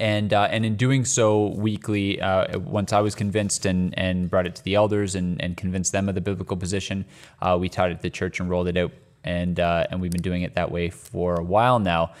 and 0.00 0.32
uh, 0.32 0.48
and 0.50 0.64
in 0.64 0.76
doing 0.76 1.04
so 1.04 1.48
weekly, 1.48 2.20
uh, 2.20 2.58
once 2.58 2.92
I 2.92 3.00
was 3.00 3.14
convinced 3.14 3.66
and 3.66 3.96
and 3.98 4.30
brought 4.30 4.46
it 4.46 4.54
to 4.56 4.64
the 4.64 4.74
elders 4.74 5.14
and 5.14 5.40
and 5.42 5.56
convinced 5.56 5.92
them 5.92 6.08
of 6.08 6.14
the 6.14 6.20
biblical 6.20 6.56
position, 6.56 7.04
uh, 7.42 7.56
we 7.60 7.68
taught 7.68 7.90
it 7.90 7.94
at 7.94 8.02
the 8.02 8.10
church 8.10 8.40
and 8.40 8.48
rolled 8.48 8.68
it 8.68 8.76
out, 8.76 8.92
and 9.24 9.58
uh, 9.58 9.86
and 9.90 10.00
we've 10.00 10.10
been 10.10 10.22
doing 10.22 10.42
it 10.42 10.54
that 10.54 10.70
way 10.70 10.90
for 10.90 11.34
a 11.34 11.44
while 11.44 11.78
now. 11.78 12.12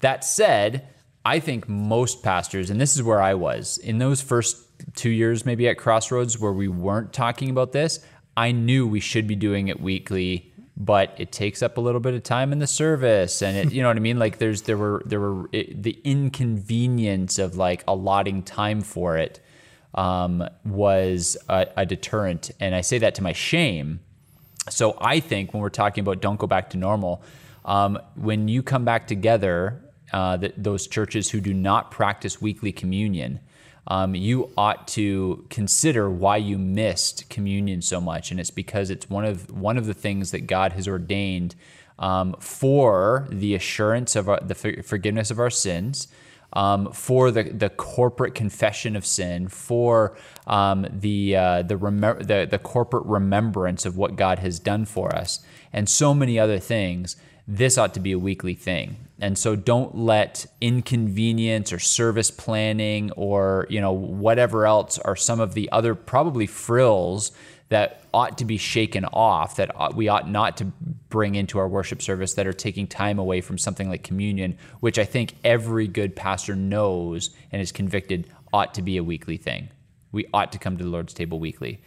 That 0.00 0.24
said, 0.24 0.88
I 1.24 1.40
think 1.40 1.68
most 1.68 2.22
pastors, 2.22 2.70
and 2.70 2.80
this 2.80 2.94
is 2.94 3.02
where 3.02 3.22
I 3.22 3.34
was 3.34 3.78
in 3.78 3.98
those 3.98 4.20
first 4.20 4.58
two 4.94 5.10
years, 5.10 5.46
maybe 5.46 5.68
at 5.68 5.78
Crossroads, 5.78 6.38
where 6.38 6.52
we 6.52 6.68
weren't 6.68 7.12
talking 7.12 7.50
about 7.50 7.72
this. 7.72 8.00
I 8.36 8.52
knew 8.52 8.86
we 8.86 9.00
should 9.00 9.26
be 9.26 9.36
doing 9.36 9.68
it 9.68 9.80
weekly 9.80 10.52
but 10.76 11.14
it 11.18 11.30
takes 11.30 11.62
up 11.62 11.76
a 11.76 11.80
little 11.80 12.00
bit 12.00 12.14
of 12.14 12.22
time 12.22 12.52
in 12.52 12.58
the 12.58 12.66
service 12.66 13.42
and 13.42 13.56
it 13.56 13.72
you 13.72 13.82
know 13.82 13.88
what 13.88 13.96
i 13.96 14.00
mean 14.00 14.18
like 14.18 14.38
there's 14.38 14.62
there 14.62 14.76
were 14.76 15.02
there 15.06 15.20
were 15.20 15.48
it, 15.52 15.82
the 15.82 16.00
inconvenience 16.04 17.38
of 17.38 17.56
like 17.56 17.84
allotting 17.86 18.42
time 18.42 18.80
for 18.80 19.16
it 19.16 19.40
um, 19.94 20.44
was 20.64 21.36
a, 21.48 21.68
a 21.76 21.86
deterrent 21.86 22.50
and 22.58 22.74
i 22.74 22.80
say 22.80 22.98
that 22.98 23.14
to 23.14 23.22
my 23.22 23.32
shame 23.32 24.00
so 24.68 24.96
i 25.00 25.20
think 25.20 25.52
when 25.52 25.62
we're 25.62 25.68
talking 25.68 26.02
about 26.02 26.20
don't 26.20 26.38
go 26.38 26.46
back 26.46 26.70
to 26.70 26.76
normal 26.76 27.22
um, 27.64 27.98
when 28.14 28.48
you 28.48 28.62
come 28.62 28.84
back 28.84 29.06
together 29.06 29.80
uh, 30.12 30.36
th- 30.36 30.52
those 30.56 30.86
churches 30.86 31.30
who 31.30 31.40
do 31.40 31.54
not 31.54 31.90
practice 31.90 32.40
weekly 32.40 32.72
communion 32.72 33.40
um, 33.86 34.14
you 34.14 34.50
ought 34.56 34.88
to 34.88 35.46
consider 35.50 36.08
why 36.08 36.38
you 36.38 36.56
missed 36.58 37.28
communion 37.28 37.82
so 37.82 38.00
much, 38.00 38.30
and 38.30 38.40
it's 38.40 38.50
because 38.50 38.90
it's 38.90 39.10
one 39.10 39.24
of 39.24 39.50
one 39.50 39.76
of 39.76 39.86
the 39.86 39.94
things 39.94 40.30
that 40.30 40.46
God 40.46 40.72
has 40.72 40.88
ordained 40.88 41.54
um, 41.98 42.34
for 42.40 43.26
the 43.30 43.54
assurance 43.54 44.16
of 44.16 44.28
our, 44.28 44.40
the 44.40 44.54
forgiveness 44.54 45.30
of 45.30 45.38
our 45.38 45.50
sins, 45.50 46.08
um, 46.54 46.92
for 46.92 47.30
the 47.30 47.44
the 47.44 47.68
corporate 47.70 48.34
confession 48.34 48.96
of 48.96 49.04
sin, 49.04 49.48
for 49.48 50.16
um, 50.46 50.86
the 50.90 51.36
uh, 51.36 51.62
the, 51.62 51.76
remem- 51.76 52.26
the 52.26 52.46
the 52.50 52.58
corporate 52.58 53.04
remembrance 53.06 53.84
of 53.84 53.96
what 53.96 54.16
God 54.16 54.38
has 54.38 54.58
done 54.58 54.84
for 54.84 55.14
us, 55.14 55.44
and 55.72 55.88
so 55.88 56.14
many 56.14 56.38
other 56.38 56.58
things. 56.58 57.16
This 57.46 57.76
ought 57.76 57.92
to 57.92 58.00
be 58.00 58.12
a 58.12 58.18
weekly 58.18 58.54
thing. 58.54 58.96
And 59.20 59.36
so 59.36 59.54
don't 59.54 59.94
let 59.94 60.46
inconvenience 60.62 61.74
or 61.74 61.78
service 61.78 62.30
planning 62.30 63.12
or, 63.12 63.66
you 63.68 63.82
know, 63.82 63.92
whatever 63.92 64.66
else 64.66 64.98
are 64.98 65.14
some 65.14 65.40
of 65.40 65.52
the 65.52 65.70
other 65.70 65.94
probably 65.94 66.46
frills 66.46 67.32
that 67.70 68.02
ought 68.12 68.38
to 68.38 68.44
be 68.44 68.56
shaken 68.56 69.04
off 69.06 69.56
that 69.56 69.94
we 69.94 70.08
ought 70.08 70.28
not 70.28 70.56
to 70.58 70.66
bring 71.08 71.34
into 71.34 71.58
our 71.58 71.68
worship 71.68 72.02
service 72.02 72.34
that 72.34 72.46
are 72.46 72.52
taking 72.52 72.86
time 72.86 73.18
away 73.18 73.40
from 73.40 73.58
something 73.58 73.88
like 73.88 74.02
communion, 74.02 74.56
which 74.80 74.98
I 74.98 75.04
think 75.04 75.34
every 75.44 75.88
good 75.88 76.14
pastor 76.14 76.54
knows 76.54 77.30
and 77.50 77.62
is 77.62 77.72
convicted 77.72 78.28
ought 78.52 78.74
to 78.74 78.82
be 78.82 78.96
a 78.96 79.04
weekly 79.04 79.36
thing. 79.36 79.68
We 80.12 80.26
ought 80.32 80.52
to 80.52 80.58
come 80.58 80.76
to 80.76 80.84
the 80.84 80.90
Lord's 80.90 81.14
table 81.14 81.40
weekly. 81.40 81.80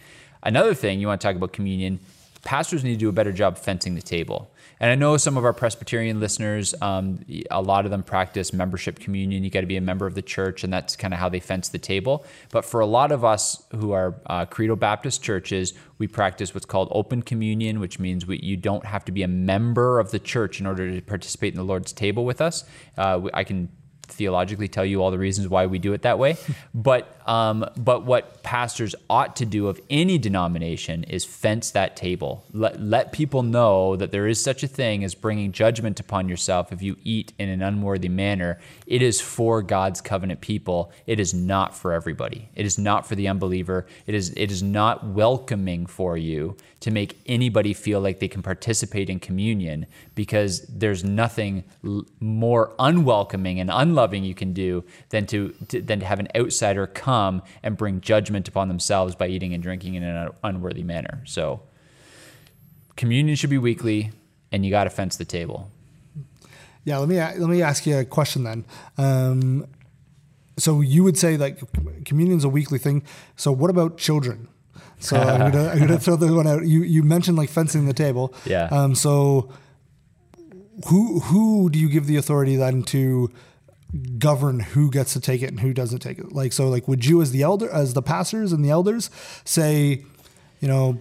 Another 0.44 0.74
thing 0.74 1.00
you 1.00 1.08
want 1.08 1.22
to 1.22 1.28
talk 1.28 1.36
about 1.36 1.54
communion, 1.54 2.00
pastors 2.44 2.84
need 2.84 2.94
to 2.94 2.98
do 2.98 3.10
a 3.10 3.14
better 3.14 3.32
job 3.32 3.58
fencing 3.58 3.96
the 3.96 4.02
table. 4.02 4.52
And 4.80 4.92
I 4.92 4.96
know 4.96 5.18
some 5.18 5.38
of 5.38 5.46
our 5.46 5.54
Presbyterian 5.54 6.20
listeners, 6.20 6.76
um, 6.82 7.26
a 7.50 7.62
lot 7.62 7.86
of 7.86 7.92
them 7.92 8.04
practice 8.04 8.54
membership 8.54 9.00
communion. 9.00 9.44
You 9.44 9.50
got 9.50 9.62
to 9.62 9.68
be 9.68 9.78
a 9.78 9.82
member 9.82 10.06
of 10.06 10.14
the 10.14 10.22
church, 10.22 10.64
and 10.64 10.72
that's 10.72 10.96
kind 10.96 11.14
of 11.14 11.20
how 11.20 11.30
they 11.30 11.40
fence 11.40 11.70
the 11.70 11.80
table. 11.80 12.26
But 12.52 12.64
for 12.64 12.80
a 12.80 12.86
lot 12.86 13.12
of 13.12 13.26
us 13.26 13.64
who 13.72 13.92
are 13.92 14.16
uh, 14.28 14.46
Credo 14.46 14.76
Baptist 14.76 15.24
churches, 15.24 15.74
we 15.98 16.08
practice 16.08 16.54
what's 16.54 16.66
called 16.66 16.90
open 16.92 17.24
communion, 17.24 17.80
which 17.80 17.98
means 18.00 18.28
we, 18.28 18.40
you 18.40 18.56
don't 18.56 18.86
have 18.86 19.04
to 19.06 19.12
be 19.12 19.24
a 19.24 19.28
member 19.28 20.00
of 20.00 20.12
the 20.12 20.20
church 20.20 20.60
in 20.60 20.68
order 20.68 20.94
to 20.94 21.02
participate 21.02 21.54
in 21.54 21.58
the 21.58 21.66
Lord's 21.66 21.92
table 21.92 22.24
with 22.24 22.40
us. 22.40 22.64
Uh, 22.98 23.22
I 23.34 23.44
can 23.44 23.70
theologically 24.04 24.68
tell 24.68 24.86
you 24.86 25.02
all 25.02 25.12
the 25.12 25.18
reasons 25.18 25.48
why 25.48 25.66
we 25.66 25.80
do 25.80 25.94
it 25.94 26.04
that 26.04 26.20
way. 26.20 26.38
But 26.74 27.17
Um, 27.28 27.70
but 27.76 28.06
what 28.06 28.42
pastors 28.42 28.96
ought 29.10 29.36
to 29.36 29.46
do 29.46 29.68
of 29.68 29.82
any 29.90 30.18
denomination 30.18 31.04
is 31.04 31.26
fence 31.26 31.72
that 31.72 31.98
table. 31.98 32.46
Let, 32.54 32.82
let 32.82 33.12
people 33.12 33.44
know 33.44 33.98
that 33.98 34.12
there 34.12 34.28
is 34.28 34.42
such 34.42 34.64
a 34.64 34.68
thing 34.68 35.04
as 35.04 35.14
bringing 35.14 35.52
judgment 35.52 36.00
upon 36.00 36.30
yourself 36.30 36.72
if 36.72 36.82
you 36.82 36.96
eat 37.04 37.34
in 37.38 37.50
an 37.50 37.62
unworthy 37.62 38.08
manner. 38.08 38.60
It 38.86 39.02
is 39.02 39.20
for 39.20 39.62
God's 39.62 40.00
covenant 40.00 40.40
people. 40.40 40.90
It 41.06 41.20
is 41.20 41.34
not 41.34 41.76
for 41.76 41.92
everybody. 41.92 42.48
It 42.56 42.66
is 42.66 42.78
not 42.78 43.06
for 43.06 43.16
the 43.16 43.28
unbeliever. 43.28 43.86
It 44.06 44.16
is 44.16 44.30
it 44.38 44.50
is 44.50 44.64
not 44.64 45.06
welcoming 45.06 45.86
for 45.86 46.16
you 46.18 46.56
to 46.80 46.92
make 46.92 47.20
anybody 47.26 47.74
feel 47.74 48.00
like 48.00 48.20
they 48.20 48.28
can 48.28 48.44
participate 48.44 49.10
in 49.10 49.20
communion 49.20 49.88
because 50.16 50.62
there's 50.68 51.04
nothing 51.04 51.64
more 52.22 52.74
unwelcoming 52.80 53.60
and 53.60 53.70
unloving 53.74 54.24
you 54.24 54.36
can 54.36 54.54
do 54.54 54.84
than 55.10 55.26
to, 55.26 55.54
to 55.68 55.82
than 55.82 56.00
to 56.00 56.06
have 56.06 56.20
an 56.20 56.28
outsider 56.36 56.88
come 56.88 57.17
and 57.64 57.78
bring 57.78 58.02
judgment 58.02 58.48
upon 58.48 58.68
themselves 58.68 59.16
by 59.16 59.28
eating 59.28 59.54
and 59.54 59.62
drinking 59.64 59.96
in 59.96 60.04
an 60.04 60.30
unworthy 60.44 60.84
manner. 60.84 61.22
So 61.26 61.62
communion 62.96 63.36
should 63.36 63.50
be 63.50 63.58
weekly 63.58 64.12
and 64.52 64.66
you 64.66 64.72
got 64.72 64.86
to 64.86 64.90
fence 64.90 65.18
the 65.18 65.26
table. 65.26 65.70
Yeah, 66.84 67.00
let 67.00 67.10
me 67.10 67.18
let 67.18 67.50
me 67.50 67.62
ask 67.62 67.86
you 67.86 67.98
a 67.98 68.06
question 68.06 68.44
then. 68.44 68.66
Um, 68.98 69.68
so 70.58 70.82
you 70.82 71.04
would 71.04 71.18
say 71.18 71.36
like 71.38 71.60
communion's 72.06 72.44
a 72.44 72.50
weekly 72.50 72.80
thing. 72.80 73.04
So 73.36 73.52
what 73.52 73.70
about 73.70 73.98
children? 73.98 74.48
So 75.00 75.18
I'm 75.18 75.52
gonna 75.52 75.70
I'm 75.70 75.80
gonna 75.80 76.00
throw 76.00 76.16
this 76.16 76.32
one 76.32 76.48
out. 76.48 76.66
You 76.66 76.84
you 76.84 77.04
mentioned 77.04 77.38
like 77.38 77.50
fencing 77.50 77.86
the 77.88 77.94
table. 77.94 78.34
Yeah. 78.46 78.70
Um. 78.72 78.96
So 78.96 79.52
who 80.88 81.20
who 81.20 81.70
do 81.70 81.78
you 81.80 81.90
give 81.90 82.08
the 82.08 82.18
authority 82.18 82.56
then 82.56 82.84
to 82.84 83.30
govern 84.20 84.60
who 84.60 84.92
gets 84.92 85.14
to 85.14 85.20
take 85.20 85.42
it 85.42 85.50
and 85.50 85.60
who 85.60 85.74
doesn't 85.74 86.00
take 86.00 86.20
it? 86.20 86.32
Like 86.32 86.54
so 86.54 86.68
like 86.70 86.88
would 86.88 87.06
you 87.06 87.22
as 87.22 87.32
the 87.32 87.42
elder 87.42 87.70
as 87.70 87.94
the 87.94 88.02
pastors 88.02 88.52
and 88.52 88.64
the 88.64 88.70
elders 88.70 89.10
say, 89.46 90.04
you 90.60 90.68
know, 90.68 91.00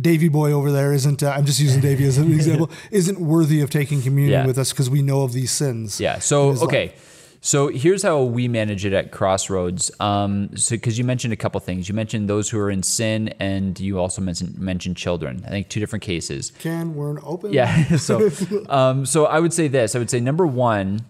Davy 0.00 0.28
boy 0.28 0.52
over 0.52 0.70
there 0.70 0.92
isn't. 0.92 1.22
Uh, 1.24 1.30
I'm 1.30 1.44
just 1.44 1.58
using 1.58 1.80
Davy 1.80 2.04
as 2.04 2.18
an 2.18 2.32
example. 2.32 2.70
Isn't 2.92 3.18
worthy 3.20 3.60
of 3.62 3.70
taking 3.70 4.00
communion 4.00 4.40
Yeah. 4.42 4.46
with 4.46 4.56
us 4.58 4.70
because 4.70 4.88
we 4.88 5.02
know 5.02 5.22
of 5.22 5.32
these 5.32 5.50
sins. 5.50 6.00
Yeah. 6.00 6.20
So 6.20 6.50
okay. 6.62 6.88
life. 6.88 7.04
So 7.40 7.68
here's 7.68 8.02
how 8.02 8.22
we 8.22 8.48
manage 8.48 8.84
it 8.84 8.92
at 8.92 9.12
Crossroads. 9.12 9.90
Um, 10.00 10.56
so 10.56 10.76
because 10.76 10.98
you 10.98 11.04
mentioned 11.04 11.32
a 11.32 11.36
couple 11.36 11.60
things, 11.60 11.88
you 11.88 11.94
mentioned 11.94 12.28
those 12.28 12.50
who 12.50 12.58
are 12.58 12.70
in 12.70 12.82
sin, 12.82 13.28
and 13.40 13.78
you 13.78 13.98
also 13.98 14.20
mentioned 14.22 14.58
mentioned 14.58 14.96
children. 14.96 15.42
I 15.46 15.50
think 15.50 15.68
two 15.68 15.80
different 15.80 16.02
cases. 16.04 16.52
Can 16.58 16.94
we're 16.94 17.18
open. 17.24 17.52
Yeah. 17.52 17.96
So, 17.98 18.30
um, 18.68 19.06
so 19.06 19.26
I 19.26 19.40
would 19.40 19.52
say 19.52 19.68
this. 19.68 19.94
I 19.96 19.98
would 19.98 20.10
say 20.10 20.20
number 20.20 20.46
one, 20.46 21.00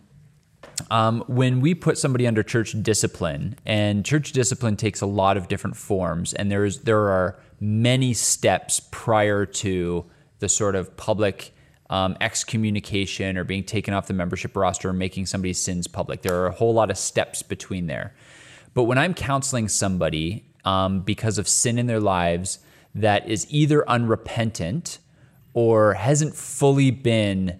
um, 0.90 1.22
when 1.26 1.60
we 1.60 1.74
put 1.74 1.98
somebody 1.98 2.26
under 2.26 2.42
church 2.42 2.74
discipline, 2.82 3.56
and 3.66 4.04
church 4.04 4.32
discipline 4.32 4.76
takes 4.76 5.00
a 5.00 5.06
lot 5.06 5.36
of 5.36 5.48
different 5.48 5.76
forms, 5.76 6.32
and 6.34 6.50
there's 6.50 6.80
there 6.80 7.08
are 7.08 7.38
many 7.60 8.14
steps 8.14 8.80
prior 8.90 9.44
to 9.44 10.04
the 10.38 10.48
sort 10.48 10.74
of 10.74 10.96
public 10.96 11.52
um, 11.90 12.16
excommunication 12.20 13.36
or 13.36 13.44
being 13.44 13.64
taken 13.64 13.94
off 13.94 14.06
the 14.06 14.12
membership 14.14 14.56
roster 14.56 14.90
or 14.90 14.92
making 14.92 15.26
somebody's 15.26 15.60
sins 15.60 15.86
public. 15.86 16.22
There 16.22 16.40
are 16.40 16.46
a 16.46 16.52
whole 16.52 16.74
lot 16.74 16.90
of 16.90 16.98
steps 16.98 17.42
between 17.42 17.86
there. 17.86 18.14
But 18.74 18.84
when 18.84 18.98
I'm 18.98 19.14
counseling 19.14 19.68
somebody 19.68 20.44
um, 20.64 21.00
because 21.00 21.38
of 21.38 21.48
sin 21.48 21.78
in 21.78 21.86
their 21.86 22.00
lives 22.00 22.58
that 22.94 23.28
is 23.28 23.46
either 23.50 23.88
unrepentant 23.88 24.98
or 25.54 25.94
hasn't 25.94 26.34
fully 26.34 26.90
been 26.90 27.58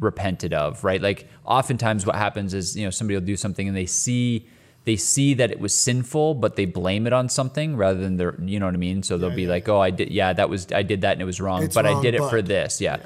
repented 0.00 0.52
of, 0.52 0.84
right? 0.84 1.00
Like 1.00 1.28
oftentimes 1.44 2.06
what 2.06 2.16
happens 2.16 2.54
is, 2.54 2.76
you 2.76 2.84
know, 2.84 2.90
somebody 2.90 3.16
will 3.16 3.26
do 3.26 3.36
something 3.36 3.66
and 3.68 3.76
they 3.76 3.86
see 3.86 4.48
they 4.84 4.96
see 4.96 5.34
that 5.34 5.50
it 5.50 5.60
was 5.60 5.74
sinful, 5.74 6.34
but 6.34 6.56
they 6.56 6.64
blame 6.64 7.06
it 7.06 7.12
on 7.12 7.28
something 7.28 7.76
rather 7.76 8.00
than 8.00 8.16
their, 8.16 8.40
you 8.40 8.58
know 8.58 8.64
what 8.64 8.74
I 8.74 8.78
mean? 8.78 9.02
So 9.02 9.18
they'll 9.18 9.28
be 9.34 9.46
like, 9.46 9.68
"Oh, 9.68 9.80
I 9.80 9.90
did 9.90 10.10
yeah, 10.10 10.32
that 10.32 10.48
was 10.48 10.72
I 10.72 10.82
did 10.82 11.02
that 11.02 11.12
and 11.12 11.20
it 11.20 11.26
was 11.26 11.40
wrong, 11.40 11.62
It's 11.62 11.74
but 11.74 11.84
I 11.84 12.00
did 12.00 12.14
it 12.14 12.20
for 12.20 12.38
but." 12.38 12.46
this." 12.46 12.80
Yeah. 12.80 12.98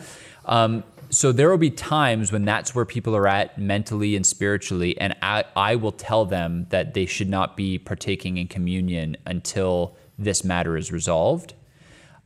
Um, 0.44 0.84
so 1.10 1.30
there 1.30 1.50
will 1.50 1.58
be 1.58 1.70
times 1.70 2.32
when 2.32 2.46
that's 2.46 2.74
where 2.74 2.86
people 2.86 3.14
are 3.14 3.28
at 3.28 3.58
mentally 3.58 4.16
and 4.16 4.24
spiritually, 4.24 4.98
and 4.98 5.14
I, 5.20 5.44
I 5.54 5.76
will 5.76 5.92
tell 5.92 6.24
them 6.24 6.66
that 6.70 6.94
they 6.94 7.04
should 7.04 7.28
not 7.28 7.54
be 7.54 7.78
partaking 7.78 8.38
in 8.38 8.48
communion 8.48 9.18
until 9.26 9.94
this 10.18 10.42
matter 10.42 10.76
is 10.76 10.90
resolved. 10.90 11.52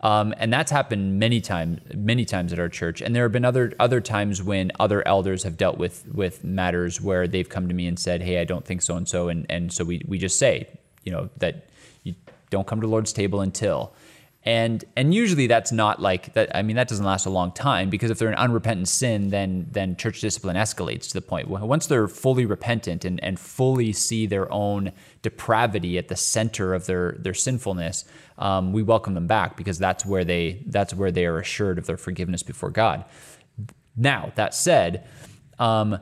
Um, 0.02 0.34
and 0.36 0.52
that's 0.52 0.70
happened 0.70 1.18
many 1.18 1.40
times, 1.40 1.80
many 1.94 2.24
times 2.24 2.52
at 2.52 2.58
our 2.58 2.68
church. 2.68 3.00
And 3.00 3.16
there 3.16 3.22
have 3.22 3.32
been 3.32 3.46
other 3.46 3.72
other 3.80 4.00
times 4.00 4.42
when 4.42 4.70
other 4.78 5.06
elders 5.08 5.42
have 5.44 5.56
dealt 5.56 5.78
with 5.78 6.06
with 6.12 6.44
matters 6.44 7.00
where 7.00 7.26
they've 7.26 7.48
come 7.48 7.66
to 7.68 7.74
me 7.74 7.86
and 7.86 7.98
said, 7.98 8.22
"Hey, 8.22 8.38
I 8.38 8.44
don't 8.44 8.64
think 8.64 8.82
so 8.82 8.96
and 8.96 9.08
so," 9.08 9.28
and 9.28 9.46
and 9.48 9.72
so 9.72 9.84
we 9.84 10.02
we 10.06 10.18
just 10.18 10.38
say, 10.38 10.68
you 11.04 11.12
know, 11.12 11.30
that 11.38 11.70
you 12.02 12.14
don't 12.50 12.66
come 12.66 12.80
to 12.82 12.86
Lord's 12.86 13.12
table 13.12 13.40
until. 13.40 13.94
And 14.46 14.84
and 14.96 15.12
usually 15.12 15.48
that's 15.48 15.72
not 15.72 16.00
like 16.00 16.34
that. 16.34 16.54
I 16.54 16.62
mean, 16.62 16.76
that 16.76 16.86
doesn't 16.86 17.04
last 17.04 17.26
a 17.26 17.30
long 17.30 17.50
time 17.50 17.90
because 17.90 18.12
if 18.12 18.18
they're 18.20 18.28
in 18.28 18.36
unrepentant 18.36 18.86
sin, 18.86 19.30
then 19.30 19.66
then 19.72 19.96
church 19.96 20.20
discipline 20.20 20.56
escalates 20.56 21.08
to 21.08 21.14
the 21.14 21.20
point 21.20 21.48
where 21.48 21.64
once 21.64 21.88
they're 21.88 22.06
fully 22.06 22.46
repentant 22.46 23.04
and, 23.04 23.22
and 23.24 23.40
fully 23.40 23.92
see 23.92 24.24
their 24.24 24.50
own 24.52 24.92
depravity 25.22 25.98
at 25.98 26.06
the 26.06 26.14
center 26.14 26.74
of 26.74 26.86
their 26.86 27.16
their 27.18 27.34
sinfulness, 27.34 28.04
um, 28.38 28.72
we 28.72 28.82
welcome 28.82 29.14
them 29.14 29.26
back 29.26 29.56
because 29.56 29.78
that's 29.78 30.04
where 30.04 30.24
they 30.24 30.64
that's 30.66 30.92
where 30.92 31.10
they 31.10 31.26
are 31.26 31.38
assured 31.38 31.78
of 31.78 31.86
their 31.86 31.96
forgiveness 31.96 32.42
before 32.42 32.70
God. 32.70 33.04
Now 33.96 34.32
that 34.34 34.54
said, 34.54 35.06
um, 35.58 35.98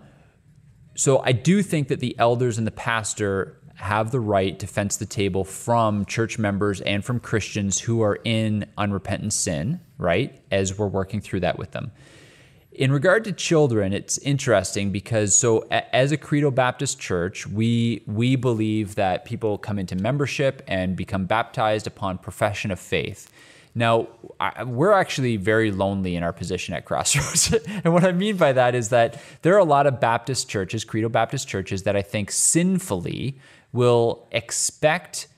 so 0.96 1.20
I 1.20 1.32
do 1.32 1.62
think 1.62 1.88
that 1.88 2.00
the 2.00 2.18
elders 2.18 2.58
and 2.58 2.66
the 2.66 2.72
pastor 2.72 3.58
have 3.76 4.10
the 4.12 4.20
right 4.20 4.58
to 4.60 4.66
fence 4.66 4.96
the 4.96 5.06
table 5.06 5.44
from 5.44 6.04
church 6.04 6.38
members 6.38 6.80
and 6.80 7.04
from 7.04 7.18
Christians 7.18 7.80
who 7.80 8.02
are 8.02 8.18
in 8.24 8.66
unrepentant 8.78 9.32
sin, 9.32 9.80
right? 9.98 10.40
As 10.50 10.78
we're 10.78 10.86
working 10.86 11.20
through 11.20 11.40
that 11.40 11.58
with 11.58 11.72
them. 11.72 11.90
In 12.74 12.90
regard 12.90 13.22
to 13.24 13.32
children, 13.32 13.92
it's 13.92 14.18
interesting 14.18 14.90
because 14.90 15.36
so 15.36 15.64
as 15.70 16.10
a 16.10 16.16
Credo 16.16 16.50
Baptist 16.50 16.98
church, 16.98 17.46
we 17.46 18.02
we 18.06 18.34
believe 18.34 18.96
that 18.96 19.24
people 19.24 19.58
come 19.58 19.78
into 19.78 19.94
membership 19.94 20.60
and 20.66 20.96
become 20.96 21.24
baptized 21.26 21.86
upon 21.86 22.18
profession 22.18 22.72
of 22.72 22.80
faith. 22.80 23.30
Now, 23.76 24.08
I, 24.40 24.64
we're 24.64 24.92
actually 24.92 25.36
very 25.36 25.70
lonely 25.70 26.16
in 26.16 26.24
our 26.24 26.32
position 26.32 26.74
at 26.74 26.84
Crossroads. 26.84 27.52
and 27.84 27.92
what 27.92 28.04
I 28.04 28.10
mean 28.10 28.36
by 28.36 28.52
that 28.52 28.74
is 28.74 28.88
that 28.88 29.20
there 29.42 29.54
are 29.54 29.58
a 29.58 29.64
lot 29.64 29.86
of 29.86 30.00
Baptist 30.00 30.48
churches, 30.48 30.84
Credo 30.84 31.08
Baptist 31.08 31.46
churches, 31.46 31.84
that 31.84 31.94
I 31.94 32.02
think 32.02 32.32
sinfully 32.32 33.38
will 33.72 34.26
expect 34.32 35.28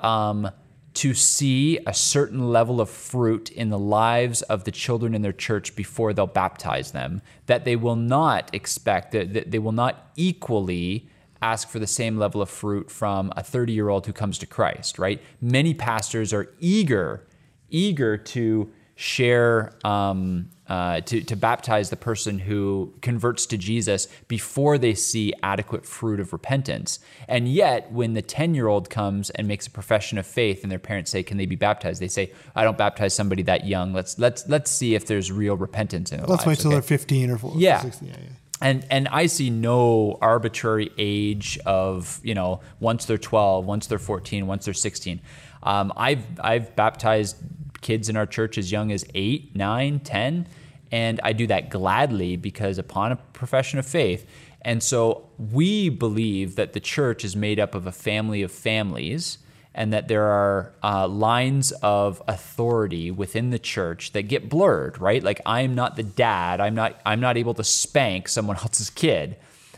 um, 0.00 0.50
to 0.96 1.12
see 1.12 1.78
a 1.86 1.92
certain 1.92 2.50
level 2.50 2.80
of 2.80 2.88
fruit 2.88 3.50
in 3.50 3.68
the 3.68 3.78
lives 3.78 4.40
of 4.42 4.64
the 4.64 4.70
children 4.70 5.14
in 5.14 5.20
their 5.20 5.32
church 5.32 5.76
before 5.76 6.14
they'll 6.14 6.26
baptize 6.26 6.92
them, 6.92 7.20
that 7.44 7.66
they 7.66 7.76
will 7.76 7.96
not 7.96 8.48
expect, 8.54 9.12
that, 9.12 9.50
they 9.50 9.58
will 9.58 9.72
not 9.72 10.10
equally 10.16 11.06
ask 11.42 11.68
for 11.68 11.78
the 11.78 11.86
same 11.86 12.16
level 12.16 12.40
of 12.40 12.48
fruit 12.48 12.90
from 12.90 13.30
a 13.36 13.42
30 13.42 13.74
year 13.74 13.90
old 13.90 14.06
who 14.06 14.12
comes 14.14 14.38
to 14.38 14.46
Christ, 14.46 14.98
right? 14.98 15.22
Many 15.38 15.74
pastors 15.74 16.32
are 16.32 16.48
eager, 16.60 17.26
eager 17.68 18.16
to 18.16 18.72
share, 18.94 19.74
um, 19.84 20.48
uh, 20.68 21.00
to, 21.02 21.20
to 21.22 21.36
baptize 21.36 21.90
the 21.90 21.96
person 21.96 22.40
who 22.40 22.92
converts 23.00 23.46
to 23.46 23.56
Jesus 23.56 24.08
before 24.26 24.78
they 24.78 24.94
see 24.94 25.32
adequate 25.42 25.86
fruit 25.86 26.18
of 26.18 26.32
repentance. 26.32 26.98
And 27.28 27.48
yet, 27.48 27.92
when 27.92 28.14
the 28.14 28.22
10 28.22 28.54
year 28.54 28.66
old 28.66 28.90
comes 28.90 29.30
and 29.30 29.46
makes 29.46 29.66
a 29.66 29.70
profession 29.70 30.18
of 30.18 30.26
faith 30.26 30.62
and 30.62 30.72
their 30.72 30.78
parents 30.78 31.10
say, 31.10 31.22
Can 31.22 31.36
they 31.36 31.46
be 31.46 31.56
baptized? 31.56 32.00
They 32.00 32.08
say, 32.08 32.32
I 32.54 32.64
don't 32.64 32.76
baptize 32.78 33.14
somebody 33.14 33.42
that 33.44 33.66
young. 33.66 33.92
Let's, 33.92 34.18
let's, 34.18 34.48
let's 34.48 34.70
see 34.70 34.94
if 34.94 35.06
there's 35.06 35.30
real 35.30 35.56
repentance 35.56 36.10
in 36.10 36.18
their 36.18 36.26
Let's 36.26 36.44
wait 36.44 36.52
lives. 36.52 36.62
till 36.62 36.70
okay? 36.70 36.74
they're 36.76 36.82
15 36.82 37.30
or 37.30 37.38
14. 37.38 37.60
Yeah. 37.60 37.80
16. 37.80 38.08
Yeah, 38.08 38.14
yeah. 38.18 38.28
and 38.60 38.86
and 38.90 39.08
I 39.08 39.26
see 39.26 39.50
no 39.50 40.18
arbitrary 40.20 40.90
age 40.98 41.58
of 41.64 42.20
you 42.22 42.34
know 42.34 42.60
once 42.80 43.04
they're 43.04 43.18
12, 43.18 43.64
once 43.64 43.86
they're 43.86 43.98
14, 43.98 44.46
once 44.46 44.64
they're 44.64 44.74
16. 44.74 45.20
Um, 45.62 45.92
I've 45.96 46.24
I've 46.40 46.74
baptized 46.76 47.36
kids 47.80 48.08
in 48.08 48.16
our 48.16 48.26
church 48.26 48.58
as 48.58 48.72
young 48.72 48.92
as 48.92 49.04
8, 49.14 49.54
9, 49.54 50.00
10, 50.00 50.48
and 50.92 51.20
I 51.22 51.32
do 51.32 51.46
that 51.48 51.70
gladly 51.70 52.36
because 52.36 52.78
upon 52.78 53.12
a 53.12 53.16
profession 53.16 53.78
of 53.78 53.86
faith. 53.86 54.26
And 54.62 54.82
so 54.82 55.28
we 55.38 55.88
believe 55.88 56.56
that 56.56 56.72
the 56.72 56.80
church 56.80 57.24
is 57.24 57.36
made 57.36 57.60
up 57.60 57.74
of 57.74 57.86
a 57.86 57.92
family 57.92 58.42
of 58.42 58.50
families 58.50 59.38
and 59.76 59.92
that 59.92 60.08
there 60.08 60.24
are 60.24 60.72
uh, 60.82 61.06
lines 61.06 61.70
of 61.82 62.22
authority 62.26 63.10
within 63.10 63.50
the 63.50 63.58
church 63.58 64.12
that 64.12 64.22
get 64.22 64.48
blurred 64.48 64.98
right? 64.98 65.22
Like 65.22 65.40
i'm 65.44 65.74
not 65.74 65.96
the 65.96 66.02
dad. 66.02 66.60
I'm 66.60 66.74
not 66.74 67.00
i'm 67.04 67.20
not 67.20 67.36
able 67.36 67.54
to 67.54 67.64
spank 67.64 68.28
someone 68.28 68.56
else's 68.62 68.90
kid. 68.90 69.36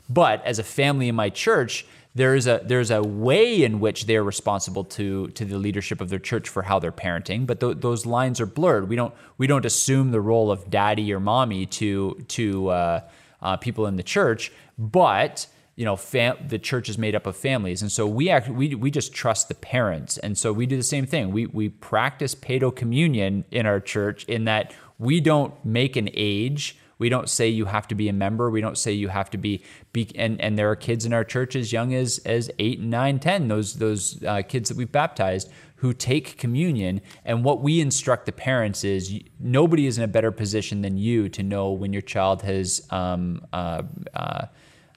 But 0.09 0.42
as 0.46 0.59
a 0.59 0.64
family 0.64 1.09
in 1.09 1.14
my 1.14 1.28
church 1.28 1.84
there 2.14 2.34
is 2.34 2.46
a 2.46 2.61
there's 2.64 2.90
a 2.90 3.02
way 3.02 3.62
in 3.62 3.80
which 3.80 4.06
they're 4.06 4.24
responsible 4.24 4.84
to 4.84 5.28
to 5.28 5.44
the 5.44 5.59
leadership 5.59 6.00
of 6.00 6.09
their 6.09 6.18
church 6.18 6.48
for 6.48 6.62
how 6.62 6.78
they're 6.78 6.92
parenting 6.92 7.46
but 7.46 7.61
th- 7.61 7.78
those 7.78 8.06
lines 8.06 8.40
are 8.40 8.46
blurred 8.46 8.88
we 8.88 8.96
don't 8.96 9.14
we 9.36 9.46
don't 9.46 9.64
assume 9.64 10.11
the 10.11 10.20
role 10.20 10.50
of 10.50 10.68
daddy 10.70 11.12
or 11.12 11.20
mommy 11.20 11.66
to 11.66 12.14
to 12.28 12.68
uh, 12.68 13.00
uh, 13.42 13.56
people 13.56 13.86
in 13.86 13.96
the 13.96 14.02
church 14.02 14.52
but 14.78 15.46
you 15.78 15.84
know, 15.84 15.94
fam- 15.94 16.48
the 16.48 16.59
church 16.59 16.88
is 16.88 16.98
made 16.98 17.14
up 17.14 17.24
of 17.24 17.36
families, 17.36 17.82
and 17.82 17.92
so 17.92 18.04
we 18.04 18.30
act 18.30 18.48
we 18.48 18.74
we 18.74 18.90
just 18.90 19.14
trust 19.14 19.46
the 19.46 19.54
parents, 19.54 20.18
and 20.18 20.36
so 20.36 20.52
we 20.52 20.66
do 20.66 20.76
the 20.76 20.82
same 20.82 21.06
thing. 21.06 21.30
We 21.30 21.46
we 21.46 21.68
practice 21.68 22.34
paedo 22.34 22.74
communion 22.74 23.44
in 23.52 23.64
our 23.64 23.78
church 23.78 24.24
in 24.24 24.44
that 24.46 24.74
we 24.98 25.20
don't 25.20 25.54
make 25.64 25.94
an 25.94 26.11
age. 26.14 26.76
We 26.99 27.09
don't 27.09 27.28
say 27.28 27.49
you 27.49 27.66
have 27.66 27.86
to 27.88 27.94
be 27.94 28.09
a 28.09 28.12
member. 28.12 28.51
We 28.51 28.61
don't 28.61 28.76
say 28.76 28.92
you 28.92 29.09
have 29.09 29.30
to 29.30 29.38
be, 29.38 29.62
be 29.92 30.11
and, 30.16 30.40
and 30.40 30.59
there 30.59 30.70
are 30.70 30.76
kids 30.76 31.07
in 31.07 31.12
our 31.12 31.24
church 31.24 31.55
as 31.55 31.72
young 31.72 31.94
as 31.94 32.18
as 32.26 32.51
eight, 32.59 32.80
nine, 32.80 33.18
ten. 33.18 33.49
Those 33.49 33.74
those 33.74 34.22
uh, 34.24 34.42
kids 34.42 34.68
that 34.68 34.76
we've 34.76 34.90
baptized 34.90 35.51
who 35.76 35.92
take 35.92 36.36
communion. 36.36 37.01
And 37.24 37.44
what 37.44 37.62
we 37.62 37.80
instruct 37.80 38.26
the 38.26 38.32
parents 38.32 38.82
is 38.82 39.20
nobody 39.38 39.86
is 39.86 39.96
in 39.96 40.05
a 40.05 40.09
better 40.09 40.32
position 40.32 40.82
than 40.82 40.99
you 40.99 41.28
to 41.30 41.42
know 41.42 41.70
when 41.70 41.92
your 41.92 42.03
child 42.03 42.42
has 42.42 42.84
um, 42.90 43.46
uh, 43.53 43.82
uh, 44.12 44.46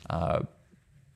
uh, 0.10 0.40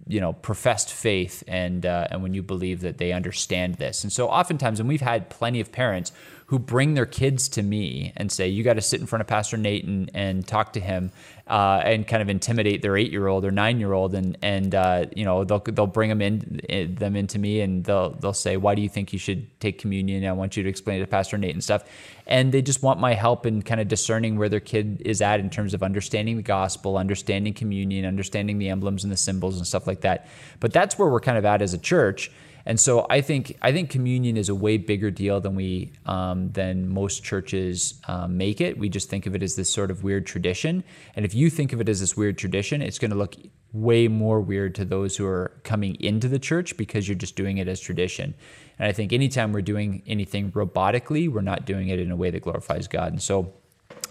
you 0.07 0.21
know 0.21 0.33
professed 0.33 0.93
faith 0.93 1.43
and 1.47 1.85
uh, 1.85 2.07
and 2.11 2.21
when 2.21 2.33
you 2.33 2.43
believe 2.43 2.81
that 2.81 2.97
they 2.97 3.11
understand 3.11 3.75
this 3.75 4.03
and 4.03 4.13
so 4.13 4.27
oftentimes 4.27 4.79
and 4.79 4.87
we've 4.87 5.01
had 5.01 5.29
plenty 5.29 5.59
of 5.59 5.71
parents 5.71 6.11
who 6.47 6.59
bring 6.59 6.93
their 6.93 7.05
kids 7.05 7.49
to 7.49 7.63
me 7.63 8.13
and 8.15 8.31
say 8.31 8.47
you 8.47 8.63
got 8.63 8.73
to 8.73 8.81
sit 8.81 8.99
in 8.99 9.07
front 9.07 9.21
of 9.21 9.27
pastor 9.27 9.57
nate 9.57 9.83
and, 9.85 10.11
and 10.13 10.47
talk 10.47 10.73
to 10.73 10.79
him 10.79 11.11
uh, 11.47 11.81
and 11.83 12.07
kind 12.07 12.21
of 12.21 12.29
intimidate 12.29 12.81
their 12.81 12.95
eight 12.97 13.11
year 13.11 13.27
old 13.27 13.45
or 13.45 13.51
nine 13.51 13.79
year 13.79 13.93
old 13.93 14.13
and 14.13 14.37
and 14.41 14.75
uh, 14.75 15.05
you 15.15 15.25
know 15.25 15.43
they'll 15.43 15.59
they'll 15.59 15.87
bring 15.87 16.09
them 16.09 16.21
in 16.21 16.61
eh, 16.69 16.85
them 16.89 17.15
into 17.15 17.39
me 17.39 17.61
and 17.61 17.83
they'll 17.85 18.11
they'll 18.11 18.33
say 18.33 18.57
why 18.57 18.75
do 18.75 18.81
you 18.81 18.89
think 18.89 19.11
you 19.11 19.19
should 19.19 19.59
take 19.59 19.79
communion 19.79 20.25
I 20.25 20.33
want 20.33 20.55
you 20.55 20.63
to 20.63 20.69
explain 20.69 20.97
it 20.97 21.05
to 21.05 21.07
pastor 21.07 21.37
nate 21.37 21.53
and 21.53 21.63
stuff 21.63 21.83
and 22.27 22.51
they 22.51 22.61
just 22.61 22.81
want 22.81 22.99
my 22.99 23.13
help 23.13 23.45
in 23.45 23.61
kind 23.61 23.79
of 23.79 23.87
discerning 23.87 24.37
where 24.37 24.49
their 24.49 24.59
kid 24.59 25.01
is 25.05 25.21
at 25.21 25.39
in 25.39 25.49
terms 25.49 25.73
of 25.73 25.83
understanding 25.83 26.37
the 26.37 26.43
gospel, 26.43 26.97
understanding 26.97 27.53
communion, 27.53 28.05
understanding 28.05 28.57
the 28.57 28.69
emblems 28.69 29.03
and 29.03 29.13
the 29.13 29.17
symbols 29.17 29.57
and 29.57 29.67
stuff 29.67 29.85
like 29.85 30.01
that. 30.01 30.27
But 30.59 30.73
that's 30.73 30.97
where 30.97 31.07
we're 31.07 31.19
kind 31.19 31.37
of 31.37 31.45
at 31.45 31.61
as 31.61 31.73
a 31.73 31.77
church. 31.77 32.31
And 32.65 32.79
so 32.79 33.05
I 33.09 33.21
think 33.21 33.57
I 33.61 33.71
think 33.71 33.89
communion 33.89 34.37
is 34.37 34.49
a 34.49 34.55
way 34.55 34.77
bigger 34.77 35.11
deal 35.11 35.39
than 35.39 35.55
we 35.55 35.93
um, 36.05 36.51
than 36.51 36.89
most 36.89 37.23
churches 37.23 38.01
um, 38.07 38.37
make 38.37 38.59
it. 38.59 38.77
We 38.77 38.89
just 38.89 39.09
think 39.09 39.27
of 39.27 39.35
it 39.35 39.43
as 39.43 39.55
this 39.55 39.69
sort 39.69 39.91
of 39.91 40.03
weird 40.03 40.25
tradition. 40.25 40.83
And 41.15 41.25
if 41.25 41.35
you 41.35 41.49
think 41.49 41.73
of 41.73 41.81
it 41.81 41.87
as 41.87 41.99
this 41.99 42.17
weird 42.17 42.37
tradition, 42.37 42.81
it's 42.81 42.97
going 42.97 43.11
to 43.11 43.17
look 43.17 43.35
way 43.71 44.07
more 44.07 44.39
weird 44.41 44.73
to 44.75 44.85
those 44.85 45.17
who 45.17 45.25
are 45.27 45.51
coming 45.63 45.95
into 45.95 46.27
the 46.27 46.39
church 46.39 46.77
because 46.77 47.07
you're 47.07 47.15
just 47.15 47.35
doing 47.35 47.57
it 47.57 47.67
as 47.67 47.79
tradition. 47.79 48.33
And 48.79 48.87
I 48.87 48.93
think 48.93 49.13
anytime 49.13 49.51
we're 49.51 49.61
doing 49.61 50.01
anything 50.07 50.51
robotically, 50.51 51.29
we're 51.29 51.41
not 51.41 51.65
doing 51.65 51.89
it 51.89 51.99
in 51.99 52.09
a 52.09 52.15
way 52.15 52.31
that 52.31 52.41
glorifies 52.41 52.87
God. 52.87 53.11
And 53.11 53.21
so 53.21 53.53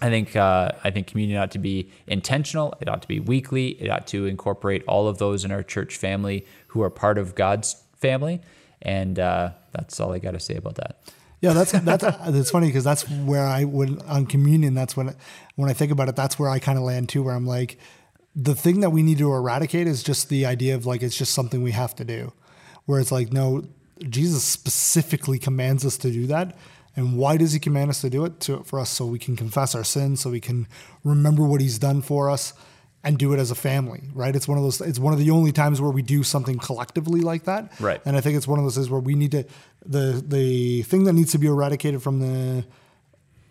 I 0.01 0.09
think 0.09 0.35
uh, 0.35 0.71
I 0.83 0.91
think 0.91 1.07
communion 1.07 1.41
ought 1.41 1.51
to 1.51 1.59
be 1.59 1.91
intentional. 2.07 2.73
It 2.81 2.89
ought 2.89 3.01
to 3.01 3.07
be 3.07 3.19
weekly. 3.19 3.69
It 3.81 3.89
ought 3.89 4.07
to 4.07 4.25
incorporate 4.25 4.83
all 4.87 5.07
of 5.07 5.17
those 5.17 5.45
in 5.45 5.51
our 5.51 5.63
church 5.63 5.97
family 5.97 6.45
who 6.67 6.81
are 6.81 6.89
part 6.89 7.17
of 7.17 7.35
God's 7.35 7.81
family. 8.07 8.41
And 8.81 9.17
uh, 9.19 9.51
that's 9.71 9.99
all 9.99 10.13
I 10.13 10.19
got 10.19 10.31
to 10.31 10.39
say 10.39 10.55
about 10.55 10.75
that. 10.75 10.97
Yeah, 11.41 11.53
that's 11.53 11.71
that's 11.71 12.03
that's 12.03 12.51
funny 12.51 12.67
because 12.67 12.83
that's 12.83 13.07
where 13.09 13.45
I 13.45 13.63
would 13.63 14.01
on 14.03 14.25
communion. 14.25 14.73
That's 14.73 14.95
when 14.97 15.15
when 15.55 15.69
I 15.69 15.73
think 15.73 15.91
about 15.91 16.09
it, 16.09 16.15
that's 16.15 16.39
where 16.39 16.49
I 16.49 16.59
kind 16.59 16.77
of 16.77 16.83
land 16.83 17.09
too. 17.09 17.23
Where 17.23 17.35
I'm 17.35 17.45
like, 17.45 17.77
the 18.35 18.55
thing 18.55 18.79
that 18.81 18.91
we 18.91 19.03
need 19.03 19.17
to 19.19 19.31
eradicate 19.31 19.87
is 19.87 20.01
just 20.03 20.29
the 20.29 20.45
idea 20.45 20.75
of 20.75 20.85
like 20.85 21.03
it's 21.03 21.17
just 21.17 21.33
something 21.33 21.61
we 21.61 21.71
have 21.71 21.95
to 21.95 22.05
do. 22.05 22.31
Where 22.85 22.99
it's 22.99 23.11
like, 23.11 23.31
no, 23.31 23.63
Jesus 24.09 24.43
specifically 24.43 25.39
commands 25.39 25.85
us 25.85 25.97
to 25.97 26.11
do 26.11 26.27
that. 26.27 26.55
And 26.95 27.17
why 27.17 27.37
does 27.37 27.51
he 27.51 27.59
command 27.59 27.89
us 27.89 28.01
to 28.01 28.09
do 28.09 28.25
it? 28.25 28.39
To, 28.41 28.63
for 28.63 28.79
us, 28.79 28.89
so 28.89 29.05
we 29.05 29.19
can 29.19 29.35
confess 29.35 29.75
our 29.75 29.83
sins, 29.83 30.21
so 30.21 30.29
we 30.29 30.39
can 30.39 30.67
remember 31.03 31.43
what 31.43 31.61
he's 31.61 31.77
done 31.77 32.01
for 32.01 32.29
us, 32.29 32.53
and 33.05 33.19
do 33.19 33.31
it 33.33 33.39
as 33.39 33.51
a 33.51 33.55
family, 33.55 34.01
right? 34.13 34.35
It's 34.35 34.47
one 34.47 34.57
of 34.57 34.63
those. 34.63 34.81
It's 34.81 34.99
one 34.99 35.13
of 35.13 35.19
the 35.19 35.29
only 35.29 35.51
times 35.51 35.79
where 35.79 35.91
we 35.91 36.01
do 36.01 36.23
something 36.23 36.57
collectively 36.57 37.21
like 37.21 37.43
that, 37.43 37.71
Right. 37.79 38.01
And 38.03 38.17
I 38.17 38.21
think 38.21 38.35
it's 38.35 38.47
one 38.47 38.59
of 38.59 38.65
those 38.65 38.75
things 38.75 38.89
where 38.89 38.99
we 38.99 39.13
need 39.13 39.31
to 39.31 39.45
the 39.85 40.23
the 40.27 40.81
thing 40.81 41.03
that 41.05 41.13
needs 41.13 41.31
to 41.31 41.37
be 41.37 41.47
eradicated 41.47 42.01
from 42.01 42.19
the 42.19 42.65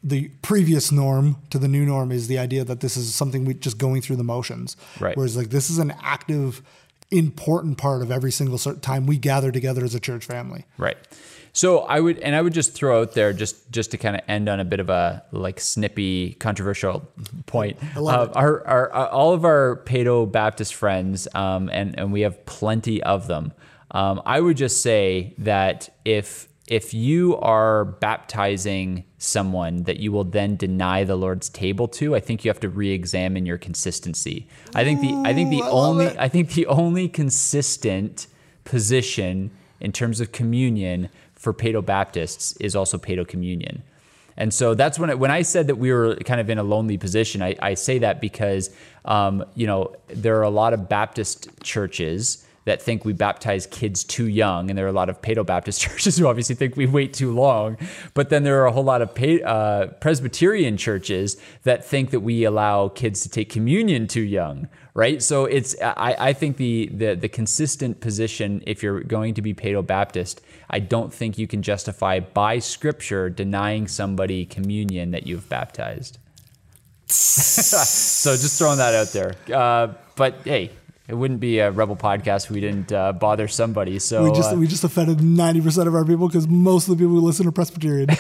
the 0.03 0.29
previous 0.43 0.93
norm 0.93 1.37
to 1.49 1.59
the 1.59 1.69
new 1.69 1.87
norm 1.87 2.13
is 2.13 2.27
the 2.27 2.39
idea 2.39 2.65
that 2.65 2.81
this 2.81 2.97
is 2.97 3.15
something 3.15 3.45
we 3.47 3.55
just 3.55 3.79
going 3.79 4.03
through 4.03 4.17
the 4.17 4.25
motions. 4.25 4.77
Right. 5.01 5.17
Whereas 5.17 5.37
like 5.37 5.51
this 5.51 5.71
is 5.71 5.79
an 5.79 5.95
active, 6.03 6.61
important 7.11 7.79
part 7.79 8.03
of 8.03 8.11
every 8.11 8.33
single 8.33 8.59
time 8.59 9.07
we 9.07 9.17
gather 9.17 9.53
together 9.53 9.85
as 9.85 9.95
a 9.95 10.01
church 10.01 10.27
family. 10.27 10.67
Right. 10.77 10.99
So 11.55 11.83
I 11.83 12.01
would, 12.01 12.19
and 12.19 12.35
I 12.35 12.43
would 12.43 12.53
just 12.53 12.75
throw 12.75 13.01
out 13.01 13.13
there, 13.13 13.33
just 13.33 13.71
just 13.71 13.93
to 13.93 13.97
kind 13.97 14.17
of 14.17 14.23
end 14.27 14.49
on 14.49 14.59
a 14.59 14.65
bit 14.65 14.81
of 14.81 14.91
a 14.91 15.23
like 15.31 15.61
snippy, 15.61 16.35
controversial 16.35 17.09
point. 17.47 17.79
Uh, 17.97 18.29
our, 18.35 18.67
our, 18.67 18.93
our 18.93 19.09
all 19.11 19.33
of 19.33 19.45
our 19.45 19.81
Paedo 19.87 20.31
Baptist 20.31 20.75
friends, 20.75 21.29
um, 21.33 21.71
and 21.73 21.97
and 21.97 22.13
we 22.13 22.23
have 22.23 22.45
plenty 22.45 23.01
of 23.05 23.29
them. 23.29 23.53
Um, 23.93 24.21
I 24.27 24.41
would 24.41 24.57
just 24.57 24.83
say 24.83 25.33
that 25.39 25.91
if 26.05 26.49
if 26.67 26.93
you 26.93 27.37
are 27.37 27.85
baptizing 27.85 29.05
someone 29.19 29.85
that 29.85 29.99
you 29.99 30.11
will 30.11 30.25
then 30.25 30.57
deny 30.57 31.05
the 31.05 31.15
Lord's 31.15 31.49
table 31.49 31.87
to, 31.87 32.17
I 32.17 32.21
think 32.21 32.45
you 32.45 32.49
have 32.49 32.61
to 32.61 32.69
re-examine 32.69 33.47
your 33.47 33.59
consistency. 33.59 34.49
I 34.75 34.83
think 34.83 35.01
the 35.01 35.13
I 35.25 35.33
think 35.33 35.51
the 35.51 35.61
Ooh, 35.61 35.67
I 35.67 35.71
only. 35.71 36.19
I 36.19 36.29
think 36.29 36.55
the 36.55 36.67
only 36.67 37.09
consistent 37.09 38.27
position 38.65 39.53
in 39.81 39.93
terms 39.93 40.19
of 40.19 40.33
communion 40.33 41.11
for 41.45 41.53
Paedo 41.53 41.85
Baptists 41.85 42.57
is 42.57 42.75
also 42.75 42.99
Paedo 42.99 43.29
communion. 43.29 43.83
And 44.37 44.53
so 44.53 44.75
that's 44.75 44.99
when 44.99 45.11
it, 45.11 45.19
when 45.19 45.31
I 45.31 45.43
said 45.43 45.69
that 45.69 45.77
we 45.77 45.93
were 45.93 46.17
kind 46.17 46.41
of 46.41 46.51
in 46.51 46.59
a 46.59 46.65
lonely 46.65 46.99
position. 46.99 47.41
I, 47.41 47.55
I 47.63 47.75
say 47.75 47.99
that 48.01 48.21
because 48.21 48.71
um, 49.05 49.45
you 49.55 49.67
know 49.67 49.95
there 50.09 50.39
are 50.39 50.43
a 50.43 50.51
lot 50.51 50.73
of 50.73 50.89
Baptist 50.89 51.49
churches 51.63 52.45
that 52.65 52.81
think 52.81 53.05
we 53.05 53.13
baptize 53.13 53.67
kids 53.67 54.05
too 54.05 54.27
young, 54.27 54.71
and 54.71 54.79
there 54.79 54.87
are 54.87 54.91
a 54.91 54.93
lot 54.93 55.09
of 55.09 55.21
Paedo 55.21 55.45
Baptist 55.45 55.81
churches 55.83 56.17
who 56.17 56.27
obviously 56.27 56.55
think 56.55 56.77
we 56.77 56.87
wait 56.87 57.13
too 57.13 57.33
long. 57.33 57.77
But 58.15 58.31
then 58.31 58.43
there 58.43 58.63
are 58.63 58.67
a 58.67 58.73
whole 58.73 58.85
lot 58.85 59.03
of 59.03 59.11
uh, 59.45 59.89
Presbyterian 60.01 60.77
churches 60.77 61.37
that 61.65 61.85
think 61.85 62.11
that 62.11 62.21
we 62.21 62.45
allow 62.45 62.89
kids 62.89 63.21
to 63.23 63.29
take 63.29 63.51
communion 63.51 64.07
too 64.07 64.23
young, 64.23 64.69
right? 64.95 65.23
So 65.23 65.45
it's 65.45 65.77
I, 65.83 66.17
I 66.19 66.33
think 66.33 66.57
the, 66.57 66.91
the 66.93 67.15
the 67.15 67.29
consistent 67.29 68.01
position 68.01 68.63
if 68.67 68.83
you're 68.83 69.01
going 69.01 69.35
to 69.35 69.43
be 69.43 69.53
Paedo 69.55 69.87
Baptist, 69.87 70.41
I 70.71 70.81
don't 70.81 71.13
think 71.13 71.39
you 71.39 71.47
can 71.47 71.63
justify 71.63 72.21
by 72.21 72.59
Scripture 72.59 73.29
denying 73.29 73.89
somebody 73.89 74.47
communion 74.47 75.11
that 75.11 75.27
you've 75.27 75.49
baptized. 75.49 76.19
so 77.07 78.33
just 78.33 78.59
throwing 78.59 78.79
that 78.79 78.95
out 78.95 79.09
there. 79.09 79.35
Uh, 79.53 79.95
but 80.17 80.37
hey, 80.45 80.71
it 81.07 81.15
wouldn't 81.15 81.41
be 81.41 81.59
a 81.59 81.71
rebel 81.71 81.97
podcast 81.97 82.47
if 82.47 82.51
we 82.51 82.61
didn't 82.61 82.91
uh, 82.93 83.13
bother 83.13 83.47
somebody. 83.47 83.99
So 83.99 84.25
We 84.25 84.33
just 84.33 84.53
uh, 84.53 84.57
we 84.57 84.67
just 84.67 84.85
offended 84.85 85.23
ninety 85.23 85.61
percent 85.61 85.87
of 85.87 85.95
our 85.95 86.05
people 86.05 86.29
because 86.29 86.49
most 86.49 86.89
of 86.89 86.97
the 86.97 87.03
people 87.05 87.15
who 87.15 87.21
listen 87.21 87.47
are 87.47 87.53
Presbyterian. 87.53 88.09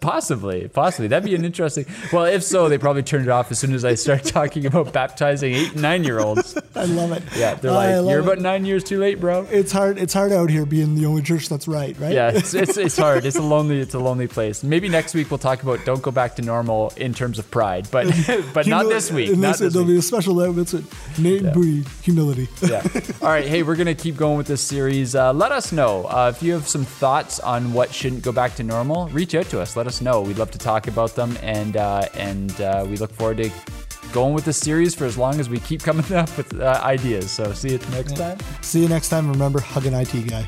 Possibly, 0.00 0.68
possibly. 0.68 1.08
That'd 1.08 1.28
be 1.28 1.34
an 1.34 1.44
interesting. 1.44 1.84
Well, 2.12 2.24
if 2.24 2.42
so, 2.44 2.68
they 2.68 2.78
probably 2.78 3.02
turn 3.02 3.22
it 3.22 3.28
off 3.28 3.50
as 3.50 3.58
soon 3.58 3.74
as 3.74 3.84
I 3.84 3.94
start 3.94 4.22
talking 4.24 4.64
about 4.64 4.92
baptizing 4.92 5.52
eight 5.52 5.72
and 5.72 5.82
nine 5.82 6.04
year 6.04 6.20
olds. 6.20 6.56
I 6.74 6.84
love 6.84 7.12
it. 7.12 7.22
Yeah, 7.36 7.54
they're 7.54 7.72
like, 7.72 7.90
you're 8.08 8.20
it. 8.20 8.24
about 8.24 8.38
nine 8.38 8.64
years 8.64 8.84
too 8.84 8.98
late, 9.00 9.20
bro. 9.20 9.46
It's 9.50 9.72
hard. 9.72 9.98
It's 9.98 10.14
hard 10.14 10.32
out 10.32 10.50
here 10.50 10.64
being 10.64 10.94
the 10.94 11.04
only 11.04 11.22
church 11.22 11.48
that's 11.48 11.66
right, 11.66 11.98
right? 11.98 12.12
Yeah, 12.12 12.30
it's, 12.32 12.54
it's, 12.62 12.76
it's 12.76 12.96
hard. 12.96 13.26
It's 13.26 13.36
a 13.36 13.42
lonely. 13.42 13.80
It's 13.80 13.94
a 13.94 13.98
lonely 13.98 14.28
place. 14.28 14.62
Maybe 14.62 14.88
next 14.88 15.14
week 15.14 15.30
we'll 15.30 15.38
talk 15.38 15.62
about 15.62 15.84
don't 15.84 16.00
go 16.00 16.12
back 16.12 16.36
to 16.36 16.42
normal 16.42 16.92
in 16.96 17.12
terms 17.12 17.38
of 17.38 17.50
pride, 17.50 17.88
but 17.90 18.06
but 18.54 18.66
not 18.66 18.84
this 18.88 19.10
week. 19.10 19.30
Not 19.36 19.50
this, 19.52 19.58
this 19.58 19.72
there'll 19.74 19.86
week. 19.86 19.96
be 19.96 19.98
a 19.98 20.02
special 20.02 20.40
episode. 20.40 20.86
Nate 21.18 21.42
and 21.42 21.52
Booty, 21.52 21.82
humility. 22.08 22.48
yeah. 22.62 22.82
All 23.22 23.28
right. 23.28 23.46
Hey, 23.46 23.62
we're 23.62 23.76
going 23.76 23.86
to 23.86 23.94
keep 23.94 24.16
going 24.16 24.38
with 24.38 24.46
this 24.46 24.62
series. 24.62 25.14
Uh, 25.14 25.32
let 25.34 25.52
us 25.52 25.72
know 25.72 26.06
uh, 26.06 26.32
if 26.34 26.42
you 26.42 26.54
have 26.54 26.66
some 26.66 26.84
thoughts 26.84 27.38
on 27.40 27.74
what 27.74 27.92
shouldn't 27.92 28.22
go 28.22 28.32
back 28.32 28.54
to 28.56 28.62
normal. 28.62 29.08
Reach 29.08 29.34
out 29.34 29.44
to 29.46 29.60
us. 29.60 29.76
Let 29.76 29.86
us 29.86 30.00
know. 30.00 30.22
We'd 30.22 30.38
love 30.38 30.50
to 30.52 30.58
talk 30.58 30.88
about 30.88 31.14
them, 31.14 31.36
and 31.42 31.76
uh, 31.76 32.08
and 32.14 32.58
uh, 32.60 32.86
we 32.88 32.96
look 32.96 33.12
forward 33.12 33.36
to 33.38 33.50
going 34.12 34.32
with 34.32 34.46
this 34.46 34.56
series 34.56 34.94
for 34.94 35.04
as 35.04 35.18
long 35.18 35.38
as 35.38 35.50
we 35.50 35.60
keep 35.60 35.82
coming 35.82 36.10
up 36.14 36.34
with 36.38 36.58
uh, 36.58 36.80
ideas. 36.82 37.30
So 37.30 37.52
see 37.52 37.72
you 37.72 37.78
next 37.90 38.16
time. 38.16 38.38
See 38.62 38.80
you 38.80 38.88
next 38.88 39.10
time. 39.10 39.30
Remember, 39.30 39.60
hug 39.60 39.84
an 39.84 39.94
IT 39.94 40.28
guy. 40.28 40.46